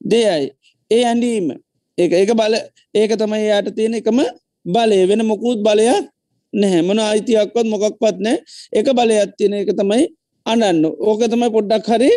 [0.00, 0.50] දෙයයි
[0.90, 1.48] ඒ ඇඩීම
[1.98, 2.54] ඒ ඒක බල
[2.94, 4.18] ඒක තමයි යායට තියෙන එකම
[4.64, 6.08] බලය වෙන මොකුත් බලයක්
[6.52, 6.82] නැහැ.
[6.82, 8.36] මොන අයිතියක්වත් මොකක්වත් නෑ
[8.72, 10.08] එක බලයක් තියෙන එක තමයි
[10.46, 10.84] අනන්න.
[10.84, 12.10] ඕක තමයි පොඩ්ඩක් හරි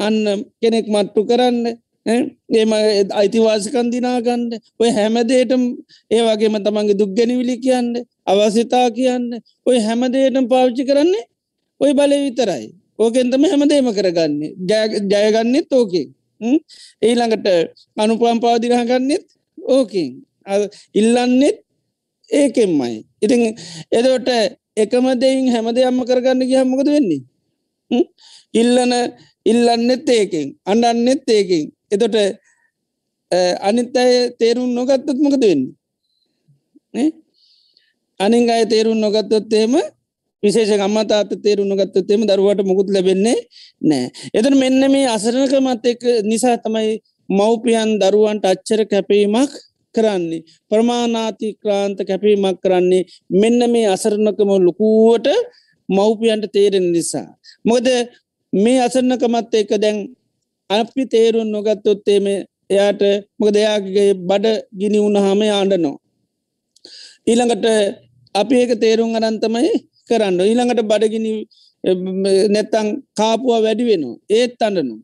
[0.00, 1.58] අන්න කෙනෙක් මට්ටු කරන්න
[2.06, 2.72] ඒම
[3.20, 4.58] අයිතිවාසිකන් දිනාගන්න.
[4.80, 5.62] ඔය හැමදේටම
[6.10, 7.90] ඒ වගේම තමන්ගේ දුක්ගැනිවිලි කියන්න
[8.26, 11.28] අවසිතා කියන්න ඔය හැමදේටම පාවිච්චි කරන්නේ
[11.80, 12.66] ඔය බලය විතරයි.
[12.98, 14.50] ඕකෙන්තම හැමදේම කරගන්නේ.
[15.10, 16.06] ජයගන්නෙත් ඕකේ
[17.02, 17.46] ඊළඟට
[17.96, 19.26] අනුපම් පාදිරහගන්නෙත්
[19.58, 20.10] ඕකින්.
[20.94, 21.58] ඉල්ලන්නෙත්
[22.30, 22.94] ඒකෙන්මයි.
[23.20, 23.42] ඉතින්
[23.90, 24.30] එදට
[24.76, 27.20] එකම දෙයින් හැමද අම්ම කරගන්න ගිය හමකද වෙන්නේ?
[28.54, 28.92] ඉල්ලන
[29.46, 31.64] ඉල්ලන්නෙත් ඒකෙන් අඩන්නෙත් ඒකින්.
[31.90, 32.16] එතොට
[33.60, 37.12] අනිත් අය තේරුම් නොගත්තත් මොකද වෙන්නේ?
[38.20, 39.74] අනිං අය තේරුම් නොගත්තොත්තේම
[40.42, 43.38] විශේෂ අම්මතාත තේරුම් නොගත්තොත්තේම දරුවට මුකුත් ලැබෙන්නේ
[43.82, 49.52] නෑ එතන මෙන්න මේ අසරණකමත් එක් නිසා තමයි මව්පියන් දරුවන්ට අච්චර කැපීමක්
[49.94, 55.28] කරන්නේ ප්‍රමාණාති ක්‍රාන්ත කැපීමක් කරන්නේ මෙන්න මේ අසරණකම ලොකුවට
[55.88, 57.28] මව්පියන්ට තේරෙන නිසා.
[57.64, 57.86] මොකද
[58.52, 59.98] මේ අසරණකමත් එක දැන්
[60.70, 62.26] අපි තේරුම් නොගත්තොත්තේම
[62.70, 63.02] එයාට
[63.38, 64.46] මොක දෙයාගේ බඩ
[64.80, 65.96] ගිනි වුණහම ආණ්ඩනෝ.
[67.26, 67.66] ඊළඟට
[68.34, 69.72] අපි ඒක තේරුම් අනන්තමයි
[70.08, 71.32] කරන්න ඊළඟට බඩගිනි
[72.54, 72.88] නැත්තං
[73.18, 74.94] කාපුවා වැඩි වෙනවා ඒත් අන්නනු.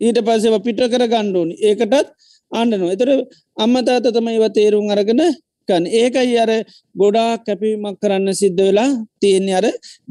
[0.00, 2.08] ඊට පස්සව පිට කර ගණ්ඩෝනි ඒකටත්
[2.52, 2.94] ආණ්ඩනවා.
[2.96, 3.10] එතර
[3.56, 5.22] අම්මතාත තමයි ඒව තේරුම් අරගෙන
[5.68, 6.50] කන් ඒකයි අර
[6.94, 8.90] ගොඩා කැපීමක් කරන්න සිද්ධ වෙලා
[9.20, 9.66] තියෙන්නේ අර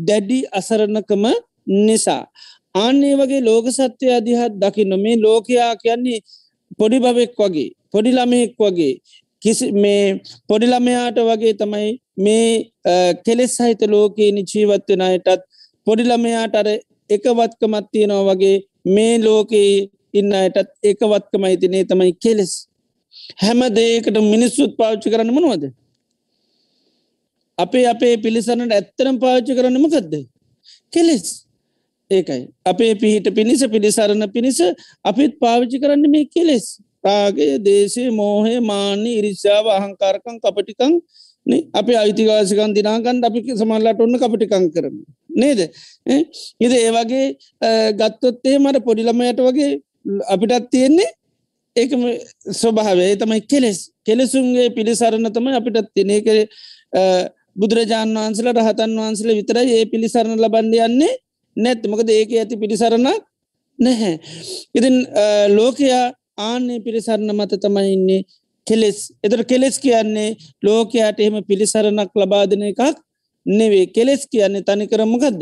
[0.08, 1.26] දැඩි අසරණකම
[1.86, 2.24] නිසා.
[2.76, 6.20] ආන්නේ වගේ ලෝක සත්‍යය අදිහත් දකින්න මේ ලෝකයා කියන්නේ
[6.80, 8.94] පොඩි බවෙක් වගේ පොඩි ළමයෙක් වගේ.
[9.42, 12.48] කිසි මේ පොඩිළමයාට වගේ තමයි මේ
[13.26, 15.42] කෙලෙස් සහිත ලෝකයේ ජීවත්වෙන අයටත්
[15.88, 16.68] පොඩිළමයාට අර
[17.10, 18.56] එකවත්කමත් තියෙනවා වගේ
[18.88, 19.76] මේ ලෝකයේ
[20.20, 22.54] ඉන්න අයටත් ඒකවත්කමයි තිනේ තමයි කෙලෙස්.
[23.44, 25.64] හැම දේකට මිනිස්සුත් පාච්චි කරන්න මනුවද?
[27.58, 30.14] අපේ අපේ පිළිසනට ඇත්තරම් පාච්චි කරන්නමකක්ද
[30.94, 31.28] කෙලෙස්.
[32.12, 32.42] ඒකයි.
[32.72, 34.60] අපේ පිහිට පිණිස පිළිසරණ පිණිස
[35.04, 36.66] අපිත් පාවිච්චි කරන්න මේ කෙලෙස්.
[37.06, 40.94] රාගේ දේශය මෝහය මාන්‍ය ඉරිෂාව අහංකාරකං කපටිකං
[41.80, 44.96] අපි අයිතිවාසිකන් දිනාගන්න අපි සමල්ලට ඔන්න කපටිකං කරන
[45.42, 45.60] නේද?
[46.66, 47.26] ඉද ඒවගේ
[48.00, 49.70] ගත්තොත්තේ මට පොඩිළමයට වගේ
[50.28, 51.10] අපිටත් තියෙන්නේ
[51.76, 52.02] ඒකම
[52.54, 53.80] ස්වභාවේ තමයි කෙලෙස්.
[54.04, 56.38] කෙලෙසුන්ගේ පිළිසරණ තමයි අපිටත් තිනේ කර
[57.56, 61.14] බුදුරජාණන් වහන්සල රහතන් වහන්සල විතර ඒ පිළිසරණ ලබන්ඩ යන්නේ
[61.58, 63.22] නැත් මොකද ඒක ඇති පිළිසරණක්
[63.80, 64.16] නැහැ.
[64.76, 64.96] ඉතින්
[65.50, 66.06] ලෝකයා
[66.40, 68.22] ආන්නේ පිළිසරණ මත තමයි ඉන්නේ
[68.68, 69.00] කෙලෙස්.
[69.24, 70.30] එතර කෙලෙස් කියන්නේ
[70.64, 72.82] ලෝකයාට එහෙම පිළිසරණක් ලබාදන එකක්
[73.46, 75.42] නෙවේ කෙලෙස් කියන්නේ තනිකරමකක්ද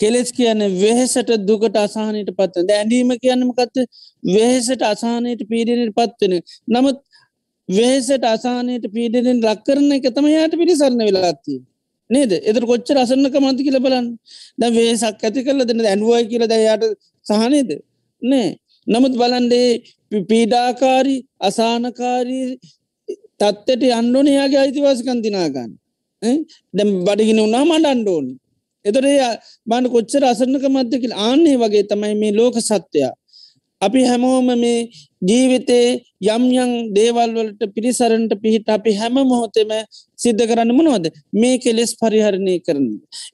[0.00, 3.76] කෙලෙස් කියන වෙහෙසට දුකට අසානයට පත්ව දැඩීම කියන්නමකත්ත
[4.22, 6.36] වෙහෙසට අසානයට පීඩනයට පත්වෙන
[6.68, 7.00] නමුත්
[7.68, 11.60] වේසට අසානයට පීඩනෙන් ලක්කරන එක තම යායට පිරිසරණ වෙලාත්තිී
[12.10, 12.32] නේද?
[12.42, 14.08] එතර කොච්චර අසන්නක මන්ති කියල බලන්න.
[14.58, 16.84] ද වේසක් ඇති කරල දෙන්න ඇන්ුවයි කියල දයාට
[17.26, 17.70] සහනේද?
[18.22, 18.48] නෑ.
[18.86, 19.70] නමුත් බලන්ඩේ
[20.30, 22.48] පීඩාකාරී අසානකාරී
[23.40, 25.70] තත්වට අන්ඩෝනයාගේ අයිතිවාසිකන් දිනාගන්න.
[26.74, 28.32] දැම් බඩගෙන උනා මට අන්ඩෝනි
[28.84, 29.30] එතරේ
[29.66, 33.12] බාන කොච්චර අසන්නක මධ්‍යකිල් ආන්නේ වගේ තමයි මේ ලෝක සත්‍යයා.
[33.80, 34.78] අපි හැමෝම මේ
[35.22, 35.86] ජීවිතේ
[36.26, 39.70] යම්යං දේවල්වලට පිරිසරන්ට පිහිට අපි හැම මොහොතෙම
[40.18, 41.06] සිද්ධ කරන්න මොනවද?
[41.32, 42.86] මේ කෙලෙස් පරිහරණය කරන.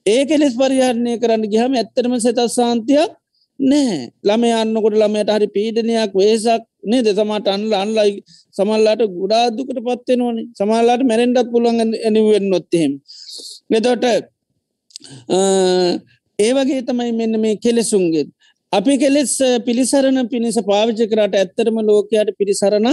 [0.07, 3.11] ඒ කෙලෙස් පරිහරණය කරන්න ගහම ඇත්තරම සෙත සාන්තියක්
[3.61, 8.13] නෑ ළම යන්නකොට ළමයට හරි පීඩනයක් වේසක් නේ දෙසමට අන්ල අන්ලයි
[8.55, 12.93] සමල්ලාට ගුඩාදුකට පත්වෙන ඕනි සමල්ලාට මැරෙන්ඩත් පුළුවන් ඇනිවෙන් නොත්තහෙම.
[13.73, 14.05] එතොට
[16.39, 18.29] ඒවගේ තමයි මෙන්න මේ කෙලෙසුන්ගෙත්
[18.73, 19.35] අපි කෙලෙස්
[19.67, 22.89] පිළිසරණ පිණිස පාවිච්ච කරට ඇත්තරම ලෝකයාට පිරිසරණ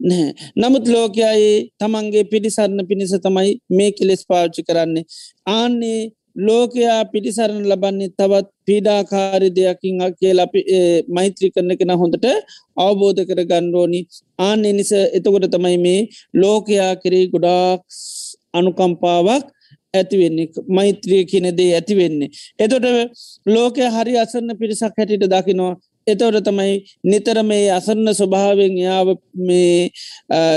[0.00, 0.34] නැහැ.
[0.56, 5.04] නමුත් ලෝකයායේ තමන්ගේ පිළිසරණ පිණිස තමයි මේ කෙලෙස් පාවිච්චි කරන්නේ.
[5.48, 10.60] ආන්නේ ලෝකයා පිටිසරණ ලබන්නේ තවත් පීඩාකාරි දෙයකින් කියල අපි
[11.08, 12.26] මෛත්‍රී කරන කෙන හොඳට
[12.76, 14.00] අවබෝධ කර ගණ්ඩෝනි
[14.40, 16.00] ආන්න නිස එතකොට තමයි මේ
[16.34, 17.82] ලෝකයා කරේ ගොඩාක්
[18.52, 19.46] අනුකම්පාවක්
[19.94, 22.30] ඇතිවෙන්නේ මෛත්‍රිය කියන දේ ඇතිවෙන්නේ.
[22.58, 22.86] එතොට
[23.46, 25.74] ලෝකය හරි අසන්න පිරිසක් හැටිට දකිනවා.
[26.06, 26.74] එතවට තමයි
[27.04, 29.08] නිතර මේ අසරන්න ස්වභාවෙන් යාව
[29.40, 29.90] මේ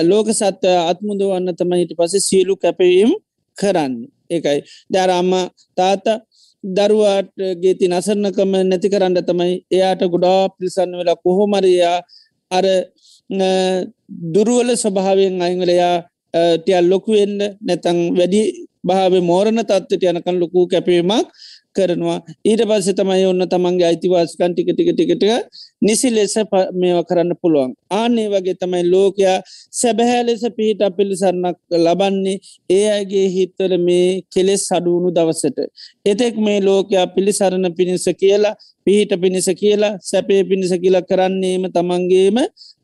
[0.04, 3.12] ලෝක සත්‍ය අත්මුදවන්න තමයිට පස සියලු කැපවීම්
[3.58, 3.94] කරන්න.
[4.30, 4.60] ඒකයි.
[4.90, 5.32] දැරම්ම
[5.78, 6.06] තාත
[6.64, 7.32] දරුවාට
[7.62, 11.98] ගේති නසරන්නකම නැති කරන්න තමයි එයාට ගොඩා පිරිසන්න වෙලා කොහොමරයා
[12.52, 12.66] අර
[14.34, 15.96] දුරුවල ස්වභාවෙන් අංගලයා
[16.34, 18.42] ටියල් ලොකුවෙන්න නැතං වැඩි
[18.84, 21.32] භාව මෝරණ තත්වට යනකන් ලොකූ කැපීමක්
[21.76, 25.26] කරනවා ඊට පස්ස තමයි ඔන්න තමන්ගේ අයිතිවාස්කන් ටික ටික ටිකට
[25.82, 26.36] නිසි ලෙස
[26.74, 29.36] මේව කරන්න පුළුවන් ආනේ වගේ තමයි ලෝකයා
[29.74, 32.38] සැබැහැ ලෙස පිහිට පිළිසරන්නක් ලබන්නේ
[32.70, 35.68] ඒ අගේ හිත්තල මේ කෙලෙස් සඩුවුණු දවසට
[36.06, 38.56] එතෙක් මේ ලෝකයා පිළිසරණ පිණිස කියලා
[38.88, 42.38] පිහිට පිණිස කියලා සැපේ පිණිස කියලා කරන්නේම තමන්ගේම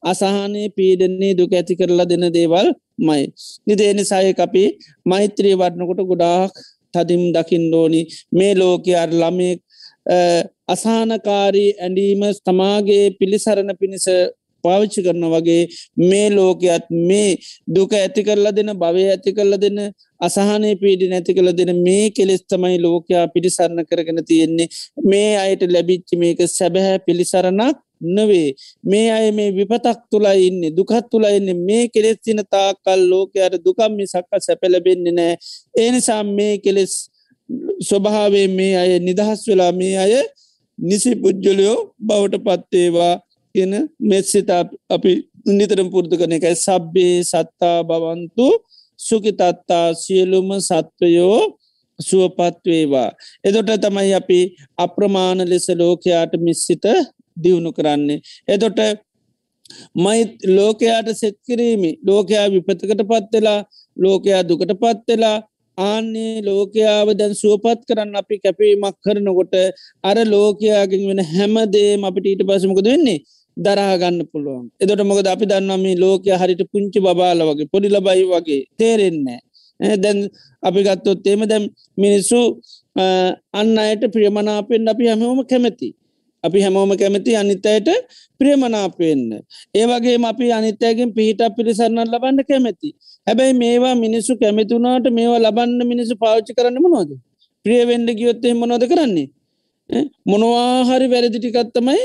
[0.03, 2.69] අසාහනය පීඩන්නේ දුක ඇති කරලා දෙන දේවල්
[2.99, 3.25] මයි.
[3.67, 4.63] නිදේනිසාය අපි
[5.05, 6.51] මෛත්‍රී වටනකොට ගොඩාක්
[6.93, 9.59] තදිම් දකිින්ඩෝනි මේ ලෝකයාර ළමෙක්
[10.67, 14.07] අසානකාරී ඇඩීම තමාගේ පිළිසරණ පිණිස
[14.63, 15.61] පාවිච්චි කරන වගේ
[16.01, 17.37] මේ ලෝකයත් මේ
[17.67, 19.79] දුක ඇති කරලා දෙන භවය ඇති කරලා දෙන
[20.21, 24.67] අසාහනය පීඩි නැති කළ දෙන මේ කෙලෙස්තමයි ලෝකයා පිළිසරණ කරගෙන තියෙන්නේ.
[25.03, 28.49] මේ අයට ලැබිච්චි මේක සැබැහැ පිළිසරණක් නොවේ.
[28.83, 33.91] මේ අය මේ විපතක් තුළයි ඉන්න දුකත් තුළ එන්න මේ කෙලෙස් තින තාකල් ලෝකයට දුකම්
[33.97, 35.33] මිසක්ක සැපලබෙන්නේ නෑ
[35.75, 36.93] ඒනිසා මේ කෙලෙස්
[37.81, 40.13] ස්වභාවේ මේ අය නිදහස් වෙලා මේ අය
[40.79, 43.15] නිසි පුද්ජලයෝ බවට පත්තේවා
[43.55, 45.11] කියන මෙත්සිතා අපි
[45.47, 46.55] නිතරම් පුරදු කන එකයි.
[46.57, 48.47] සබ්බේ සත්තා බවන්තු
[48.99, 51.39] සුකිතත්තා සියලුම සත්වයෝ
[51.99, 53.09] සුවපත්වේවා.
[53.43, 54.39] එදොට තමයි අපි
[54.77, 56.85] අප්‍රමාණ ලෙස ලෝකයාට මිස්සිත
[57.37, 58.19] දියුණු කරන්නේ.
[58.47, 58.79] එතොට
[59.95, 63.59] මයි ලෝකයාට සෙත්කිරීමි ලෝකයා විපතකට පත්වෙලා
[63.97, 65.37] ලෝකයා දුකට පත්වෙලා
[65.77, 69.53] ආන්නේ ලෝකයාව දැන් සුවපත් කරන්න අපි කැපීමක් කරනකොට
[70.03, 73.19] අර ලෝකයාගෙන් වෙන හැමදේ අපිට ඊට පසමකද වෙන්නේ?
[73.57, 74.65] දරාගන්න පුළුවන්.
[74.81, 79.39] එදොට මොකද අපි දන්නම ලෝකය හරිට පුංචි බාල වගේ පොඩි ලබයි වගේ තේරෙන්නේ
[79.97, 80.29] දැන්
[80.63, 81.63] අපි ගත්තොත් එම දැම්
[81.97, 82.39] මිනිස්සු
[83.53, 85.89] අන්න අයට ප්‍රියමනාපෙන් අපි හැමෝම කැමැති
[86.43, 87.89] අපි හැමෝම කැමති අනිත්තයට
[88.39, 89.29] ප්‍රියමනාපෙන්න්න.
[89.75, 92.89] ඒවගේ අපි අනිත්තයගෙන් පිහිට පිරිසරන්න ලබන්න කැමැති.
[93.27, 97.09] හැබැයි මේවා මිනිස්සු කැමතිතුනාට මේවා ලබන්න මිනිසු පාච්චි කරන්න මොනොද.
[97.65, 99.27] ප්‍රියවෙන්ඩ ගියොත්තේ මොනොද කරන්නේ.
[100.25, 102.01] මොනවාහරි වැරදිටිකත්තමයි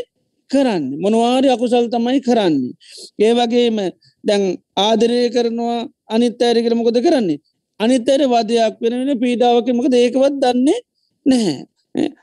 [0.51, 0.85] කරන්න.
[1.01, 2.73] මොනවාරි අකුසල් තමයි කරන්නේ.
[3.19, 3.79] ඒ වගේම
[4.25, 4.43] දැන්
[4.79, 5.79] ආදරය කරනවා
[6.09, 7.39] අනිත් අයරකර මොකද කරන්නේ.
[7.81, 10.79] අනිත්තයට වදයක් වෙන වෙන පීඩාවක මොක ඒකවත් දන්නේ
[11.27, 11.57] නැහැ.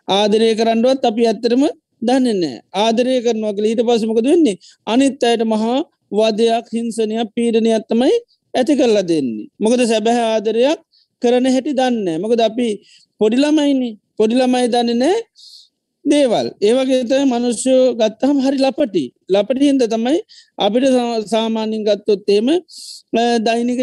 [0.10, 1.64] ආදරය කරන්නවත් අපි ඇත්තරම
[2.08, 2.44] දන්නන්න
[2.84, 4.58] ආදරය කරනවා ඊට පසමකද වෙන්නේ?
[4.88, 5.78] අනිත් අයට මහා
[6.12, 8.16] වදයක් හිංසනයක් පීඩනයක් තමයි
[8.54, 9.48] ඇති කරලා දෙන්නේ.
[9.60, 10.80] මොකද සැබැහ ආදරයක්
[11.22, 12.68] කරන හැටි දන්න මොකද අපි
[13.22, 15.18] පොඩිලමයිනි පොඩිලමයි දන්න නෑ
[16.06, 16.48] දේවල්.
[16.62, 19.06] ඒවගේත මනුෂ්‍යයෝ ගත්තහම් හරි ලපටි.
[19.34, 20.18] ලපටි හින්ද තමයි
[20.58, 20.86] අපිට
[21.34, 22.48] සාමාන්‍යින් ගත්තොත්තේම
[23.48, 23.80] දෛනික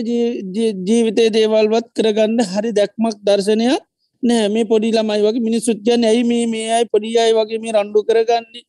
[0.88, 3.82] ජීවිතය දේවල්වත් කරගන්න හරි දැක්මක් දර්ශනයක්
[4.22, 8.00] නෑ මේ පොඩි ළමයි වගේ මිනිස්සුත්යන් ඇයි මේ මේ අයි පොඩි අයි වගේ මේ රණ්ඩු
[8.02, 8.64] කරගන්නේ?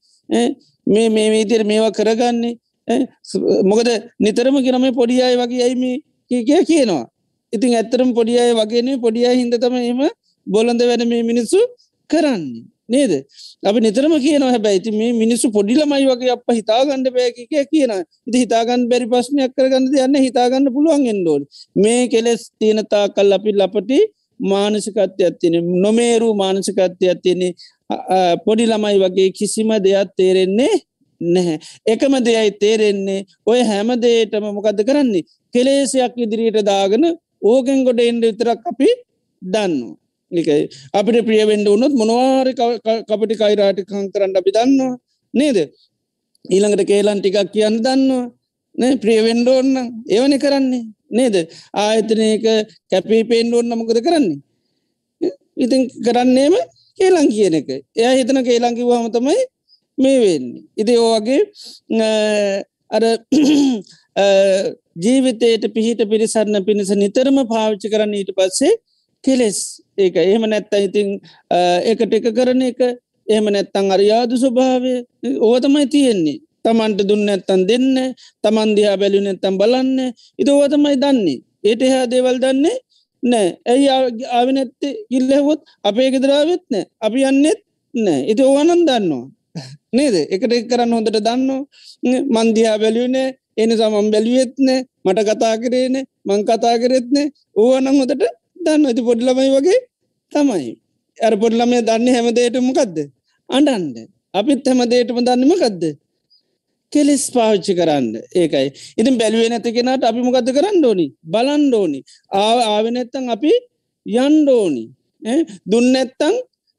[0.88, 2.56] මේ මේ වීතර මේවා කරගන්නේ?
[3.64, 3.89] මොකද
[4.20, 5.97] නිතරම කිරම පොඩි අයි වගේ ඇයි මේ
[6.32, 7.06] කිය කියනවා?
[7.54, 10.01] ඉතින් ඇත්තරම් පොඩි අය වගේනේ පොඩි අය හිද තම එම
[10.47, 11.60] බොලඳ වැඩ මේ මිනිස්සු
[12.10, 12.64] කරන්නේ.
[12.86, 13.12] නේද?
[13.64, 17.93] අපි නිතරම කියනවා හැබැයි ති මේ මිනිස්සු පොඩිලමයි වගේ අප හිතාගන්න බෑකික කියන
[18.28, 21.43] ඉති හිතාගන්න බැරි ප්‍රශ්නයක් කරගන්න යන්න හිතාගන්න පුළුවන් එන්ඩෝල්
[21.76, 23.99] මේ කෙලෙස් තියනතා කල් අපි ලපටි
[24.40, 27.54] මානසිකත්ය ඇත්තින නොමේරු මානසිකත්ය ඇතියෙනෙ
[28.46, 30.74] පොඩි ළමයි වගේ කිසිම දෙයක් තේරෙන්නේ
[31.22, 31.58] නැහැ.
[31.86, 35.24] එකම දෙයයි තේරෙන්නේ ඔය හැමදේටම මොකද කරන්නේ?
[35.54, 37.06] කෙලේසියක් ඉදිරියට දාගෙන
[37.42, 38.90] ඕකෙන් ගොඩ එන්ඩ විතරක් අපි
[39.42, 39.74] දන්න
[40.32, 40.68] නිකයි
[41.00, 42.48] අපිට ප්‍රියවෙන්ඩ වුණොත් මොනවාර
[43.10, 44.94] කපටි කයිරාට කං කරන්න අපි දන්නවා.
[45.34, 45.58] නේද?
[46.46, 48.32] ඊළඟට කේලන් ටිකක් කියන්න දන්නවා.
[48.76, 48.98] නේ?
[49.04, 49.72] ප්‍රියවෙන්ඩ ඔන්න
[50.10, 50.84] ඒවනි කරන්නේ.
[51.14, 51.49] නේද?
[51.76, 52.45] ආයතනයක
[52.91, 54.41] කැපී පේෙන්ඩ ඔන්න මොකද කරන්නේ?
[55.57, 56.53] ඉතින් කරන්නේම
[56.99, 57.70] කේලං කියන එක.
[57.97, 59.39] එය හිතන කේලංකිව හම තමයි
[59.97, 60.64] මේ වෙන්නේ.
[60.78, 61.41] ඉති ඕගේ
[62.91, 63.03] අර
[64.95, 68.78] ජීවිතයට පිහිට පිරිසරණ පිණිස නිතරම පාවිච්චි කරන්න ඊට පස්සේ
[69.24, 70.16] කෙලෙස් ඒක.
[70.18, 71.20] එහෙම නැත්ත ඉතිං
[71.91, 72.80] එකට එක කරන එක.
[73.28, 75.05] එහෙම නැත්තං අරියාදු ස්වභාවය.
[75.41, 76.39] ඕතමයි තියෙන්නේ.
[76.66, 77.88] තමන්ට දුන්න ඇත්තන් දෙන්න
[78.43, 79.99] තමන්දිහා බැලි නැත්තම් බලන්න
[80.39, 82.78] ඉත ඕතමයි දන්නේ ඒට එහා දේවල් දන්නේ
[83.24, 83.88] නෑ ඇයි
[84.32, 87.59] ආව නැත්තේ ඉල්ලහොත් අපේ ගෙදරාවෙත් නෑ අපි යන්නෙත්
[87.93, 89.26] නෑ ඉති ඕවනන් දන්නවා
[89.91, 90.16] නේද?
[90.26, 91.49] එකට එක් කරන්න හොඳට දන්න.
[92.36, 98.16] මන්දිහා බැලියනේ එනි සමම් බැලියෙත්නෑ මට කතා කරේන මං කතා කරෙත්නේ ඕවනම් හොතට
[98.59, 98.86] දන්න.
[98.86, 99.80] ඇති පොඩ්ලමයි වගේ
[100.32, 100.72] තමයි.
[101.18, 102.97] ඇර පොඩ්ලමය දන්න හැමදේට මොකක්ද
[103.49, 103.97] අඩන්ඩ
[104.34, 105.84] අපිත් හැමදේටම දන්නමකක්ද
[106.94, 108.06] කෙලෙස් පාවිච්චි කරන්න.
[108.41, 108.68] ඒකයි.
[109.00, 111.06] ඉතින් බැලුවේ නැති කෙනට අපි මොකද කරන්න ඕනි?
[111.34, 112.00] බලන්ඩෝනි
[112.41, 113.52] ආව ආව නැත්තන් අපි
[114.06, 114.84] යන්ඩෝනි
[115.72, 116.36] දුන්න ඇත්තං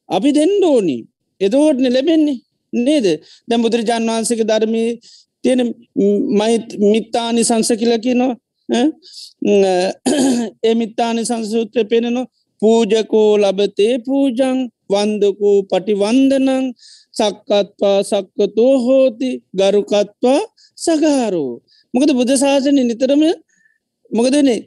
[0.08, 0.96] අපි දෙන්නඩෝනි
[1.40, 2.38] එදෝටන ලැබෙන්නේ
[2.72, 3.06] නේද?
[3.48, 4.88] දැම් බුදුරජාන් වහන්සක ධර්මී
[5.44, 5.60] තියෙන
[6.92, 8.34] මිත්තානි සංස කියල කියනවා.
[10.62, 12.18] එමිත්තානි සංසූත්‍රය පෙනෙන
[12.62, 14.58] පූජකෝ ලබතේ පූජං
[14.92, 16.66] වන්දකෝ පටිවන්දනං
[17.14, 20.40] සක්කත්වා සක්කතෝ හෝති ගරුකත්වා
[20.78, 21.52] සගාරෝ
[21.94, 23.22] මොකද බුදශාසනය නිතරම
[24.10, 24.58] මොකදනේ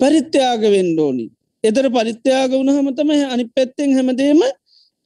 [0.00, 1.26] පරිත්‍යයාග වෙන්ඩෝනි
[1.64, 4.40] එතර පරිත්‍යයාග වුණහම තම අනි පැත්තෙන් හැමදේම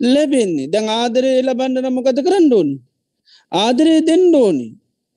[0.01, 0.71] ලැබෙන්නේ.
[0.73, 2.77] දැන් ආදරය ලබන්නන මොකද කරන්න ඕනි?
[3.53, 4.69] ආදරය දෙන්ඩෝනි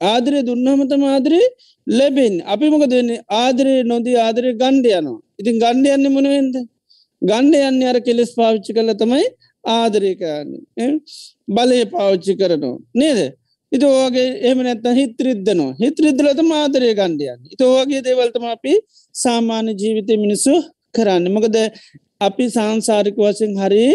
[0.01, 1.45] ආදරය දුන්නහම තම ආදරේ
[1.87, 5.19] ලැබෙන් අපි මොක දෙන්නේ ආදරේ නොදී ආදරය ගණ්ඩ යනවා.
[5.39, 6.55] ඉතින් ගණ්ඩ යන්න මොනවෙන්ද
[7.21, 9.25] ගණ්ඩ යන්න අර කෙලෙස් පාවිච්චි කල තමයි
[9.65, 10.93] ආදරය කරන්න.
[11.47, 12.77] බලය පාවිච්චි කරනවා.
[12.93, 13.19] නේද?
[13.71, 18.73] ඉතෝගේ එම නැත්ත හිත්‍රිද්දනවා හිත්‍රිද්දලත මාදරය ගණ්ඩයන් ඉතෝගේ දේවල්තම අපි
[19.15, 20.53] සාමාන්‍ය ජීවිතය මිනිස්සු
[20.95, 21.25] කරන්න.
[21.35, 21.55] මොකද
[22.21, 23.85] අපි සංසාරික වසෙන් හරි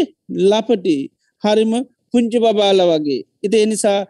[0.50, 0.98] ලපටි
[1.42, 1.72] හරිම
[2.10, 3.22] පුංචි බබාල වගේ.
[3.46, 4.00] ඉති එනිසා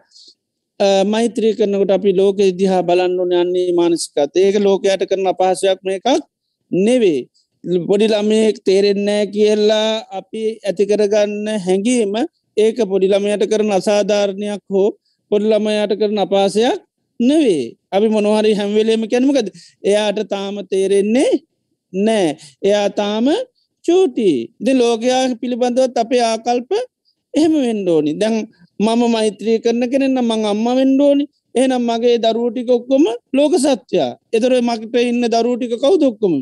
[1.05, 6.23] මෛත්‍රී කරනකට අපි ලෝක දිහා බලන්නු යන්නේ මානසිකත් ඒක ලෝකයට කරන අපහසයක් මේ එකක්
[6.71, 7.21] නෙවේ
[7.63, 12.13] පොඩි ළමයෙක් තේරෙන්නෑ කියලා අපි ඇතිකරගන්න හැඟීම
[12.57, 14.89] ඒක පොඩිළමයට කරන අසාධාරණයක් හෝ
[15.31, 16.79] පොඩිළමයට කරන අපාසයක්
[17.19, 19.47] නෙවේ අපි මොනහරි හැම්වෙලේම කැනමකද
[19.83, 21.31] එයාට තාම තේරෙන්නේ
[21.93, 23.27] නෑ එයා තාම
[23.85, 24.29] චූටි.
[24.55, 26.71] ඉති ලෝකයා පිළිබඳවත් අපේ ආකල්ප
[27.33, 28.37] එහෙම වෙන්ඩෝනි දැන්
[28.79, 34.11] මම මෛත්‍රී කරන කෙනෙන්න මං අම්ම වෙන්ඩෝනි එනම් මගේ දරුවටික ඔක්කොම ලෝක සත්‍යයා.
[34.33, 36.35] එතර මකට ඉන්න දරුවටික කවුදොක්කොම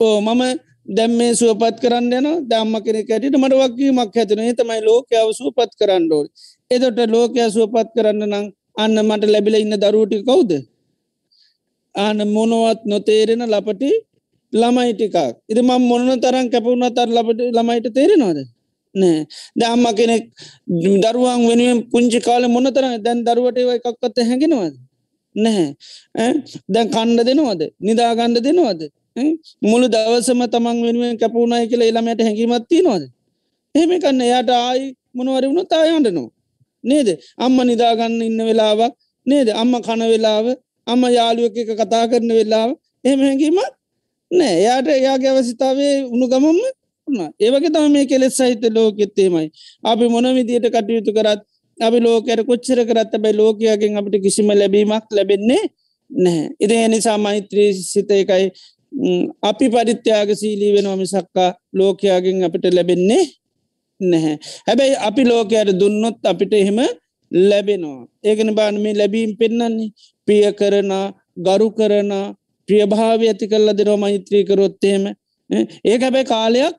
[0.00, 0.42] ඕ මම
[0.88, 6.04] දැම් මේ සුවපත් කරන්න යන දම්ම කෙනෙ ඇයට මට වක්කීමක් හැතන තමයි ලෝකයාව සුවපත් කරන්න
[6.12, 6.26] ඕල්
[6.70, 10.50] එදොට ලෝකයා සුවපත් කරන්න නම් අන්න මට ලැබිල ඉන්න දරුවටි කවුද?
[11.94, 13.90] ආන මොනවත් නොතේරෙන ලපටි
[14.52, 15.16] ළමයි ටිකක්.
[15.50, 18.38] ඉති ම මොන තරන් කැපවුණ තර ලබට ළමයිට තේරෙනවාද?
[18.94, 19.18] නෑ.
[19.58, 20.24] දම්ම කෙනෙක්
[21.04, 24.74] දරුවන් වෙනුවෙන් පුංචි කාල මොන තරන දැන් දරුවට එකක්කත්ත හැඟෙනවාද?
[25.34, 26.28] නැහැ
[26.68, 27.62] දැන් කණ්ඩ දෙනවද?
[27.80, 28.82] නිදාගණ්ඩ දෙනවද?
[29.62, 33.02] මුළු දවසම තමන් වෙනුවෙන් කැපුුණයි කියලා එළමයට හැඟීමත්ති නොද
[33.74, 36.30] එහෙම කන්න එයාට ආයි මොනවරි වුණු තායන්ටනවා
[36.84, 37.08] නේද?
[37.38, 38.94] අම්ම නිදාගන්න ඉන්න වෙලාවක්
[39.26, 39.48] නේද?
[39.52, 40.46] අම්ම කන වෙලාව
[40.86, 42.70] අම්ම යාළුවක එක කතා කරන වෙලාව.
[43.04, 43.72] එහෙම හැඟීමත්
[44.30, 44.54] නෑ.
[44.56, 46.58] එයාට එයාගේ අවසිතාවේ උුණු ගමම
[47.40, 49.48] ඒවගේ තම මේ කෙලෙස් සහිත ලෝකෙත්තේමයි
[49.84, 51.42] අපි මොන විදියට කටයුතු කරත්
[51.78, 55.62] අපි ලෝකයට කොච්චර කරත් බයි ලෝකයාගෙන් අපට කිසිම ලැබීමක් ලැබෙන්නේ
[56.10, 58.50] නැහැ ඉති එනිසා මෛත්‍රී සිත එකයි
[59.42, 63.24] අපි පරිත්‍යයාග සීලී වෙනවා මිසක්කා ලෝකයාගෙන් අපිට ලැබෙන්නේ
[64.00, 64.36] නැහැ.
[64.66, 66.78] හැබැයි අපි ලෝකයට දුන්නොත් අපිට එහෙම
[67.32, 68.06] ලැබෙනවා.
[68.24, 69.92] ඒකන බාන මේ ලැබීම් පෙන්නන්නේ
[70.28, 70.92] පිය කරන
[71.46, 72.12] ගරු කරන
[72.68, 75.04] ප්‍රියභාව ඇති කල්ල දෙරෝ මෛත්‍රී කරොත්තේම
[75.50, 76.78] ඒ හැබැයි කාලයක්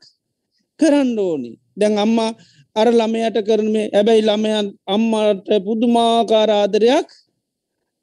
[0.80, 1.52] කරන්න ඕනි.
[1.80, 2.32] දැන් අම්මා
[2.76, 7.10] අර ළමයට කරන මේ ඇබැයි ළමයන් අම්මට පුදුමාකාර ආදරයක්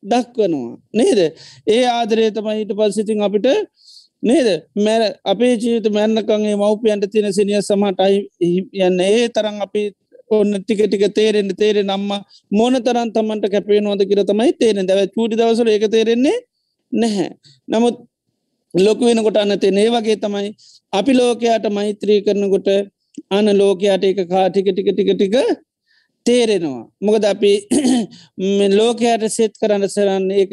[0.02, 0.78] දක්වනවා.
[0.92, 1.20] නේද?
[1.66, 3.46] ඒ ආදරේ තමයිට පස්සිතින් අපිට
[4.24, 4.48] නේද?
[4.76, 8.16] මැ අපේ ජීවිත මැන්නකගේ මවපියන්ට තින සිනිය සමටයි
[8.80, 9.82] යන්න ඒ තරන් අපි
[10.30, 12.10] ඔන්න ටික ටික තේරෙන්ට තේරෙ නම්ම
[12.50, 16.36] මොන තරන් තමන්ට කැපේනවාද කියර තමයි තේරෙන දැව චූටි දවසර එක තේරෙන්නේ
[16.92, 17.28] නැහැ.
[17.68, 17.96] නමුත්
[18.74, 20.48] ලොකු වෙනකොට අන්න තේ ඒ වගේ තමයි
[20.92, 22.68] අපි ලෝකයාට මෛත්‍රී කරනකොට
[23.30, 25.36] අන ලෝකයාට එක කාටික ටික ටික ටික
[26.26, 26.84] තේරෙනවා.
[27.00, 27.52] මොකද අපි
[28.78, 30.52] ලෝකයට සෙත් කරන්න සරන්න ඒක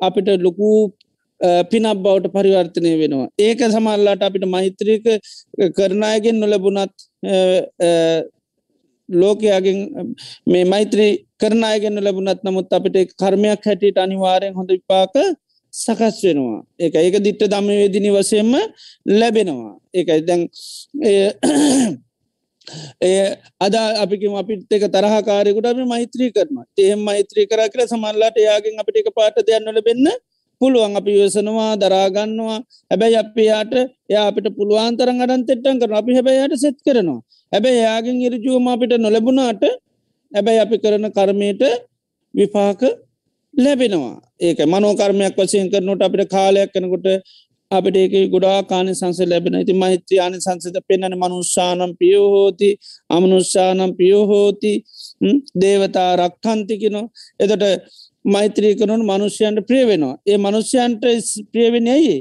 [0.00, 0.70] අපිට ලොකු
[1.70, 3.28] පිනක් බවට පරිවර්තනය වෙනවා.
[3.38, 5.04] ඒක සමල්ලාට අපිට මෛත්‍රීක
[5.76, 6.94] කරනායගෙන් නොලබුණත්
[9.08, 9.78] ලෝකයාගෙන්
[10.46, 11.10] මේ මෛත්‍රී
[11.40, 15.14] කරනායගෙන් ලැබුණත් නමුත් අපිට කර්මයක් හැටියට අනිවාරයෙන් හොඳ විපාක
[15.74, 16.62] සකස් වෙනවා.
[16.78, 18.52] ඒක ඒක දිට්ට දම වේදිනි වසයෙන්ම
[19.06, 19.74] ලැබෙනවා.
[19.94, 20.20] ඒකයි.
[20.28, 20.42] දැන්
[23.00, 23.24] ඒ
[23.60, 23.74] අද
[24.04, 26.66] අපිකම අපිත් එක තරහකාරයකුට අපි මෛත්‍රී කරනවා.
[26.78, 30.08] ඒහෙම මෛත්‍රී කර කර සමල්ලාට යාගෙන් අපිට එක පාට දෙයන්නල වෙන්න
[30.60, 32.58] පුළුවන් අපි යසනවා දරාගන්නවා
[32.90, 33.72] හැබැයි අපයාට
[34.10, 37.20] ය අපිට පුළුවන්තරන් අඩන් තෙට්ටන් කරන අපි හැබැයියට සෙත් කරනවා.
[37.52, 39.64] හැබැයි යාගෙන් ඉරජුවම අපිට නොලැබුණාට
[40.32, 41.62] හැබැයි අපි කරන කර්මයට
[42.34, 42.82] විපාක
[43.54, 44.16] ලැබෙනවා.
[44.40, 47.06] ඒක මනෝකර්මයක් වසයෙන් කරනට අපිට කාලයක් කනකොට
[47.70, 52.68] අපට ඒක ගොඩා කාන සංස ලැබෙන ඇති මෛත්‍රයාන සංසත පෙන්න්නන මනුෂ්‍යානම් පියෝහෝති
[53.10, 54.72] අමනුෂ්‍යානම් පියෝහෝති
[55.56, 56.98] දේවතා රක්කන්තිකෙන
[57.40, 57.64] එතට
[58.26, 60.16] මෛත්‍රී කරනු මනුෂ්‍යයන්ට ප්‍රිය වෙනවා.
[60.26, 61.04] ඒ මනුෂ්‍යයන්ට
[61.52, 62.16] ප්‍රියවෙන ඇයි?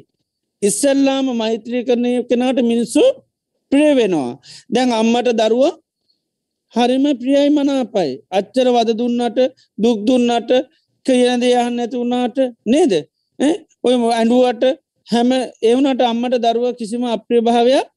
[0.61, 3.03] ඉස්සල්ලාම මෛත්‍රී කරණය කෙනාට මිනිස්සු
[3.71, 4.31] ප්‍රිය වෙනවා.
[4.69, 5.63] දැන් අම්මට දරුව
[6.73, 8.11] හරිම ප්‍රියයි මනාපයි.
[8.31, 9.37] අච්චර වද දුන්නට
[9.77, 10.51] දුක් දුන්නට
[11.05, 12.93] කියන දෙයහන්න ඇති වුණාට නේද?
[13.85, 14.63] ඔය ඇඩුවට
[15.07, 15.29] හැම
[15.71, 17.87] එවනට අම්මට දරුව කිසිම අප්‍රිය භාවයක්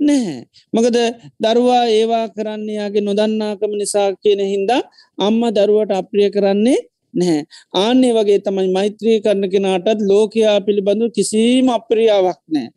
[0.00, 0.40] නැහැ.
[0.74, 0.98] මකද
[1.40, 4.82] දරුවා ඒවා කරන්නේයාගේ නොදන්නාකම නිසා කියන හින්දා
[5.18, 6.80] අම්ම දරුවට අප්‍රිය කරන්නේ
[7.14, 7.42] නැහැ.
[7.74, 12.68] ආන්නේ වගේ තමයි මෛත්‍රී කරන කෙනාටත් ලෝකයා පිළිබඳු කිසිීම අප්‍රියාවක් නෑ.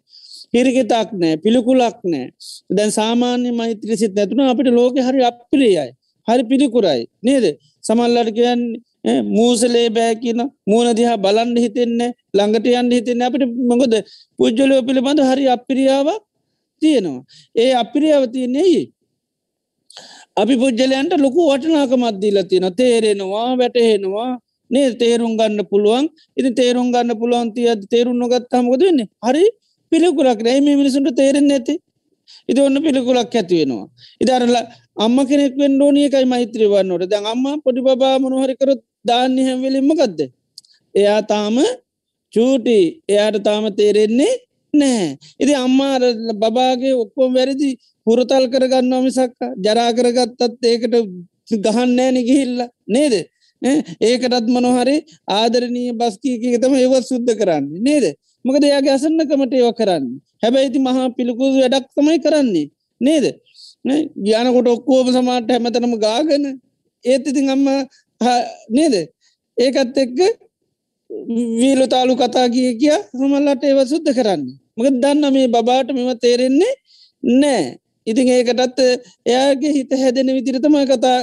[0.53, 2.25] හිරිගෙතක් නෑ පිළිකුලක් නෑ
[2.71, 5.87] දැන් සාමාන්‍ය මෛත්‍රසිත් නැතුන අපිට ලෝක හරි අප්‍රියයි
[6.27, 7.45] හරි පිළිකුරයි නේද
[7.83, 11.99] සමල්ලට කියන්නේ මූසලේ බෑ කියන මූුණ දිහා බලන්න හිතෙන්න
[12.33, 13.93] ළඟට යන්න හිතෙන්න අපට මොකද
[14.39, 16.23] පුද්ජලයෝ පිළිබඳ හරි අපිරියාවක්
[16.81, 17.23] තියෙනවා.
[17.55, 18.91] ඒ අපිරියාව තියන්නේ
[20.37, 24.29] අපි පුද්ජලයන්ට ලොකු වටනාක මත්දීල තියෙන තේරෙනවා වැටහෙනවා.
[24.71, 26.05] නේ තේරුම් ගන්න පුළුවන්.
[26.39, 29.07] ඉති තේරුම් ගන්න පුළුවන් තිය තේරුම් නොගත් හමකද වෙන්නේ?
[29.25, 29.43] හරි
[29.91, 31.75] පිළිකුලක් රැයි මේ මිනිසුන්ට තේරෙන් ඇති
[32.49, 33.87] ඉති ඔන්න පිළිකුලක් ඇතිවෙනවා.
[34.23, 34.65] ඉදරලා
[34.97, 40.19] අම්ම කෙනෙක් වෙන් ෝනියකයි මෛත්‍රී වන්නට දැන් අම්ම පොඩි බා මනහරිකරොත් දාන්න හැවෙලින්ම ගත්ද.
[40.95, 41.57] එයා තාම
[42.33, 42.79] චූටි.
[43.09, 44.33] එයාට තාම තේරෙන්නේ
[44.73, 45.17] නෑ.
[45.41, 46.01] ඉති අම්මාර
[46.41, 47.69] බබාගේ ඔක්කොම් වැරදි
[48.07, 50.95] පුරතල් කරගන්නවා මිසක්ක ජරා කරගත්තත් ඒකට
[51.65, 53.15] ගහන්නෑ නිගිහිල්ල නේද.
[54.03, 54.95] ඒකටත් මනොහරි
[55.31, 58.05] ආදරනීය බස්කීක තම ඒවත් සුද්ධ කරන්න නේද.
[58.45, 60.05] මොකද එයාගේ අසන්නකමට ඒව කරන්න.
[60.43, 62.67] හැබැයිති මහා පිළිකුල් වැඩක් තමයි කරන්නේ
[63.01, 63.25] නේද.
[63.85, 66.45] ග්‍යානකොට ඔක්කෝම සමාට හැමතනම ගාගන
[67.05, 67.65] ඒත් ඉතින් අම්ම
[68.69, 68.95] නේද
[69.57, 70.19] ඒකත් එක්ක
[71.59, 74.43] වීලු තාලු කතා කිය කිය හමල්ලට ඒව සුද්ධ කරන්න
[74.77, 76.73] මක දන්න මේ බාට මෙම තේරෙන්නේ
[77.23, 77.63] නෑ
[78.07, 78.79] ඉතින් ඒකටත්
[79.25, 81.17] එයාගේ හිත හැදෙන විදිරතම කතා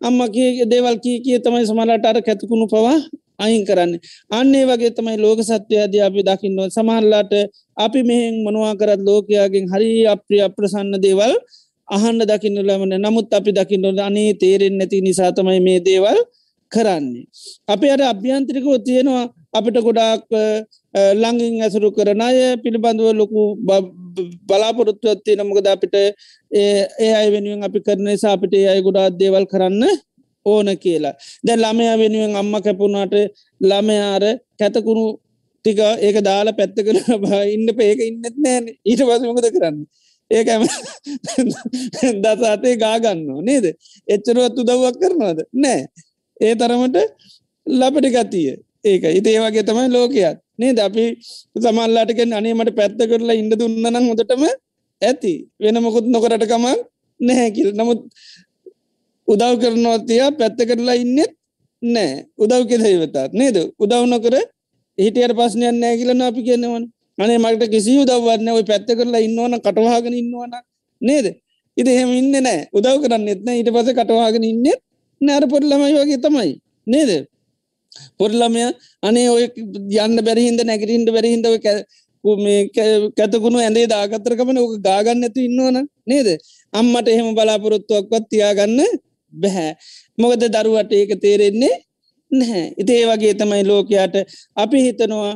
[0.00, 2.98] අම්ම කිය දේවල් කී කිය තමයි සමලට අර කැතකුණු පවා
[3.38, 3.92] අයින් කරන්න.
[4.30, 7.32] අන්නේ වගේ තමයි ලෝක සත්‍යයාද අපි දකින්නව සමහල්ලාට
[7.76, 11.34] අපි මෙහෙන් මොනවා කරත් ලෝකයාගෙන් හරි අප්‍රිය අප්‍රසන්න දේවල්
[11.88, 16.18] අහන්න දකින්න ලමන නමුත් අපි දකින්නට අනේ තේරෙන් නැති නිසාතමයි මේ දේවල්
[16.72, 17.26] කරන්නේ.
[17.68, 20.24] අපි අට අභ්‍යන්ත්‍රිකෝ තියෙනවා අපිට ගොඩාක්
[21.14, 23.42] ළඟින් ඇසුරු කරන අය පිළිබඳුව ලොකු
[24.48, 25.94] බලාපොරොත්තුවත් තියෙන මොකද අපිට
[26.52, 29.82] ඒ අයි වෙනුවෙන් අපි කරන නිසා අපිට අය ගොඩාත් දේවල් කරන්න
[30.46, 31.14] ඕන කියලා.
[31.44, 33.14] දැ ළමය වෙනුවෙන් අම්ම කැපුුණට
[33.60, 34.24] ළමයාර
[34.58, 35.04] කැතකුණු
[35.64, 36.96] ටික ඒක දාලා පැත්ත කර
[37.54, 38.64] ඉන්න පේක ඉන්නත් නෑන.
[38.82, 39.78] ඊට පසමකද කරන්න.
[40.30, 40.62] ඒකම
[42.24, 43.66] දසාතේ ගාගන්න නේද?
[44.08, 45.44] එච්චරුවත් උදව්වක් කරනවාද?
[45.54, 45.82] නෑ.
[46.40, 46.96] ඒ තරමට
[47.66, 48.48] ලපටි ගතිය.
[48.84, 50.78] ඒක ඉති ඒවාගේ තමයි ලෝකයක් නේද?
[50.78, 51.04] අපි
[51.56, 54.42] සමල්ලාටක අනේමට පැත්ත කරලා ඉඩ දුන්නනම් හොදටම
[55.02, 55.32] ඇති.
[55.60, 56.78] වෙන මොකුත් නොකරට කමක්
[57.20, 58.00] නැහැ කිල් නමුත්
[59.28, 61.32] උදව් කරනවතියා පැත්ත කරලා ඉන්නෙත්
[61.82, 63.56] නෑ උදව් කෙදහිවතත් නේද?
[63.78, 64.34] උදව් නොකර
[64.98, 66.84] හිටියට පස්නයන් නෑ කියලන අපි කියන්නවන
[67.18, 70.54] අනේ මට කිසි උදවන්න ඔයි පැත්ත කරලා ඉන්නවන කටවාගෙන ඉන්නවන
[71.00, 71.26] නේද?
[71.76, 74.80] ඉති එහෙම ඉන්න නෑ උදව් කරන්න එත්න ඊට පස කටවාගෙන ඉන්නෙත්
[75.20, 76.52] නෑර පොඩ්ලමයි වගේ තමයි.
[76.86, 77.10] නේද?
[78.18, 78.64] පොඩ්ලමය
[79.02, 79.44] අනේ ඔය
[80.04, 81.46] යන්න බැරිහින්ද නැගරින්ට බැරිහින්ද
[83.18, 86.28] කැතකුණු ඇඳේ දාගත්තරකමන ඕක ගාගන්න ඇතු ඉන්නවන නේද?
[86.72, 88.80] අම්මට එහෙම බලාපොරොත්තුවක්වත් තියාගන්න
[89.34, 89.72] බැහැ.
[90.18, 91.74] මොකද දරුවට ඒක තේරෙන්නේ
[92.30, 92.64] නැහැ.
[92.82, 94.16] ඉතේ වගේ තමයි ලෝකයාට
[94.56, 95.34] අපි හිතනවා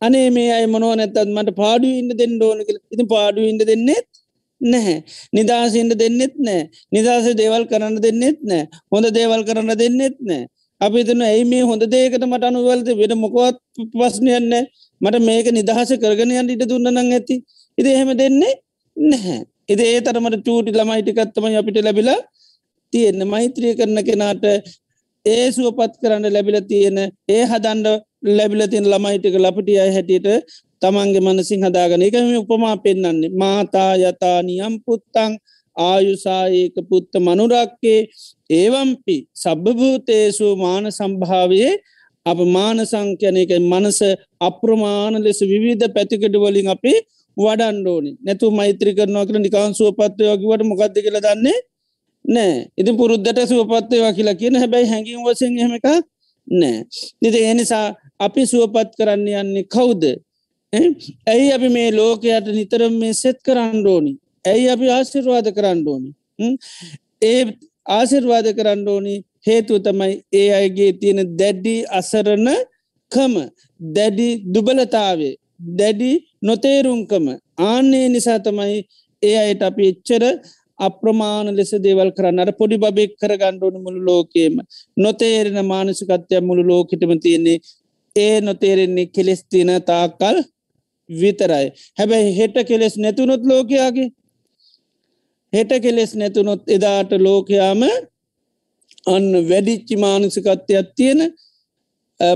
[0.00, 4.08] අනේ මේ අයි මොනෝ නැත්තත් මට පාඩු ඉන්න දෙන්න ඕන කළ ඉති පාඩු ඉන්න දෙන්නෙත්
[4.60, 4.96] නැහැ.
[5.32, 10.42] නිදහසින්ට දෙන්නෙත් නෑ නිදහස දේවල් කරන්න දෙන්නෙත් නෑ හොඳ දේවල් කරන්න දෙන්නෙත් නෑ
[10.80, 12.88] අපි තන ඇයි මේ හොඳ දේකට මට අනුවලද?
[13.00, 13.56] වෙන මොකවත්
[13.92, 14.52] පස්්නයන්න
[15.00, 17.36] මට මේක නිදහස කරගෙන යන්න ඉට දුන්න නං ඇති.
[17.78, 18.54] ඉති එහෙම දෙන්නේ
[18.96, 19.40] නැහැ.
[19.68, 22.20] ඉති ඒ තරමට චූටි ළමයිටිකත්තම අපිට ලැබිලා
[22.92, 23.20] තියෙන්න.
[23.26, 24.44] මෛත්‍රිය කරන කෙනාට
[25.26, 27.86] ඒ සුවපත් කරන්න ලැබිල තියෙන ඒ හදන්ඩ
[28.28, 30.28] ලැබිලතින් ළමයිටික ලපටිය හැටියට
[30.82, 35.32] තමන්ගේ මනසිං හදාගන එකම උපමා පෙන්න්නන්නේ මාතා යතානියම් පුත්තං
[35.76, 38.00] ආයුසාඒක පුත්ත මනුරක්කේ
[38.50, 41.72] ඒවම්පි සබභූතේසු මාන සම්භාවයේ
[42.26, 44.00] අප මාන සංඛ්‍යනයක මනස
[44.40, 46.94] අප්‍රමාණ ලෙස විවිධ පැතිකඩ වලින් අපි
[47.36, 51.58] වඩන්ඩෝනි නැතු මෛත්‍රි කරනවා කර නිකාන් සුවපත්වයකිවට මොකක්ද කියල දන්නේ
[52.24, 55.86] නෑ ඉතින් පුරුද්ධට සුවපත්වයවා කියලා කියන හැබැයි හැඟිම් වසෙන් හෙමක
[56.48, 56.78] නෑ
[57.22, 57.86] නිති එනිසා
[58.18, 60.02] අපි සුවපත් කරන්න යන්නේ කවුද?
[60.72, 64.12] ඇයි අපි මේ ලෝකයට නිතරම් මේ සෙත් කරන්න ඕනි?
[64.44, 66.10] ඇයි අපි ආශිර්වාද කරන්න ඕනි?
[67.22, 67.42] ඒ
[67.88, 69.14] ආශිර්වාද කරන්න ඕනි
[69.46, 72.48] හේතුව තමයි ඒ අයගේ තියෙන දැඩ්ඩි අසරණ
[73.12, 73.34] කම
[73.80, 75.34] දැඩි දුබලතාවේ
[75.78, 76.10] දැඩි
[76.42, 77.26] නොතේරුම්කම.
[77.64, 78.78] ආන්නේ නිසා තමයි
[79.22, 80.24] ඒ අයට අපි එච්චර
[80.78, 84.56] අප්‍රමාණ ලෙස දේවල් කරන්න අර පොඩි බබෙක් කර ගණ්ඩෝන මුළු ලෝකේම
[84.96, 87.58] නොතේරෙන මානසිකත්වය මුළු ලෝකෙටම තියෙන්නේ
[88.16, 90.36] ඒ නොතේරෙන්නේ කෙලෙස් තින තාකල්
[91.10, 91.66] විතරයි.
[91.98, 94.08] හැබැයි හෙට කෙලෙස් නැතුනොත් ලෝකයාගේ
[95.52, 97.80] හෙට කෙලෙස් නැතුනොත් එදාට ලෝකයාම
[99.06, 101.20] අන්න වැඩිච්චි මානසිකත්වයක් තියෙන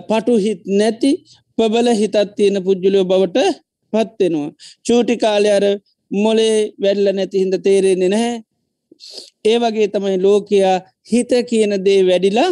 [0.08, 1.10] පටු හිත් නැති
[1.58, 3.38] පබල හිතත් තියෙන පුද්ජුලයෝ බවට
[3.92, 4.50] පත්වෙනවා.
[4.86, 5.64] චූටි කාලය අර
[6.10, 8.34] මොලේ වැඩල්ල නැති හින්ද තේරෙන්නේ නැහැ.
[9.44, 10.76] ඒ වගේ තමයි ලෝකයා
[11.12, 12.50] හිත කියන දේ වැඩිලා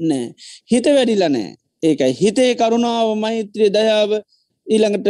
[0.00, 0.26] නෑ.
[0.70, 1.50] හිත වැඩිලා නෑ.
[1.82, 4.10] ඒකයි හිතේ කරුණාව මෛත්‍රය දයාව
[4.66, 5.08] ඊළඟට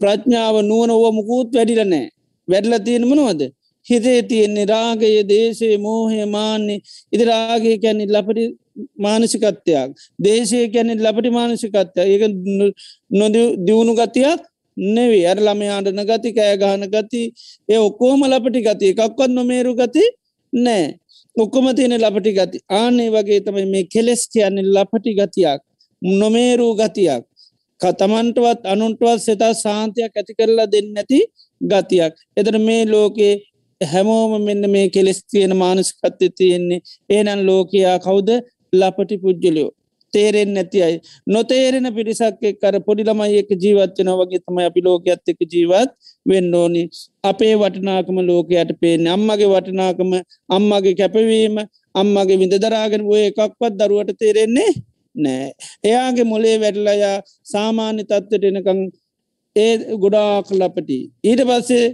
[0.00, 2.06] ප්‍රඥාව නුවන ඕව මුකුත් වැඩිල නෑ.
[2.48, 3.42] වැඩල තියෙන මනවද
[3.86, 6.80] හිතේ තියෙන්නේ රාගය දේශය මෝහය මාන්නේ
[7.12, 8.44] ඉති රාගය කැන්නේ ලපටි
[8.98, 9.90] මානසිකත්වයක්.
[10.18, 12.22] දේශය කැනෙ ලපටි මානසිකත්වය ඒක
[13.12, 14.40] නොද දියුණු ගතියක්
[14.76, 17.22] නෙවේ අර ළම ආඩන ගති කෑ ගහන ගති
[17.68, 18.86] ඒ ඔක්කෝම ලපටි ගති.
[18.92, 20.04] එකක්වත් නොමේරු ගති
[20.52, 20.84] නෑ.
[21.36, 22.58] ඔක්කොම තියෙන ලපටි ගති.
[22.72, 25.60] ආනේ වගේ තමයි මේ කෙලෙස් කියන්නේ ලපටි ගතියක්
[26.02, 27.24] නොමේරූ ගතියක්.
[27.80, 31.20] කතමන්ටවත් අනුන්ටවත් සෙතා සාන්තියක් ඇති කරලා දෙන්න නැති
[31.60, 32.14] ගතියක්.
[32.36, 33.34] එතර මේ ලෝකේ
[33.92, 36.82] හැමෝම මෙන්න මේ කෙලෙස් තියෙන මානස්කත්්‍ය තියෙන්නේ.
[37.10, 38.28] ඒනන් ලෝකයා කවුද?
[38.72, 39.70] ලපටි පුද්ජලයෝ
[40.12, 40.96] තේරෙන් නැති අයි.
[41.26, 45.90] නොතේරෙන පිරිසක් කර පොඩි ළමයි එක ජීවත්වන වගේ තම අපි ලෝකයක්ත් එක ජීවත්
[46.26, 46.82] වෙන්න ඕනි.
[47.30, 50.12] අපේ වටනාකම ලෝකයට පේන අම්මගේ වටනාකම
[50.56, 51.56] අම්මගේ කැපවීම
[51.94, 54.70] අම්මගේ විඳ දරාගෙන ඔය එකක්වත් දරුවට තේරෙන්නේ
[55.14, 55.48] නෑ
[55.84, 57.16] එයාගේ මොලේ වැඩලයා
[57.52, 58.80] සාමාන්‍ය තත්වට එනකං
[59.56, 60.98] ඒ ගොඩාක් ලපටි.
[61.28, 61.86] ඊට පස්සේ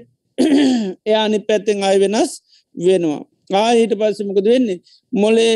[1.06, 2.32] එයා අනි පැත්තෙන් අය වෙනස්
[2.76, 3.20] වෙනවා.
[3.54, 4.78] ආහිට පස්සමකද වෙන්නේ?
[5.12, 5.54] මොලේ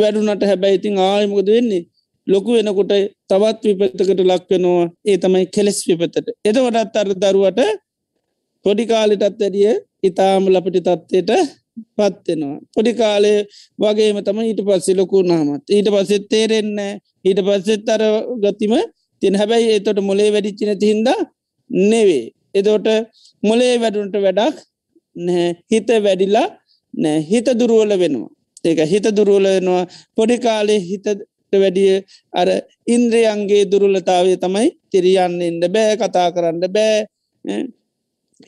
[0.00, 1.82] වැඩුනට හැබැයිතින් ආයමකද වෙන්නේ?
[2.26, 2.92] ලොකු වෙනකොට
[3.28, 6.26] තවත් විපත්තකට ලක්වෙනවා ඒ තමයි කෙලෙස් විපතට.
[6.44, 7.60] එතවටත් අර දරුවට
[8.64, 11.30] පොඩි කාලිටත් ඇඩිය ඉතාම ලපටි තත්වයට
[11.96, 13.38] පත්වෙනවා පොඩි කාලේ
[13.78, 16.78] වගේම තම ඊට පස්සේ ලොකු නාමත් ඊට පස්සෙත් තේරෙන්න
[17.24, 18.02] ඊට පස්සෙත් අර
[18.42, 18.74] ගතිම
[19.22, 21.08] තින් හැබැයි ඒතොට මොලේ වැඩිච්චින තිහින්ද
[21.70, 22.88] නෙවේ එදෝට
[23.42, 24.56] මොලේ වැඩුන්ට වැඩක්
[25.16, 25.50] නැහැ.
[25.70, 26.48] හිත වැඩිලා
[26.94, 28.30] නෑ හිත දුරුවල වෙනවා.
[28.64, 29.84] ඒක හිත දුරුවල වෙනවා.
[30.16, 31.08] පොඩි කාලේ හිතට
[31.52, 31.94] වැඩිය
[32.32, 32.48] අර
[32.86, 36.98] ඉන්ද්‍රයන්ගේ දුරුලතාවය තමයි තිරියන්න එන්න බෑ කතා කරන්න බෑ.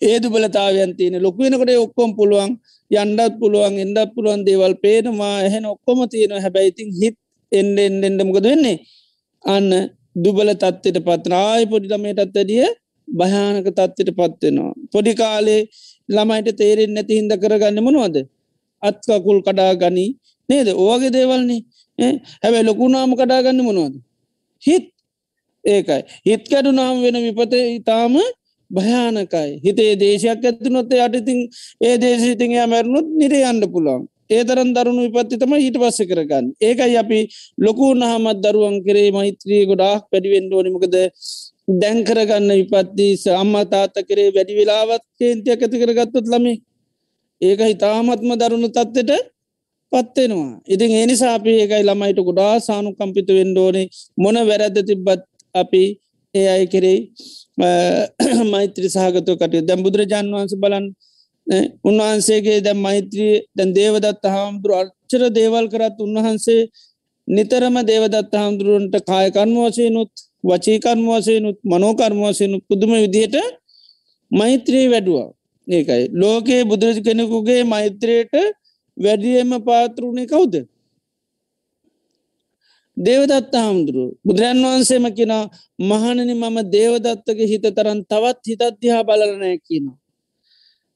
[0.03, 2.53] ඒදු බලතාවයන් තියෙන ලොක වෙනකොට ඔක්කොම් පුළුවන්
[2.90, 5.36] යන්ඩත් පුළුවන් එන්ඩක් පුළුවන් දේවල් පේනවා.
[5.47, 7.16] එහෙන ඔක්කොම තියෙන හැබැයිතින් හිත්
[7.53, 8.78] එන්ඩ එන්ඩෙන්ඩමකද වෙන්නේ?
[9.45, 9.68] අන්න
[10.24, 12.66] දුබල තත්වයට පත්නායි පොඩිටමයටත් ඇඩිය
[13.14, 14.72] භයානක තත්වයට පත්වෙනවා.
[14.92, 15.62] පොඩි කාලේ
[16.08, 18.16] ළමයිට තේරෙන් නැති හින්ද කරගන්න මනුවද.
[18.82, 20.10] අත්කකුල් කඩා ගනී
[20.48, 20.68] නේද?
[20.84, 21.60] ඕගේ දේවල්න්නේ
[22.42, 23.94] හැබැයි ලොකුනාම කඩාගන්න මොනවද.
[24.62, 24.86] හිත්.
[25.64, 26.02] ඒකයි.
[26.26, 28.16] හිත් කැඩු නාම වෙන විපත ඉතාම
[28.70, 29.50] භයානකයි.
[29.64, 31.40] හිතේ දේශයක් ඇත්තුනොත් යටඉතින්
[31.80, 34.04] ඒ දේශීතිංයා මැරුණුත් නිරේ අන්න පුළුවන්.
[34.30, 36.46] ඒ තරන් දරුණු විපත්ති තම ඊට පස්ස කරගන්න.
[36.60, 37.20] ඒකයි අපි
[37.58, 40.96] ලොකු නහමත් දරුවන් කරේ මෛත්‍රී ගොඩාක් පැඩිවෙන්ඩෝනිමකද
[41.68, 46.54] දැන්කරගන්න විපත්ති අම්මා තාත්ත කරේ වැඩි වෙලාවත් කේන්තියක් ඇති කරගත්තුත් ලමි
[47.40, 49.12] ඒක හිතාමත්ම දරුණු තත්වට
[49.92, 53.86] පත්වෙනවා ඉතින් ඒනිසා අපි ඒකයි ළමයිට ගොඩා සානු කම්පිත වෙන්ඩෝනේ
[54.16, 55.22] මොන වැරැද්ද තිබ්බත්
[55.54, 55.82] අපි
[56.34, 57.00] ඒ අයි කෙරෙයි
[58.52, 60.86] මෛත්‍රී සහගතව කටය දැම් බුදුරජාන් වහන්ස බලන්
[61.84, 66.60] උන්වහන්සේගේ දැ මෛත්‍රී දැන් දේවදත්ත හාමුදුරු අච්චර දේවල් කරත් උන්වහන්සේ
[67.28, 70.12] නිතරම දේවදත්ත හාමුදුරුවන්ට කායකන්වසයනුත්
[70.45, 73.36] වචීකර්මවසයනුත් මනෝකර්මවසයනු පුදුම විදිහට
[74.30, 75.30] මෛත්‍රී වැඩුවා
[75.66, 78.32] ඒකයි ලෝකයේ බුදුරජ කෙනෙකුගේ මෛත්‍රයට
[78.97, 80.55] වැඩියම පාතරුණේ කවුද
[82.97, 85.34] දේවදත්ත හාමුදුරු බුදුරන් වහන්සේම කියෙන
[85.82, 89.99] මහණනි මම දේවදත්තගේ හිත තරන් තවත් හිතත්දිහා බලනෑ කියනවා.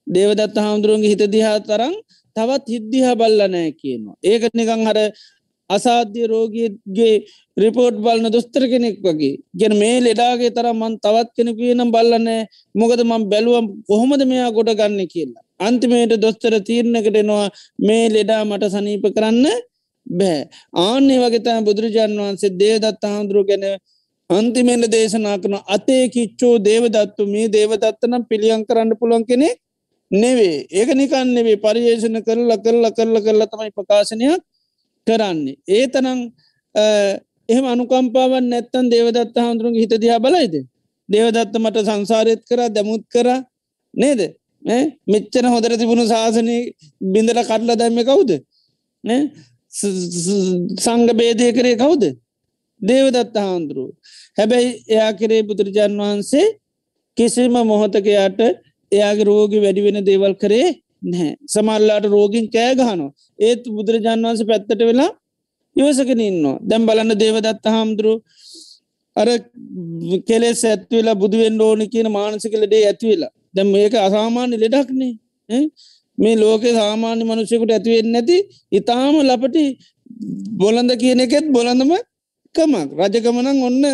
[0.07, 1.95] දේවදත්ත හාමුදුරුවන්ගේ හිත දිහා තරන්
[2.37, 4.17] තවත් හිද්දිහා බල්ලනෑ කියනවා.
[4.23, 4.99] ඒක නිකං හර
[5.71, 7.15] අසාධ්‍ය රෝගගේ
[7.57, 9.35] රිපෝට් බලන දොස්තර කෙනෙක් වගේ.
[9.55, 12.41] ගෙන මේ ලෙඩාගේ තරම් මන් තවත් කෙනෙකු නම් බල්ලනෑ
[12.75, 15.45] මොකද මං බැලුවම් කොහොමද මෙයා ගොඩ ගන්න කියලා.
[15.61, 17.47] අන්තිමයට දොස්තර තීරණකටෙනවා
[17.81, 19.47] මේ ලෙඩා මට සනීප කරන්න
[20.07, 20.41] බෑ.
[20.79, 23.65] ආන්නේ වගේතම බුදුරජාණන් වහන්සේ දේදත්ත හාමුදුරුව ගැන
[24.31, 29.49] අන්තිමෙන්ට දේශනා කරන අතේ කිච්චෝ දේවදත්තු මේ දේවදත්තනම් පිළියන් කරන්න පුළුවන් කෙනෙ
[30.11, 30.67] නෙවේ.
[30.71, 31.57] ඒක නිකන් නෙවේ.
[31.59, 34.43] පරියේෂණ කරලා කරලා කරලා කරලා තමයි ප්‍රකාශනයක්
[35.07, 35.57] කරන්නේ.
[35.69, 36.21] ඒ තනං
[37.49, 40.55] එහෙම අනුකම්පාවන් නැත්තන් දේවදත්ත හාමුදුරුවන්ගේ හිත දිහා බලයිද.
[41.09, 43.29] දේවදත්ත මට සංසාරයත් කර දැමුත් කර
[43.95, 44.21] නේද?
[45.07, 46.57] මෙච්චන හොදර තිබුණු ශාසනය
[47.13, 48.31] බිඳල කටල දැම්ම කවුද?
[50.79, 52.05] සංග බේදය කරේ කවුද?
[52.81, 53.91] දේවදත්ත හාන්දුරුව
[54.39, 56.47] හැබැයි එයා කරේ බුදුරජාන් වහන්සේ
[57.17, 58.41] කිසිම මොහොතකයාට
[58.93, 60.69] එයාගේ රෝගි වැඩි වෙන දේවල් කරේ
[61.03, 61.33] නැහැ.
[61.47, 65.11] සමල්ලාට රෝගින් කෑගහනවා ඒත් බුදුරජාන් වන්ස පැත්තට වෙලා
[65.77, 66.57] ඉවසගෙන ඉන්නවා.
[66.69, 68.15] දැම් බලන්න දේවදත්ත හාමුදුරු
[69.17, 69.29] අර
[70.29, 75.13] කෙලෙස් ඇත්වෙලා බුදුුවෙන් ඕෝනි කියන මානසිකලඩේ ඇත්වෙලා දැම් ඒක අසාමාන්‍ය ලෙඩක්නේ.
[76.19, 78.37] මේ ලෝක සාමාන්‍ය මනුෂයකුට ඇතිවෙන්න නැති
[78.73, 79.65] ඉතාම ලපටි
[80.61, 81.93] බොලඳ කියන එකෙත් බොලඳම
[82.55, 83.85] කමක් රජකමනං ඔන්න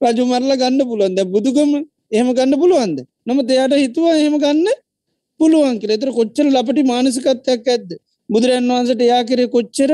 [0.00, 1.72] රජුමරල ගන්න පුළුවන්ද බුදුගම
[2.12, 2.98] එහෙම ගන්න පුළුවන්ද?
[3.26, 4.68] නම දෙයට හිතුවා එහෙම ගන්න
[5.40, 5.92] පුළුවන් කියල.
[5.96, 7.90] එතර කොච්චර ලපටි මානසිකත්වයක් ඇද්ද?
[8.32, 9.92] බුදුරන් වහන්සට යා කරේ කොච්චර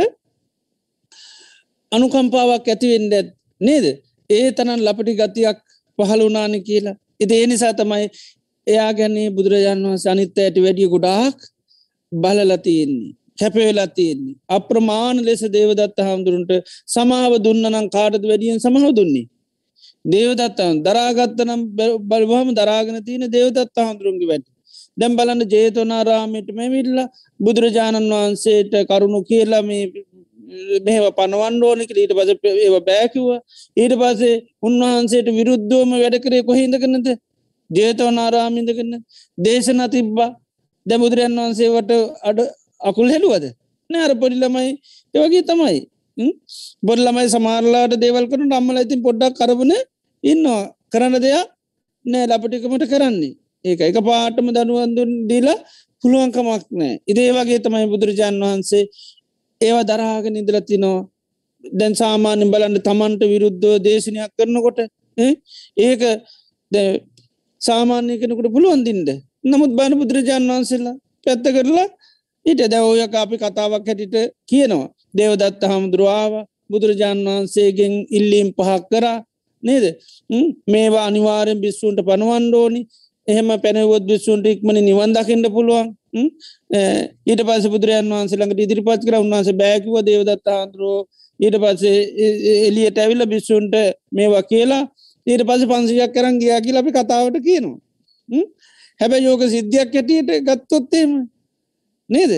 [1.93, 3.14] අනුකම්පාවක් ඇතිවෙන්ඩ
[3.61, 3.86] නේද?
[4.30, 5.59] ඒ තනන් ලපටි ගතියක්
[5.99, 6.97] පහළුනාන කියලා.
[7.20, 8.07] එති ඒ නිසා තමයි
[8.66, 11.39] එයා ගැන්නේ බුදුරජාණන් වහන්ස අනිත්ත ඇයට වැඩිය ගොඩාක්
[12.12, 14.36] බලලතියෙන්නේ කැපවෙලා තියෙන්නේ.
[14.49, 16.53] අප්‍රමාණ ලෙස දේවදත්ත හාමුදුරුන්ට
[16.86, 19.26] සමාව දුන්නනම් කාටද වැඩියෙන් සමහ දුන්නේ?
[20.05, 21.62] දේවදත්තන් දරාගත්තනම්
[22.11, 24.47] බලවහම දරාගෙන තියෙන දේවදත්ත හාමුදුරුන්ගේ වැට
[24.99, 26.99] දැම් බලන්න ජේතවනාරාමයට මෙවිල්ල
[27.40, 29.84] බුදුරජාණන් වහන්සේට කරුණු කියලා මේ
[30.86, 33.26] මෙහම පනවන් ඕනික ඊට පස ඒව බෑකිව
[33.76, 37.09] ඊට පසේ උන්වහන්සේට විරුද්ධෝම වැඩ කරේ කොහිදකනද
[37.70, 38.94] ජේතවනාරාමිඳකන්න
[39.38, 40.30] දේශන තිබ්බා.
[40.86, 41.92] දැ බුදුරන් වහන්සේවට
[42.22, 42.38] අඩ
[42.80, 43.44] අකුල් හෙළුවද?
[43.90, 44.70] නෑර පොඩිලමයි
[45.14, 45.78] ඒවගේ තමයි.
[46.82, 49.72] බොල්ලමයි සමාරලාට දේවල් කරන නම්මල ඉතින් පොඩ්ඩක් කරබන
[50.24, 50.64] ඉන්නවා.
[50.92, 51.49] කරන්න දෙයක්
[52.05, 53.34] නෑ ලපටිකමට කරන්නේ.
[53.65, 55.59] ඒක එක පාටම දනුවන්දුන් දීලා
[56.05, 58.85] පුළුවන්කමක් නෑ ඉදේ වගේ තමයි බුදුරජාන් වහන්සේ
[59.61, 60.99] ඒවා දරාග නිදලතිනෝ
[61.65, 64.79] දැන් සාමාන්‍ය බලන්න තමන්ට විරුද්ධව දේශනයක් කරනකොට
[65.79, 66.03] ඒක
[67.61, 69.09] සාමාන්‍ය කෙනකට පුළුවන්දින්ට
[69.45, 71.89] නමුත් බණ බුදුරජාන් වහන්සේලා පැත්ත කරලා
[72.47, 74.89] ඊට දැවෝය අපි කතාවක් හැටිට කියනවා.
[75.11, 76.33] දේවදත්ත හමුදුරුවාව
[76.71, 79.19] බුදුරජාන් වහන්සේගෙන් ඉල්ලීම් පහක් කරා
[79.63, 79.85] නේද?
[80.67, 82.81] මේවා අනිවාරෙන් බිස්සුන්ට පනුවන්ඩෝනි
[83.29, 85.89] එහෙම පැනවොත් බිස්සුන්ට ඉක්මන නිවන් දකිට පුළුවන්.
[87.29, 89.17] ඊට පස බුදුරයන් වහන්සේළඟට ඉදිරිපත් කර.
[89.25, 91.00] උන්වන්ස බෑකිව දේවදත්ත හාන්දුරුවෝ
[91.41, 91.99] ඊට පස්සේ
[92.68, 93.75] එලියට ඇවිල්ල බිස්සුන්ට
[94.13, 94.83] මේවා කියලා.
[95.26, 97.79] ඊට පස පන්සියක් කරන් ගියා කියලා අපි කතාවට කියනවා.
[99.00, 101.11] හැබැ යෝක සිද්ධියක් ඇටියට ගත්තොත්තේම
[102.11, 102.33] නේද?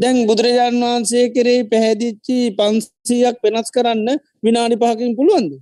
[0.00, 4.08] දැන් බුදුරජාණන් වහන්සේ කරේ පැහැදිච්චි පන්සියක් වෙනස් කරන්න
[4.44, 5.52] විනාඩි පහකින් පුළුවන්ද?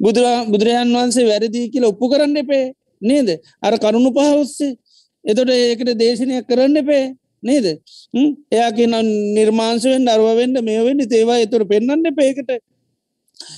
[0.00, 2.64] බුදුරජාන් වහන්සේ වැරදිී කියලා ඔප්පු කරන්න එපේ.
[3.02, 3.28] නේද?
[3.62, 4.76] අර කරුණු පහොස්සේ
[5.24, 7.04] එතොට ඒකට දේශනයක් කරන්න එපේ.
[7.42, 7.66] නේද?
[8.52, 8.94] එයා කියන
[9.34, 12.50] නිර්මාංශවෙන් අරුවෙන්ට මේවෙන්න තේවා එතුර පෙන්න්න පේකට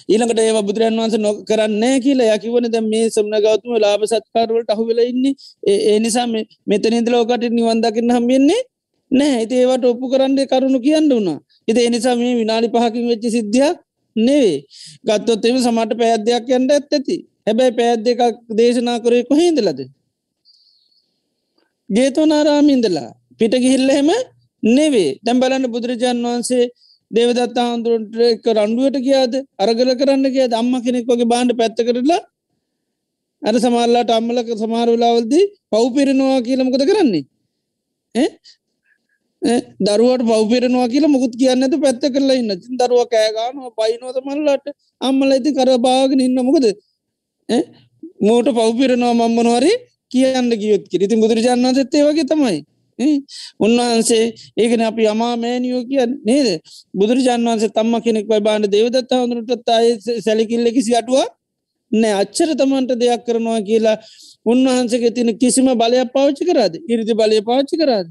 [0.08, 5.00] ඊළඟට ඒ බුදුරන් වන්ස නො කරන්න කියලා යකිවන ද මේ සම්න ගෞතුම ලාබ සත්කාරවලට අහුවෙල
[5.02, 5.24] ඉන්න.
[5.62, 6.26] ඒ නිසා
[6.66, 8.62] මෙතනින්ද ලෝකට නිවන්දකින්න හම්බෙන්නේ
[9.10, 11.38] නෑ ඇති ඒවට ඔප්පු කරන්න කරුණු කියන්න වුණා
[11.68, 13.76] එති එනිසා මේ විනාඩි පහකින් වෙච්චි සිද්ධියක්
[14.16, 14.58] නෙවේ
[15.04, 17.16] ගත්තොත් එම සමට පැද්‍යයක් යන්ට ඇත් ඇති.
[17.46, 18.20] හැබැයි පැත් දෙකක්
[18.58, 19.80] දේශනා කරය කොහෙන්දලද
[21.90, 24.10] ජේතවනාරාමින්දලා පිට ගිහිල්ලහෙම
[24.62, 26.64] නෙවේ දැම් බලන්න බුදුරජාන් වහන්සේ
[27.10, 32.22] දේවදත්ත හාන්දුරට එක රණ්ඩුවට කියයාද අරගල කරන්න කිය අම්ම කෙනෙක් වගේ බාන්ඩ පැත්ත කරලා
[33.42, 37.24] අර සමල්ලාට අම්මලක සමාරුලාවල්දී පව්පිරෙනවා කියලමකද කරන්නේ?
[39.80, 42.52] දරුවට පවපිරනවා කියලා මුකුත් කියන්නට පැත්ත කරලා ඉන්න.
[42.80, 44.66] දරුව කෑගානවා පයිනෝත මල්ලට
[45.00, 46.38] අම්මල ඇති කරබාගෙන ඉන්න.
[46.42, 46.66] මොකද?
[48.20, 49.72] මූට පවපිරනවා මම්මනවාරි
[50.10, 52.58] කියන්න ගියොත් කිරිති බුදුරජාණන් සත්තේ වගේ තමයි.
[53.60, 54.24] උන්වහන්සේ
[54.56, 56.48] ඒකන අපි අමාමෑනියෝ කියන්න නේද?
[56.94, 59.88] බුදුරජාන් වන්සේ තම්ම කෙනෙක් වයි බාන්න දෙවදත්ත හඳුනටත් අය
[60.26, 61.30] සැලිකිල්ල කිසි අටුවක්
[61.92, 62.14] නෑ.
[62.22, 63.96] අච්චර තමන්ට දෙයක් කරනවා කියලා
[64.46, 66.74] උන්වහන්සගේ තින කිසිම බලයක් පාච්චි කරාද?
[66.88, 68.08] ඉරිදි බලය පාච්චි කරාද?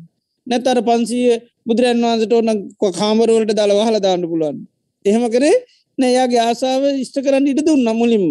[0.48, 1.36] නැතර පන්සීය
[1.66, 2.50] බුදුරන් වහන්සට ඕන
[2.94, 4.58] කාමරවලට දළ වහල දාන්න පුළුවන්.
[5.06, 5.56] එහෙම කරේ
[5.98, 8.26] නෑයාගේ ආසාාව ඉෂ්ට කරන්න ඉට දුන්න මුලින්ම.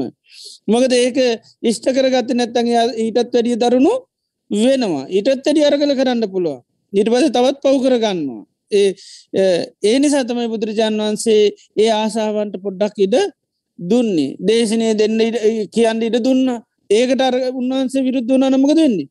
[0.69, 1.19] මොකද ඒක
[1.62, 2.69] ඉෂ්ට කරගත්ත නැත්තන්
[2.99, 3.95] ඊටත් වැඩිය දරුණු
[4.51, 5.05] වෙනවා.
[5.09, 6.59] ඊටත් ඇඩි අරගල කරන්න පුළුව
[6.93, 8.43] ඊට පස තවත් පව් කරගන්නවා.
[8.73, 8.91] ඒ
[9.82, 11.43] ඒ නිසා තමයි බුදුරජාන් වහන්සේ
[11.77, 13.16] ඒ ආසාාවන්ට පොඩ්ඩක් ඉඩ
[13.78, 14.36] දුන්නේ.
[14.41, 15.19] දේශනය දෙන්න
[15.74, 16.47] කියන්න ඉඩ දුන්න.
[16.91, 19.09] ඒකට අර උන්වහන්සේ විරුද්ධ වනා නමක දෙන්නේ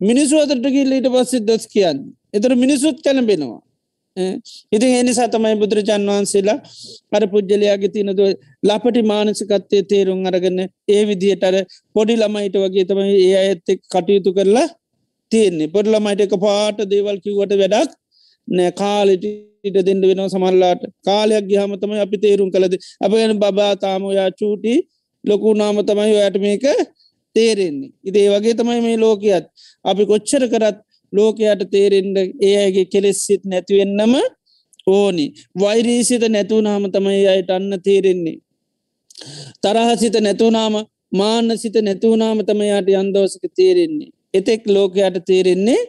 [0.00, 1.98] මිනිස්සු අතරට කිල්ල ඊට පස්සේ දොස් කියන්න.
[2.34, 3.60] එතර මිනිසුත් කැළඹෙනවා.
[4.72, 6.58] ඉතින් එනිසා තමයි බුදුරජාන් වහන්සේලා
[7.12, 8.20] අර පුද්ගලයාගේ තියනද
[8.62, 11.56] ලපටි මානසිකත්තය තේරුම් අරගන්න ඒ විදිහට අර
[11.94, 14.68] පොඩි ළමයිට වගේ තමයි ඒ ඇත්තෙක් කටයුතු කරලා
[15.32, 15.72] තියෙන්නේ.
[15.74, 17.90] පොඩි ළමයිට එක පාට දේවල් කිව්වට වැඩක්
[18.48, 18.70] නෑ.
[18.72, 19.24] කාලෙට
[19.64, 24.74] ඉට දෙන්න වෙන සමල්ලාට කාලයක් ගිහම තමයි අපි තේරුම් කළද අප ගැන බබා තාමෝයා චූටි
[25.24, 26.64] ලොකු නාම තමයි ඔයට මේක
[27.36, 27.92] තේරෙන්නේ.
[28.04, 29.44] ඉදේ වගේ තමයි මේ ලෝකයත්.
[29.84, 30.78] අපි කොච්චර කරත්
[31.12, 34.14] ලෝකයට තේරෙන්ඩ ඒ අයගේ කෙලෙස්සිත් නැතිවෙන්නම
[34.88, 35.26] ඕනි.
[35.56, 38.38] වෛරීසිත නැතුනාම තමයි අයට අන්න තේරෙන්නේ.
[39.62, 40.74] තරහසිත නැතුනාම
[41.12, 44.10] මානසිත නැතුනාම තමයාට අන්දෝසක තේරෙන්නේ.
[44.34, 45.80] එතෙක් ලෝකයට තේරෙන්නේ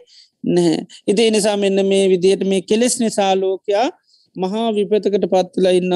[0.44, 0.86] නැහැ.
[1.06, 3.88] ඉති නිසා මෙන්න මේ විදියට මේ කෙලෙස් නිසා ලෝකයා
[4.36, 5.94] මහා විපතකට පත්තුලා ඉන්න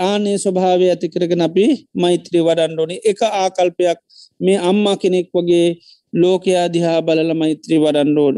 [0.00, 1.64] ආනේ ස්වභාවය ඇති කරගෙන අපි
[1.94, 3.98] මෛත්‍රී වඩන්ඩෝනි එක ආකල්පයක්
[4.40, 5.68] මේ අම්මා කෙනෙක් වගේ
[6.16, 8.36] ලෝකයා දිහා බලල මෛත්‍රී වඩන්න ඕන.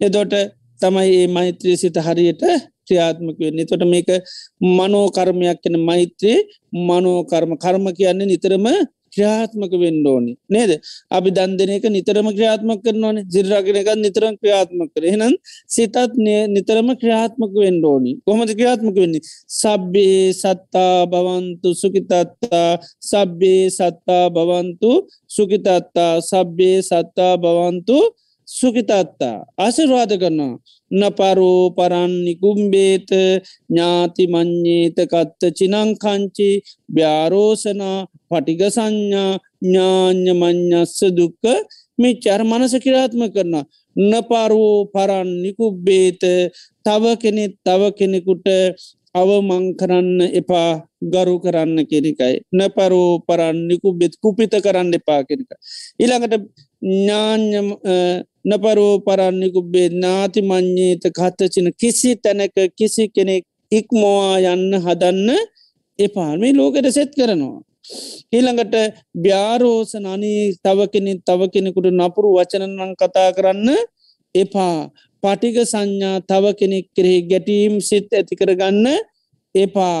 [0.00, 0.34] එදොට
[0.80, 2.42] තමයි ඒ මෛත්‍රී සිත හරියට
[2.86, 4.08] ක්‍රියාත්මක වෙන්නේ තොට මේක
[4.70, 6.38] මනෝකර්මයක් කන මෛත්‍රී
[6.82, 8.66] මනෝකර්ම කර්ම කියන්නේ නිතරම
[9.16, 10.32] ක්‍රියාත්මක වෙන්න ඕනි.
[10.54, 10.72] නේද?
[11.10, 15.34] අපි දන්දනක නිතරම ක්‍රියාත්මක කරන ඕන ජිරාගෙනක නිතරම් ක්‍රියාත්මක කර එහෙනම්
[15.68, 15.96] සිතත්
[16.54, 18.12] නිතරම ක්‍රියාත්මක වෙන්න ඕනි.
[18.26, 19.24] කොහමද ක්‍රියාත්මක වෙන්නේ?
[19.60, 22.70] සබ්බේ සත්තා බවන්තු සුකිතත්තා
[23.10, 24.92] සබ්බේ සත්තා බවන්තු
[25.28, 27.98] සුකිතත්තා සබ්බේ සත්තා බවන්තු
[28.48, 30.58] සුකිතත්තා ආසිර්වාද කරනවා.
[30.90, 33.10] නපරෝ පරන්නිකුම්බේත
[33.68, 36.50] ඥාති මං්්‍යේත කත්ත චිනංකංචි
[36.96, 37.98] ්‍යාරෝසනා
[38.30, 39.32] පටිග සංඥා
[39.62, 41.44] ඥාඥ මං්ඥස්ස දුක්ක
[41.98, 43.54] මේ චර් මනස කිරාත්ම කරන
[43.96, 46.22] නපරෝ පරන්නිකුබ්බේත
[46.84, 48.46] තව කෙනෙත් තව කෙනෙකුට
[49.14, 50.70] අවමං කරන්න එපා
[51.04, 55.50] ගරු කරන්න කෙනෙකයි නපරෝ පරන්නිකු බෙත් කුපිත කරන්න එපා කෙනෙක.
[55.98, 56.34] ඉළඟට
[56.82, 57.60] ඥාඥ
[58.46, 65.30] නපරෝ පරන්නිකුබ්බේ නාති මං්්‍යේත කත්තචින කිසි තැනක කිසි කෙනෙක් ඉක්මෝවා යන්න හදන්න
[65.98, 66.32] එපා.
[66.36, 67.58] මේ ලෝකට සෙත් කරනවා.
[68.32, 68.74] ඊළඟට
[69.24, 73.68] ්‍යාරෝස නනී තව කෙනෙ තව කෙනෙකුට නපුරු වචනනං කතා කරන්න
[74.34, 74.78] එපා.
[75.22, 78.86] පටික සංඥා තව කෙනෙක් කෙරෙහි ගැටීම් සිත් ඇතිකරගන්න
[79.54, 80.00] එපා.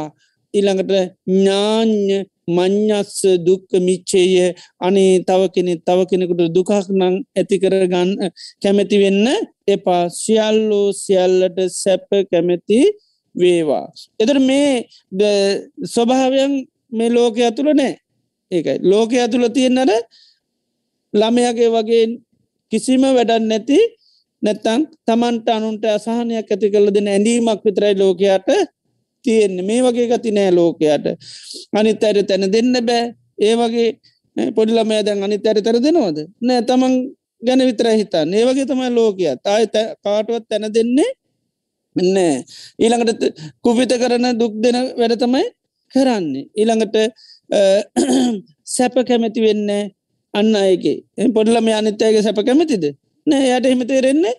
[0.54, 0.92] ඊළඟට
[1.26, 2.18] ඥාඥ
[2.48, 8.10] මං්ඥස්ස දුක්ක මිච්චේය අනේ තව කෙනෙ තව කෙනෙකුට දුකක් නං ඇතිකරගන්න
[8.62, 9.26] කැමැති වෙන්න
[9.68, 10.08] එපා.
[10.12, 12.80] සියල්ලෝ සියල්ලට සැප කැමැති
[13.34, 13.86] වේවා.
[14.20, 14.86] එතර මේ
[15.84, 16.52] ස්වභාවයන්
[16.92, 17.98] මේ ලෝකය ඇතුළ නෑ.
[18.50, 18.78] ඒකයි.
[18.82, 19.92] ලෝකය ඇතුළ තියෙන්නට
[21.14, 22.04] ළමයගේ වගේ
[22.72, 23.78] කිසිම වැඩන් නැති
[24.42, 28.48] නැත්තං තමන්ට අනුන්ට අසාහනයක් ඇති කළ දෙන ඇඳීමක් විතරයි ලෝකයාට
[29.26, 29.66] තියෙන්නේ.
[29.68, 31.06] මේ වගේ ගති නෑ ලෝකයට.
[31.78, 33.04] අනිත් අයට තැන දෙන්න බෑ.
[33.46, 33.88] ඒ වගේ
[34.56, 36.18] පොඩිලමය දැන් අනිත් අයට තැර දෙනවද?
[36.40, 36.94] නෑ තමන්
[37.42, 39.66] ගැන විතර හිතා ඒ වගේ තමයි ලෝකයා තායි
[40.04, 41.10] කාටුවත් තැන දෙන්නේ
[41.96, 42.44] නෑ.
[42.78, 43.22] ඊළඟට
[43.62, 45.44] කුපිත කරන දුක් දෙන වැඩ තමයි
[45.94, 46.48] කරන්නේ.
[46.58, 46.96] ඊළඟට
[48.76, 49.70] සැප කැමැති වෙන්න
[50.34, 50.98] අන්න අයගේ.
[51.34, 52.84] පොඩලම අනිත්තයගේ සැප කැමැතිද?
[53.26, 54.34] නෑ යට එහෙම තේරෙන්නේ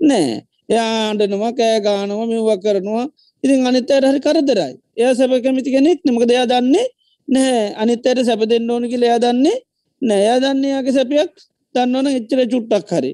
[0.00, 0.42] නෑ.
[0.70, 3.06] එයාඩනවා කෑ ගානව මෙව්ව කරනවා.
[3.44, 4.72] ඉතින් අනිත්තයට හරි කරදරයි.
[4.96, 6.86] එය සැප කැමිති කෙනෙක් නමක දෙයා දන්නේ
[7.28, 7.66] නැහැ.
[7.76, 9.56] අනිත්තයට සැප දෙන්න ඕන කියල එයා දන්නේ
[10.02, 11.32] නෑයා දන්නේයාගේ සැපයක්
[11.74, 13.12] දන්නවන එච්චර චුට්ටක් හරි.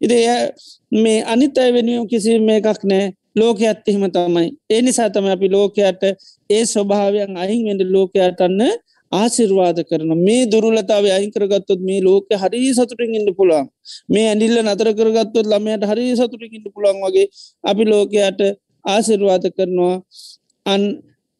[0.00, 0.16] ඉති
[0.94, 3.04] මේ අනිත් අය වෙනුවම් කිසි මේ එකක් නෑ
[3.36, 4.48] ලෝක ඇත්තෙහිම තමයි.
[4.70, 6.02] ඒ නිසා තම අපි ලෝකයට
[6.50, 8.60] ඒ ස්වභාවයන් අහින් වෙඩ ලෝකයටන්න
[9.12, 13.66] ආසිර්වාද කරන මේ දුරලතාව අයිකරගත්තොත් මේ ලෝක හරි සතුටින් ඉන්න පුළන්
[14.08, 17.26] මේ ඇඩිල්ල නතර කරගත්තොත් ළමයට හරි සතුටින් ඉන්න පුළන් වගේ
[17.64, 18.40] අපි ලෝකයට
[18.84, 19.96] ආසිර්වාද කරනවා.
[20.66, 20.82] අන්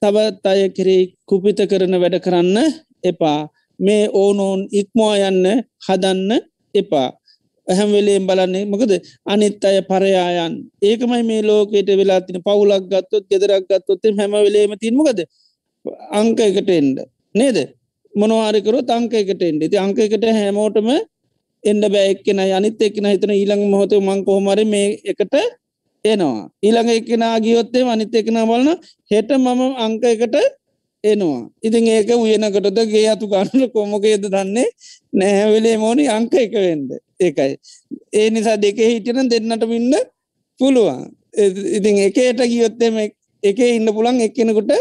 [0.03, 2.57] තවත් අය කෙරේ කුපිත කරන වැඩ කරන්න
[3.05, 3.41] එපා.
[3.81, 5.47] මේ ඕනෝන් ඉක්මවා යන්න
[5.87, 6.33] හදන්න
[6.75, 7.09] එපා.
[7.67, 8.93] ඇහැම් වෙලේම් බලන්නේ මොකද?
[9.27, 15.21] අනිත් අය පරයායන් ඒකමයි මේ ලෝකයට වෙලා තින පවුලක් ගත්තොත් ගෙදරක් ගත්තොත්තේ හැම වෙලේම තින්මකද
[16.21, 16.99] අංක එකට එන්ඩ
[17.35, 17.59] නේද?
[18.15, 20.89] මොනවාරිකරොත් අංක එකට එන්ඩ ති අංක එකට හැමෝටම
[21.65, 25.35] එන්ඩ බෑක්කෙන අනිත් එක්න හිතන ඊළඟ මොහොත මං කොහොමර මේ එකට
[26.05, 26.51] එනවා.
[26.63, 28.69] ඊළඟ එක්කෙනා ගියොත්තේ අනිත් එකන බලන
[29.11, 30.37] හෙට මම අංක එකට
[31.05, 31.41] එනවා.
[31.67, 34.69] ඉතින් ඒක උයනකටද ගේ අතු ගන්නල කොමොකේද දන්නේ
[35.13, 36.91] නැහැවෙලේ මෝනි අංක එක වෙන්ඩ
[37.21, 37.57] ඒකයි.
[38.13, 39.95] ඒ නිසා දෙකේ හිටන දෙන්නට වින්න
[40.61, 41.01] පුළුවන්.
[41.79, 42.95] ඉතින් එකයට ගියොත්තෙම
[43.43, 44.73] එක ඉන්න පුළන් එක්කෙනකුට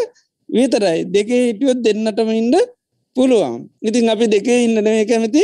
[0.50, 1.00] විතරයි.
[1.16, 2.56] දෙකේ හිටියොත් දෙන්නටම ඉන්න
[3.16, 3.56] පුළුවන්.
[3.82, 5.44] ඉතින් අපි දෙකේ ඉන්නන කැමති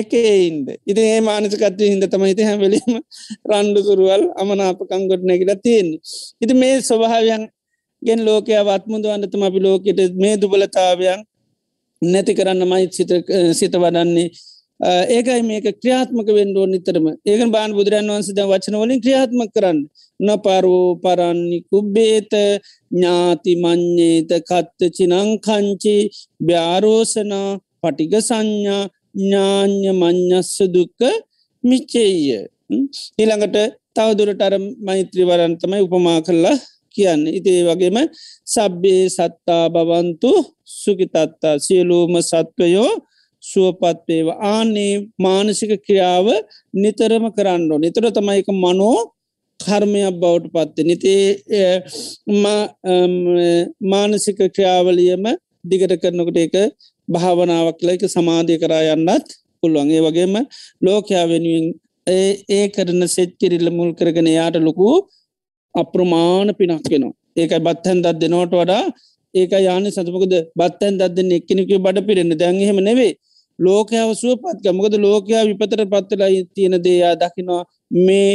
[0.00, 2.94] එකේ ඉන්ද ඉතින් ඒ මානසකත්වය හිද තම හිත හැවලීම
[3.50, 6.00] රණ්ඩු සුරුවල් අමනාපකංගොට නැකිලා තියෙන්නේ.
[6.42, 7.44] ඉති මේ ස්වභාවයන්
[8.02, 11.20] ගෙන් ලෝකයා වත්මුදුවන්නතම අපි ලෝකෙට මේ දුබලතාවයන්
[12.02, 12.84] නැති කරන්න මයි
[13.54, 14.28] සිත වඩන්නේ.
[15.08, 17.06] ඒකයි මේක ක්‍රියාත්මක වෙන්ඩෝ නිතරම.
[17.24, 19.78] ඒකන් බාන බුදුරන් වන්සද වචනවලින් ක්‍රියාත්ම කරන්න.
[20.20, 22.32] නපරෝ පරන්නි කුබ්බේත
[22.90, 25.96] ඥාති මං්්‍යේත කත්ත චිනංකංචි
[26.48, 27.48] ්‍යාරෝසනා
[27.82, 28.82] පටිග සංඥා
[29.14, 31.00] ඥාන්‍ය මං්ඥස්ස දුක්ක
[31.64, 32.14] මිච්චෙය
[33.18, 33.56] ඊළඟට
[33.96, 36.56] තවදුරට අර මෛත්‍රීවරන් තමයි උපමා කරලා
[36.94, 37.22] කියන්න.
[37.28, 37.98] ඉතිේ වගේම
[38.46, 40.30] සබ්බේ සත්තා බවන්තු
[40.74, 42.90] සුකිතත්තා සියලූම සත්වයෝ
[43.42, 46.26] සුවපත්වේව ආනේ මානසික ක්‍රියාව
[46.74, 48.98] නිතරම කරන්නඩෝ නිතර තමයික මනෝ
[49.60, 51.26] කර්මයක් බවට පත්ත නිතේ
[53.84, 55.24] මානසික ක්‍රියාවලියම
[55.64, 56.54] දිගට කරනකට එක
[57.08, 59.28] භාවනාවක් ලයික සමාධය කරා යන්නත්
[59.62, 59.90] පුළුවන්.
[59.90, 60.34] ඒ වගේම
[60.82, 61.66] ලෝකයා වෙනුවෙන්
[62.06, 64.88] ඒ කරන සෙත් කිරිල්ල මුල් කරගෙන යාට ලොකු
[65.74, 68.82] අප්‍රමාණ පිනක්කෙනවා ඒකයි බත්හැන් දත් දෙනවට වඩා
[69.34, 73.12] ඒක යාන සතුමකද බත්තැන් දත්දන්න එක්කෙනෙක බඩ පිරෙන දැන්හෙම නෙවේ
[73.58, 77.62] ලෝකයාව සුවපත්ක මොකද ලෝකයා විපතර පත්වලා තියෙන දේයා දකිනවා
[77.98, 78.32] මේ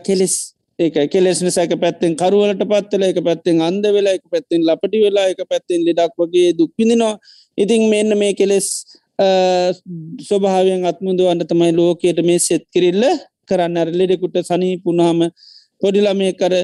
[0.00, 0.36] කෙලෙස්.
[0.78, 5.40] ඒක කෙලෙස්න සැක පැත්තෙන් කරුවලට පත්වල එක පැත්තෙන් අන්ද වෙලා එක පැත්තෙන් ලපටි වෙලා එක
[5.50, 7.14] පැත්තෙන් ලෙඩක් වගේ දුක්විදිනවා
[7.58, 8.68] ඉතින් මෙන්න මේ කෙලෙස්
[10.20, 13.04] ස්වභාවයෙන් අත්මුදුවන්න තමයි ලෝකයට මේ සෙත් කිරිල්ල
[13.48, 15.20] කරන්න අර ලෙඩෙකුට සනී පුුණහම
[15.80, 16.54] පොඩිලමේ කර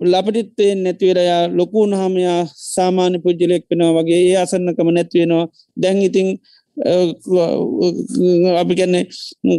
[0.00, 5.46] ලපටිත්තයෙන් නැතිවරයා ලොකුන් හමයා සාමාන්‍ය පුද්ජලෙක් වෙනවා වගේ ඒ අසන්නකම නැත්වෙනවා
[5.76, 6.28] දැන් ඉතිං
[6.76, 9.04] අපි කැන්නේ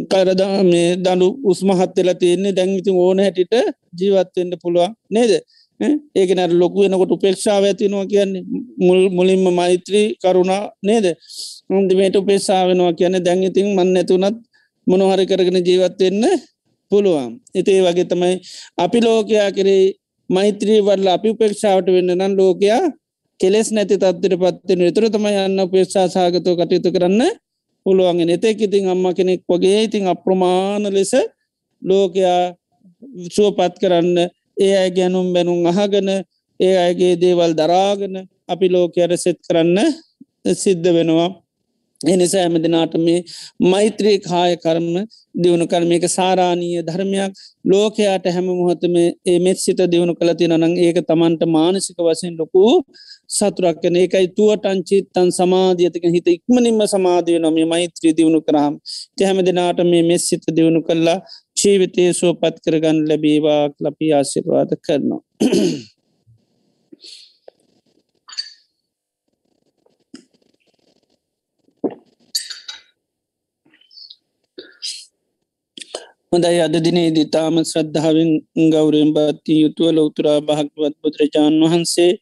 [0.04, 2.52] කරද මේ දඩු උස්මහත්වෙලා තියෙන්නේ.
[2.52, 3.54] දැන්ඉතින් ඕන හැටිට
[3.98, 5.32] ජීවත්වෙන්ට පුළුවන් නේද?
[6.12, 8.44] ඒක නට ලොකු වෙනකොට උපේක්ෂාව ඇතිනවා කියන්නේ.
[8.78, 11.06] මුල් මුලින්ම මෛත්‍රී කරුණා නේද?
[11.70, 14.38] උන්දිමේට උපේක්ෂාවෙනවා කියන දැන්ඉතින් මන්න ඇතුනත්
[14.86, 16.24] මොනොහරි කරගෙන ජීවත්වෙන්න
[16.92, 17.30] පුළුවන්.
[17.54, 18.34] එතේ වගේ තමයි
[18.78, 19.84] අපි ලෝකයා කරේ
[20.30, 22.82] මෛත්‍රී වල්ල අපි උපේක්ෂාවට වෙන්න නම් ලෝකයා
[23.40, 27.22] කෙලෙස් නැති තත්වට පත්වෙන විතර තම යන්න පේක්ෂා සාගතව කටයුතු කරන්න
[27.86, 31.12] පුළුවන්ගෙන එතෙක් ඉතින් අම්ම කෙනෙක් වගේ ඉතින් අප්‍රමාණ ලෙස
[31.82, 32.54] ලෝකයා
[33.28, 36.08] සුවපත් කරන්න ඒ අය ගැනුම් බැනුම් අහගන
[36.60, 38.14] ඒ අයගේ දේවල් දරාගෙන
[38.48, 39.78] අපි ලෝකයට සෙත් කරන්න
[40.54, 41.30] සිද්ධ වෙනවා.
[42.00, 43.18] එනිසා ඇම දෙනාට මේ
[43.62, 44.86] මෛත්‍රී කාය කරම
[45.34, 47.32] දියුණු කරමක සාරාණීය ධර්මයක්.
[47.64, 52.62] ලෝකයාට හැම මොහොතම ඒ මෙත් සිත දියුණු කළ තිනනං ඒක තමන්ට මානසික වසයෙන් ලොකු
[53.32, 58.74] සතුරක්කන ඒකයි තුවටන් චිත්තන් සමාධියතික හිත ඉක්මනින්ම සමාධිය නොම මෛත්‍රී දියුණු කරහම්
[59.22, 61.18] හැම දෙනාට මේ මෙත් සිත දියුණු කල්ලා
[61.56, 65.22] ජීවිතය සුවපත් කරගන්න ලැබේවා ලපි ආශිර්වාද කරනවා.
[76.32, 76.60] හොඳයි.
[76.60, 78.30] අද දිනේදී තාම ශ්‍රද්ධාවෙන්
[78.72, 82.12] ගෞරයෙන් බත්ති යුතුව ලොවතුරා භාගවත් බුදුරජාණන් වහන්සේ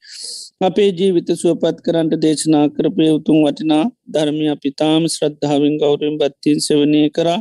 [0.60, 7.00] අපේ ජීවිත සුවපත් කරන්නට දේශනා කරපය උතුන් වටිනා ධර්මය අපි තාම ශ්‍රද්ධාවෙන් ගෞරයෙන් බත්තින් සවනය
[7.10, 7.40] කරා.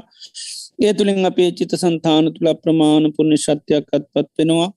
[0.81, 4.69] ඒ තුළින් අපේ චිත සන්තාන තුළ ප්‍රමාණ පුුණ්‍ය ශත්‍යයක් අත්පත් වෙනවා.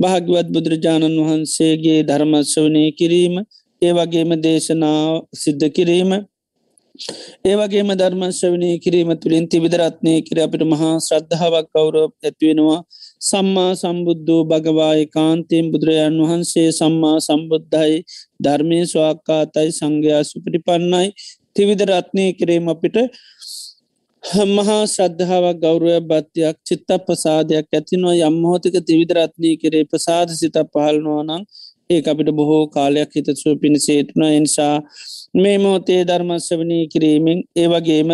[0.00, 3.34] භාගවත් බුදුරජාණන් වහන්සේගේ ධර්මශ්වනය කිරීම
[3.82, 6.10] ඒ වගේම දේශනාව සිද්ධ කිරීම
[7.44, 12.78] ඒවගේම ධර්මශ්‍රවනය කිරීම තුළින් තිවිදරත්නය කර අපිට මහා ශ්‍රද්ධාවක් කවුර ඇත්වෙනවා.
[13.24, 17.96] සම්මා සම්බුද්ධෝ භගවාය කාන්තයෙන් බුදුරජාන් වහන්සේ සම්මා සම්බුද්ධයි.
[18.40, 21.08] ධර්මය ස්වාක්කාතයි සංඝයා සුපිටිපන්නයි.
[21.56, 22.96] තිවිදරත්නය කිරීම අපිට
[24.48, 31.42] මහා ශ්‍රද්ධාවක් ගෞරුවය බත්තියක් චිත්ත ප්‍රසාදයක් ඇතිනවා යම්මහෝතික තිවිදරත්නය කරේ ප්‍රසාද සිත පහලනවා නම්
[31.90, 34.76] ඒ අපිට බොහෝ කාලයක් හිතසුව පිණිසේතුන එනිසා
[35.36, 38.10] මේ මෝතේ ධර්මස්වනී කිරීමෙන් ඒ වගේම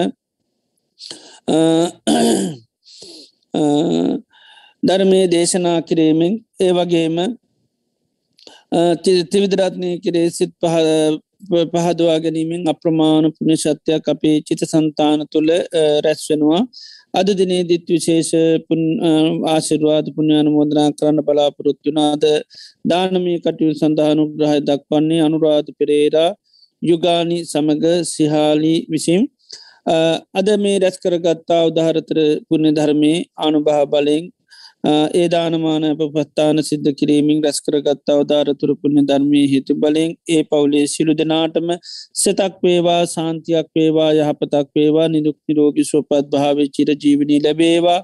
[4.83, 7.17] ධර්මය දේශනා කිරීමෙන් ඒ වගේම
[9.33, 15.51] තිවිදරත්නය කරේ සිත් පහදවා ගැනීමෙන් අප්‍රමාණ පුුණ ශත්‍යයක් අපේ චිත සන්තාන තුළ
[16.07, 16.63] රැස්වෙනවා
[17.15, 18.33] අද දිනේ දිත් විශේෂ
[19.49, 22.25] ආශිරවාද පුුණ්‍යාන මෝදනා කරන්න බලාපොරොත්තුනාද
[22.85, 26.31] දානමී කටයු සඳහනු ග්‍රහය දක්වන්නේ අනුරාධ පෙරේරා
[26.83, 29.23] යුගානි සමඟ සිහාලි විසිම්
[30.35, 34.25] අද මේ රැස් කරගත්තා උදාහරතර පුුණ ධර්මය අනුභහ බලෙන්
[34.85, 41.15] ඒ දානමාන පත්තාන සිද්ධ කිරීමින් රැස් කරගත්තා අවධාරතුර පුුණ ධර්මය හිතු බලින් ඒ පවුලේ සිලු
[41.15, 41.73] දෙනාටම
[42.15, 48.01] සතක් වේවා සාන්තියක් වේවා යහපතක් වේවා නිදුක් නිරෝගි සුවපත් භාව චිර ජීවනී ලැබේවා.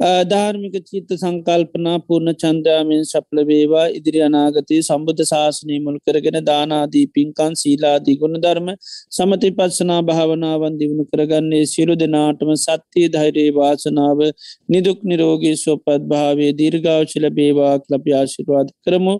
[0.00, 3.86] ධාර්මික චිත්ත සංකල්පනා පූර්ණ චන්ද්‍රයාමෙන් සප්ල වේවා.
[3.90, 8.68] ඉදිරි අනාගතය සම්බුද්ධ ශාසනය මුල් කරගෙන දානාදී පින්කන් සීලාදී ගුණ ධර්ම
[9.10, 14.20] සමති පත්සනා භාවනාවන් දිවුණු කරගන්නේ සිරු දෙනාටම සත්‍යය ධෛරයේ වාසනාව
[14.68, 19.14] නිදුක් නිරෝගී සුවපත් භාවේ දීර්ගාවශල බේවා ලප්‍යාශිරවාද කරමු.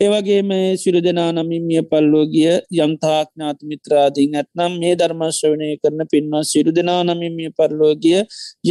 [0.00, 7.50] ඒවගේම සිරු දෙනා නමිමිය පල්ලෝගිය යම්තාඥාත මිත්‍රාදීන් ඇත්නම් මේ ධර්මශ්‍රවනය කරන පින්වා සිරු දෙනා නමිමිය
[7.52, 8.20] පරලෝගිය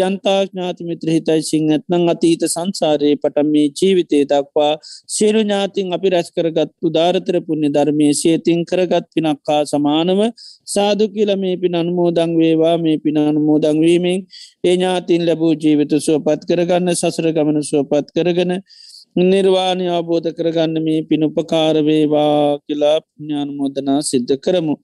[0.01, 4.73] යන්තාඥාත මිත්‍ර හිතයි සිං ඇත්නං අතීත සංසාරයේ පටම් මේ ජීවිතය දක්වා
[5.09, 10.21] සිරු ඥාතින් අපි රැස් කරගත් උදාරතර පුුණ්‍ය ධර්මය සේතින් කරගත් පිනක්කා සමානව
[10.67, 12.77] සාදු කියල මේ පින අනුමෝදං වේවා.
[12.77, 14.19] මේ පින අනුමෝදංවීමෙන්
[14.63, 18.51] ඒ ඥාතින් ලැබූ ජීවිත සුවපත් කරගන්න සසර ගමන සුවපත් කරගන
[19.15, 24.75] නිර්වාණය අවබෝධ කරගන්න මේ පිනුපකාරවේවා කියලා පුඥානමෝදනා සිද්ධ කරමු.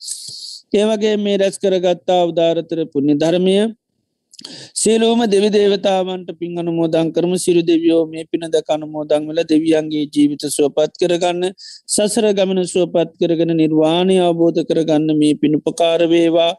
[0.74, 3.56] ඒවගේ මේ රැස් කරගත්තා උදාරතර පුුණි ධර්මය
[4.74, 7.34] සේලෝම දෙවි දේවතාවන්ට පින් අනුමෝදං කරම.
[7.38, 11.50] සිරු දෙවියෝ මේ පිනද කනුමෝදං වල දෙවියන්ගේ ජීවිත සුවපත් කරගන්න
[11.88, 16.54] සසර ගමන සුවපත් කරගෙන නිර්වාණය අවබෝධ කරගන්න මේ පිණුපකාරවේවා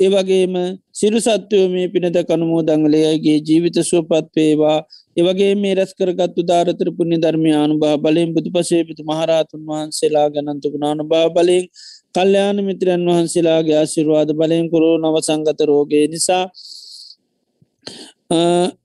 [0.00, 0.54] ඒවගේම
[0.92, 4.78] සිරු සත්වයෝ මේ පිනද කනුමෝදංවලයගේ ජීවිත සුවපත් වේවා.
[5.16, 11.04] ඒවගේ මේ රැස් කරගත්තු ධාරතර පුුණි ධර්මයානු බා බලයෙන් බුදු පසේපිතු මහරාතුන් වහන්සේලා ගනන්තු ගුණානු
[11.04, 11.66] බා බලයෙන්
[12.14, 16.44] කල්්‍යයාන මිත්‍රයන් වහන්සේලාගේ ආශිරවාද බලයෙන් කොරෝ නව සංගත රෝගය නිසා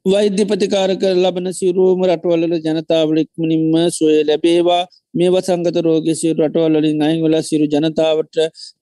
[0.06, 4.82] වෛද්‍ය පතිකාර කර ලබන සිරුවම රටවල්ල ජනතාවලෙක්මනින්ම සොය ලැබේවා.
[5.14, 8.40] මේ වසංගත රෝග සිරු රටවල්ලින් අයිංගල සිරු ජනතාවට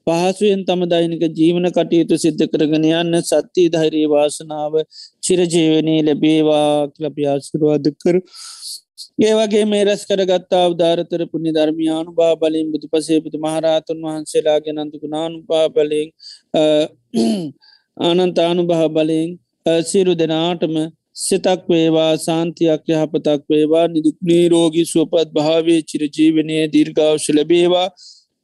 [0.07, 4.73] පහසුවෙන් තම දෛනික ජීවන කටයුතු සිද්ධ කරගෙන යන්න සත්‍යී ධෛරී වාසනාව
[5.23, 8.17] චිරජීවනී ලැබේවා ලපියාසිරුවාද කර.
[9.21, 15.39] ඒවගේ මේ රැස් කරගත්තා උදාරතර පුුණි ධර්මයානු බා බලින් බුදු පසේපුතු මහරාතුන් වහන්සේලාගේ නන්තුකු නානු
[15.49, 16.09] පා බලින්
[17.97, 19.31] ආනන්තානු බහ බලින්
[19.65, 20.75] සිරු දෙනාටම
[21.15, 23.87] සිතක් වේවා සාන්තියක් යහපතක් වේවා.
[23.87, 27.87] නිදුක්නී රෝගී සුවපත් භාවේ චිරජීවනය දීර්ගාවශ ලැබේවා.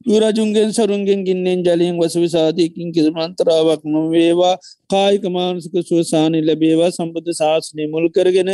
[0.05, 4.55] යුරජුන්ගෙන් සරුන්ගෙන් ගින්නෙන් ජලියෙන් වසවිසාධයකින් කිසිමන්තරාවක් නොවේවා.
[4.89, 6.91] කායික මානසික සුවසානය ලැබේවා.
[6.91, 8.49] සම්බුද්ධ ශාසනය මුල් කරගෙන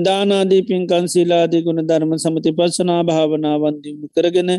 [0.00, 4.50] දානාදී පින්කන් සීලාදී ගුණ ධර්ම සමති පස්සනා භාවනාවන්දිමු කරගෙන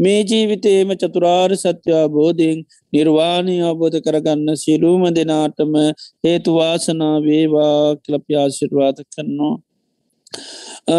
[0.00, 5.74] මේ ජීවිතේම චතුරාර් සත්‍යයා බෝධයෙන් නිර්වාණය අවබෝධ කරගන්න සිලූම දෙනාටම
[6.24, 9.54] හේතුවාසනා වේවා කලප්‍යාශිර්වාද කරනවා.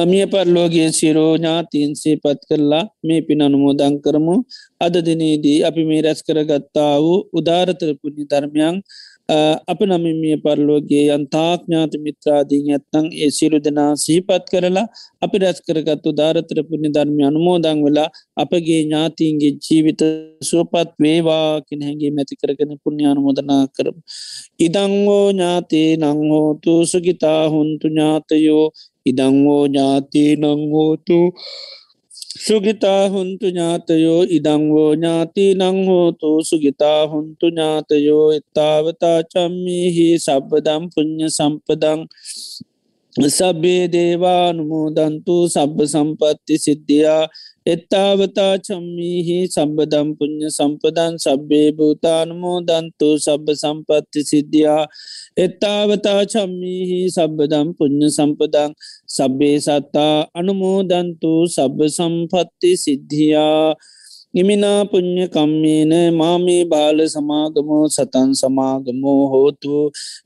[0.03, 4.35] මිය පරලෝගේ සිරෝ ඥාතීන්සේ පත් කරලා මේ පින අනුමෝදං කරමු
[4.81, 8.75] අද දිනේදී අපි මේ රැස් කරගත්තා වූ උදාරතර පුුණි ධර්මයන්
[9.29, 14.87] අප නමිමිය පරලෝගේ යන්තාඥාත මිත්‍රාදීන් ඇත්තං ඒ සිරු දෙනා සහිපත් කරලා
[15.21, 20.01] අපි රැස් කරගත්තු ධාරතර පුුණි ධර්මය අනුමෝදං වෙලා අපගේ ඥාතීන්ගේ ජීවිත
[20.41, 23.97] සුවපත් වේවා කෙන හැගේ මැති කරගෙන පුුණ්‍යානුමෝදනා කරම.
[24.59, 28.65] ඉදංවෝ ඥාතේ නංහෝතු සුගිතා හුන්තු ඥාතයෝ
[29.05, 31.19] ඉදංවෝ ඥාතී නංහෝතු
[32.35, 42.01] සුගිතා හුන්තු ඥාතයෝ ඉඩංවෝ ඥාති නංහෝතු සුගිතා හුන්තු ඥාතයෝ එත්තාවතා චම්මිහි සබ්බදම් පුං්ඥ සම්පදං
[43.15, 47.23] සබ්බේ දේවානුමෝදන්තු සබ්බ සම්පත්ති සිද්ධියා
[47.65, 54.83] එත්තාවතා චම්මිහි සම්බදම් පුං්ඥ සම්පදන් සබ්බේ භූතානමෝ දන්තු සබ්බ සම්පත්ති සිද්ධියා.
[55.37, 58.71] එත්තාවතා චම්මිහි සබ්බදම් පුං්ඥ සම්පදං
[59.07, 63.75] සබ්බේ සත්තා අනුමෝදන්තු සබ්බ සම්පත්ති සිද්ධියා.
[64.33, 69.75] ඉමිනා පුං්ඥ කම්මේන මාමේ බාල සමාගමෝ සතන් සමාගමෝ හෝතු.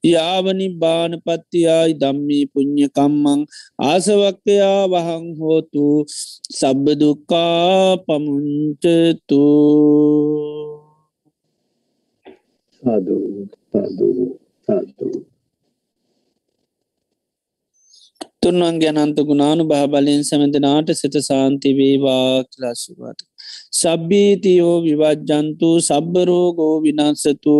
[0.04, 3.42] යාවනි බානපත්තියායි දම්මී පුං්ඥ කම්මං
[3.84, 5.86] ආසවක්කයා වහං හෝතු.
[6.52, 9.44] සබ්බදුකා පමුංචතු
[18.42, 23.27] තුන්වන්ගේ අනන්ත ගුණානු භාබලයෙන් සැමඳනාට සිත සාන්ති වේවා කියලාශිවාත.
[23.72, 27.56] සබ්බීතියෝ විවජ්ජන්තු සබ්බරෝගෝ විනස්සතු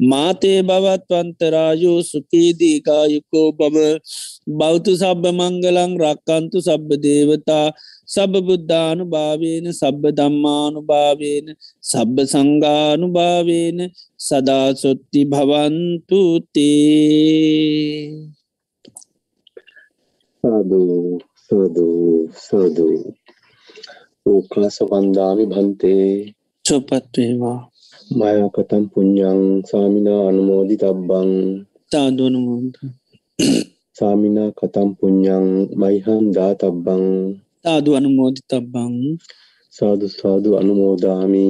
[0.00, 3.76] මාතේ බවත්වන්තරායෝ සුකීදීකායුකෝ බව
[4.50, 7.68] බෞතු සබ්බ මංගලං රක්කන්තු සබ්බ දේවතා
[8.06, 11.46] සබ බුද්ධානු භාවේන සබ්බ දම්මානු භාවේන
[11.82, 13.78] සබ්බ සංගානු භාවේන
[14.18, 16.68] සදාසොත්ති භවන්තුතේ
[20.44, 20.80] සාදු
[21.44, 21.86] සාදු
[22.38, 22.88] සාදු.
[24.28, 26.08] ඕකාස වන්දාමි භන්තේ
[26.64, 27.60] චොපත්වේවා
[28.10, 31.30] මයකතම් පුඤ්ඤං සාමිනා අනුමෝදි තබ්බං
[31.92, 32.74] තාදුවනුමුද
[33.96, 37.04] සාමිනා කතම් පුඤ්ඤං මයිහං දාතබ්බං
[37.64, 38.94] තාදු අනුමෝදි තබ්බං
[39.72, 41.48] සාදු සාදු අනුමෝදාමි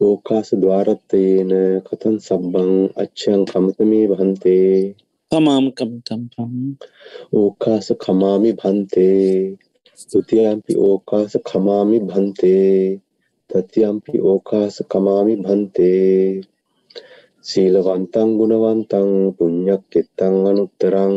[0.00, 1.50] ඕකාස ద్వාරත්තේන
[1.86, 4.74] කතං සබ්බං අච්ඡං කමතමේ භන්තේ
[5.30, 6.54] පමාමකමතම්පං
[7.34, 9.56] ඕකාස කමාමි භන්තේ
[10.00, 12.78] ဒ ුතියම්පි ඕකාස කමාමි භන්තේ
[13.50, 16.42] තතියම්පි ඕකාස කමාමි භන්තේ
[17.44, 21.14] සීලවන්තං ගුණවන්තං පුඤ්ඤක්කෙත්තං අනුත්තරං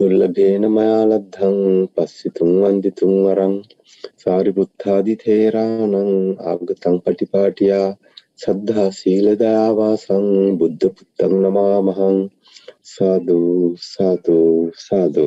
[0.00, 1.58] දුර්ලභේන මයාලද්ධං
[1.94, 3.54] පස්සිතුං වන්දිතුං වරං
[4.20, 6.12] සාරිපුත්තාදි තේරාණං
[6.46, 7.88] ආගතං පටිපාටියා
[8.38, 10.28] සද්ධා සීල දයාවාසං
[10.58, 12.18] බුද්ධ පුත්තං නමාමහං
[12.88, 13.40] සාදු
[13.84, 14.38] සාදු
[14.80, 15.26] සාදු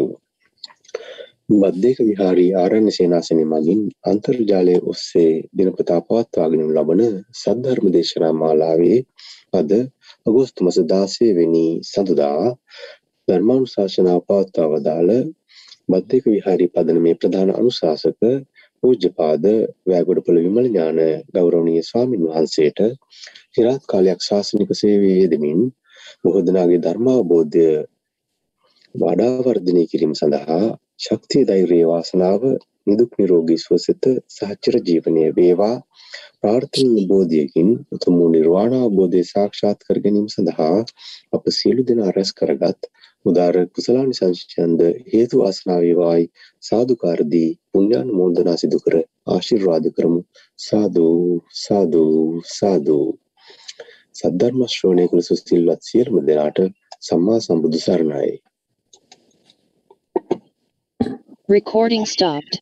[1.50, 7.02] බද්දේක විහාරී ආරණ්‍ය සේනාසනය මගින් අන්තර්ජාලය ඔස්සේ දිනපතා පවත්වාගෙන ලබන
[7.34, 8.98] සද්ධර්ම දේශනා මාලාවේ
[9.54, 9.72] අද
[10.26, 12.42] අගෝස්තු මස 16 වෙනි සඳුදා
[13.28, 15.12] ධර්මානුශාසනා පවත්වා වදාළ
[15.90, 18.20] බද්දේක විහාරී පදනමේ ප්‍රධාන අනුශාසක
[18.84, 19.46] පූජ්‍යපාද
[19.86, 21.00] වැෑගොඩපොළ විමල ඥාන
[21.34, 22.80] ගෞරවනීය ස්වාමින් වහන්සේට
[23.54, 25.62] চিරාත් කාලයක් ශාසනික සේවයේ යෙදමින්
[26.22, 27.68] බොහෝ දෙනාගේ ධර්මාවබෝධය
[28.96, 30.68] වඩා වර්ධනය කිරීම සඳහා
[31.00, 32.42] ශක්තිය ධෛර්යය වාසනාව
[32.88, 35.76] නිදුක් නිරෝගී සුවසෙත සහචර ජීවනය වේවා.
[36.42, 40.78] ප්‍රාර්ථනීය බෝධියකින් උතුම් වූ නිර්වාණ අවබෝධය සාක්ෂාත් කර ගැනීම සඳහා
[41.34, 42.90] අප සියලු දෙනා රැස් කරගත්
[43.26, 46.26] උදාර කුසලානිසංසයන්ද හේතු වාසනා වේවායි.
[46.64, 48.96] සාදුකාර දී පුණ්‍යානුමෝදනා සිදු කර
[49.28, 50.20] ආශිර්වාද කරමු.
[50.60, 51.08] සාදු
[51.58, 52.04] සාදු
[52.52, 53.00] සාදු.
[54.16, 56.60] සද්ධර්ම ශ්‍රවණය කළ සුසිල්වත් සියලුම දෙනාට
[57.02, 58.32] සම්මා සම්බුදු සරණයි.
[61.50, 62.62] Recording stopped.